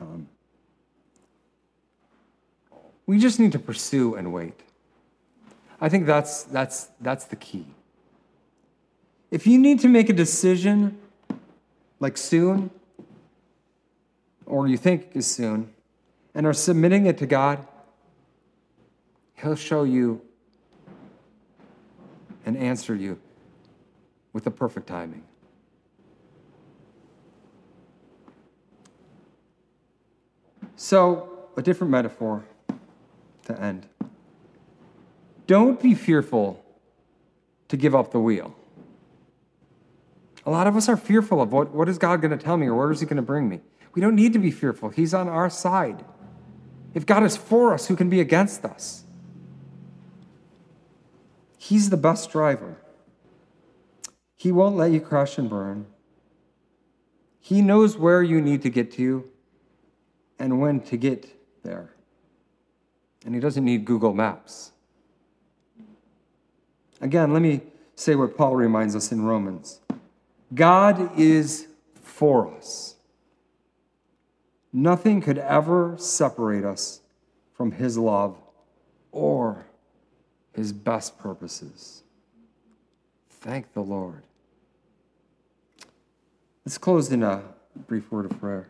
Um, 0.00 0.28
we 3.06 3.18
just 3.18 3.38
need 3.38 3.52
to 3.52 3.58
pursue 3.58 4.14
and 4.14 4.32
wait. 4.32 4.60
I 5.80 5.88
think 5.88 6.06
that's, 6.06 6.44
that's, 6.44 6.88
that's 7.00 7.26
the 7.26 7.36
key. 7.36 7.66
If 9.30 9.46
you 9.46 9.58
need 9.58 9.80
to 9.80 9.88
make 9.88 10.08
a 10.08 10.12
decision, 10.12 10.98
like 12.00 12.16
soon, 12.16 12.70
or 14.46 14.66
you 14.66 14.76
think 14.76 15.10
is 15.14 15.26
soon, 15.26 15.72
and 16.34 16.46
are 16.46 16.54
submitting 16.54 17.06
it 17.06 17.18
to 17.18 17.26
God, 17.26 17.66
He'll 19.34 19.54
show 19.54 19.84
you 19.84 20.20
and 22.44 22.56
answer 22.56 22.94
you 22.94 23.20
with 24.38 24.44
the 24.44 24.50
perfect 24.52 24.86
timing. 24.86 25.24
So, 30.76 31.48
a 31.56 31.62
different 31.62 31.90
metaphor 31.90 32.44
to 33.46 33.60
end. 33.60 33.88
Don't 35.48 35.82
be 35.82 35.92
fearful 35.96 36.64
to 37.66 37.76
give 37.76 37.96
up 37.96 38.12
the 38.12 38.20
wheel. 38.20 38.54
A 40.46 40.52
lot 40.52 40.68
of 40.68 40.76
us 40.76 40.88
are 40.88 40.96
fearful 40.96 41.42
of 41.42 41.52
what, 41.52 41.74
what 41.74 41.88
is 41.88 41.98
God 41.98 42.20
going 42.20 42.30
to 42.30 42.36
tell 42.36 42.56
me 42.56 42.68
or 42.68 42.76
where 42.76 42.92
is 42.92 43.00
He 43.00 43.06
going 43.06 43.16
to 43.16 43.22
bring 43.22 43.48
me? 43.48 43.58
We 43.92 44.00
don't 44.00 44.14
need 44.14 44.32
to 44.34 44.38
be 44.38 44.52
fearful. 44.52 44.90
He's 44.90 45.12
on 45.12 45.28
our 45.28 45.50
side. 45.50 46.04
If 46.94 47.04
God 47.06 47.24
is 47.24 47.36
for 47.36 47.74
us, 47.74 47.88
who 47.88 47.96
can 47.96 48.08
be 48.08 48.20
against 48.20 48.64
us? 48.64 49.02
He's 51.58 51.90
the 51.90 51.96
best 51.96 52.30
driver. 52.30 52.76
He 54.38 54.52
won't 54.52 54.76
let 54.76 54.92
you 54.92 55.00
crash 55.00 55.36
and 55.36 55.50
burn. 55.50 55.86
He 57.40 57.60
knows 57.60 57.98
where 57.98 58.22
you 58.22 58.40
need 58.40 58.62
to 58.62 58.70
get 58.70 58.92
to 58.92 59.28
and 60.38 60.60
when 60.60 60.80
to 60.82 60.96
get 60.96 61.26
there. 61.64 61.90
And 63.26 63.34
He 63.34 63.40
doesn't 63.40 63.64
need 63.64 63.84
Google 63.84 64.14
Maps. 64.14 64.70
Again, 67.00 67.32
let 67.32 67.42
me 67.42 67.62
say 67.96 68.14
what 68.14 68.36
Paul 68.36 68.54
reminds 68.54 68.94
us 68.94 69.10
in 69.12 69.22
Romans 69.22 69.80
God 70.54 71.18
is 71.18 71.66
for 72.00 72.54
us. 72.54 72.94
Nothing 74.72 75.20
could 75.20 75.38
ever 75.38 75.96
separate 75.98 76.64
us 76.64 77.00
from 77.54 77.72
His 77.72 77.98
love 77.98 78.36
or 79.10 79.66
His 80.52 80.72
best 80.72 81.18
purposes. 81.18 82.04
Thank 83.28 83.72
the 83.72 83.82
Lord. 83.82 84.22
Let's 86.68 86.76
close 86.76 87.10
in 87.10 87.22
a 87.22 87.40
brief 87.86 88.12
word 88.12 88.26
of 88.26 88.38
prayer. 88.38 88.68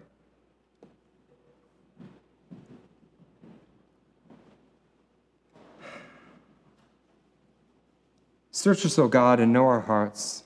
Search 8.52 8.86
us, 8.86 9.00
O 9.00 9.08
God, 9.08 9.40
and 9.40 9.52
know 9.52 9.66
our 9.66 9.80
hearts, 9.80 10.44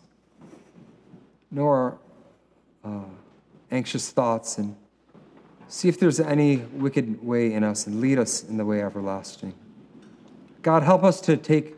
know 1.51 1.67
our 1.67 1.99
uh, 2.83 3.05
anxious 3.71 4.11
thoughts, 4.11 4.57
and 4.57 4.75
see 5.69 5.91
if 5.91 6.01
there's 6.01 6.21
any 6.21 6.57
wicked 6.57 7.23
way 7.23 7.53
in 7.53 7.65
us, 7.65 7.87
and 7.87 8.01
lead 8.01 8.19
us 8.19 8.45
in 8.45 8.57
the 8.57 8.65
way 8.65 8.81
everlasting. 8.81 9.53
God, 10.63 10.85
help 10.85 11.05
us 11.05 11.21
to 11.21 11.37
take 11.37 11.77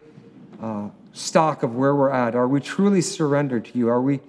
uh, 0.62 0.90
stock 1.12 1.64
of 1.64 1.74
where 1.74 1.96
we're 1.96 2.10
at. 2.10 2.36
Are 2.36 2.46
we 2.46 2.60
truly 2.60 3.00
surrendered 3.00 3.64
to 3.64 3.76
you? 3.76 3.88
Are 3.88 4.00
we 4.00 4.20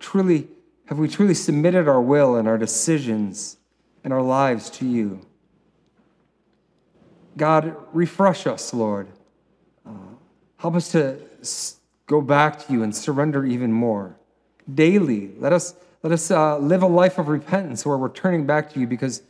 truly 0.00 0.48
have 0.88 0.98
we 0.98 1.06
truly 1.06 1.34
submitted 1.34 1.86
our 1.86 2.00
will 2.00 2.34
and 2.36 2.48
our 2.48 2.56
decisions 2.56 3.58
and 4.02 4.10
our 4.10 4.22
lives 4.22 4.70
to 4.70 4.86
you? 4.86 5.20
God, 7.36 7.76
refresh 7.92 8.46
us, 8.46 8.72
Lord. 8.72 9.06
Uh, 9.86 9.90
help 10.56 10.74
us 10.74 10.90
to 10.92 11.18
go 12.06 12.22
back 12.22 12.66
to 12.66 12.72
you 12.72 12.82
and 12.82 12.96
surrender 12.96 13.44
even 13.44 13.70
more. 13.70 14.16
Daily, 14.74 15.32
let 15.38 15.52
us, 15.52 15.74
let 16.02 16.10
us 16.10 16.30
uh, 16.30 16.56
live 16.56 16.82
a 16.82 16.86
life 16.86 17.18
of 17.18 17.28
repentance 17.28 17.84
where 17.84 17.98
we're 17.98 18.08
turning 18.08 18.46
back 18.46 18.72
to 18.72 18.80
you 18.80 18.86
because, 18.86 19.20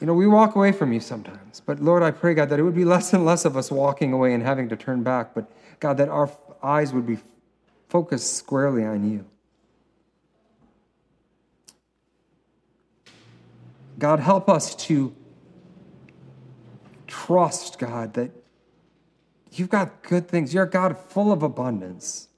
you 0.00 0.06
know, 0.08 0.14
we 0.14 0.26
walk 0.26 0.56
away 0.56 0.72
from 0.72 0.92
you 0.92 0.98
sometimes. 0.98 1.62
But 1.64 1.80
Lord, 1.80 2.02
I 2.02 2.10
pray, 2.10 2.34
God, 2.34 2.48
that 2.48 2.58
it 2.58 2.64
would 2.64 2.74
be 2.74 2.84
less 2.96 3.12
and 3.12 3.24
less 3.24 3.44
of 3.44 3.56
us 3.56 3.70
walking 3.70 4.12
away 4.12 4.34
and 4.34 4.42
having 4.42 4.68
to 4.70 4.76
turn 4.76 5.04
back, 5.04 5.32
but 5.32 5.48
God, 5.78 5.96
that 5.98 6.08
our 6.08 6.28
eyes 6.60 6.92
would 6.92 7.06
be 7.06 7.18
focused 7.88 8.34
squarely 8.34 8.84
on 8.84 9.08
you. 9.08 9.24
God, 13.98 14.20
help 14.20 14.48
us 14.48 14.74
to 14.86 15.14
trust, 17.06 17.78
God, 17.78 18.14
that 18.14 18.32
You've 19.58 19.70
got 19.70 20.02
good 20.02 20.28
things. 20.28 20.52
You're 20.52 20.64
a 20.64 20.70
God 20.70 20.98
full 20.98 21.30
of 21.30 21.42
abundance. 21.42 22.28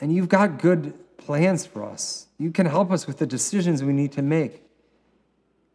And 0.00 0.14
you've 0.14 0.28
got 0.28 0.58
good 0.58 0.94
plans 1.16 1.64
for 1.64 1.84
us. 1.84 2.26
You 2.38 2.50
can 2.50 2.66
help 2.66 2.90
us 2.90 3.06
with 3.06 3.18
the 3.18 3.26
decisions 3.26 3.82
we 3.82 3.92
need 3.92 4.12
to 4.12 4.22
make. 4.22 4.62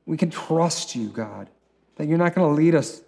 We 0.05 0.15
can 0.15 0.29
trust 0.29 0.95
you, 0.95 1.09
God, 1.09 1.49
that 1.95 2.07
you're 2.07 2.17
not 2.17 2.35
going 2.35 2.47
to 2.47 2.53
lead 2.53 2.75
us 2.75 3.01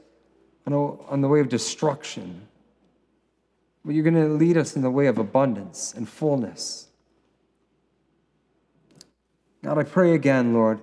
on, 0.66 0.74
on 0.74 1.22
the 1.22 1.28
way 1.28 1.40
of 1.42 1.50
destruction, 1.50 2.48
but 3.86 3.94
you're 3.94 4.04
going 4.04 4.16
to 4.16 4.30
lead 4.34 4.58
us 4.58 4.76
in 4.76 4.82
the 4.82 4.90
way 4.90 5.06
of 5.08 5.18
abundance 5.18 5.94
and 5.96 6.10
fullness. 6.10 6.88
God, 9.64 9.78
I 9.78 9.84
pray 9.84 10.16
again, 10.16 10.54
Lord, 10.54 10.82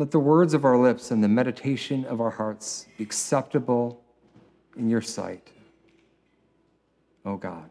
Let 0.00 0.12
the 0.12 0.18
words 0.18 0.54
of 0.54 0.64
our 0.64 0.78
lips 0.78 1.10
and 1.10 1.22
the 1.22 1.28
meditation 1.28 2.06
of 2.06 2.22
our 2.22 2.30
hearts 2.30 2.86
be 2.96 3.04
acceptable 3.04 4.02
in 4.74 4.88
your 4.88 5.02
sight, 5.02 5.50
O 7.26 7.36
God, 7.36 7.70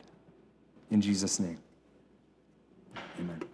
In 0.92 1.02
Jesus' 1.02 1.40
name, 1.40 1.58
amen. 3.20 3.49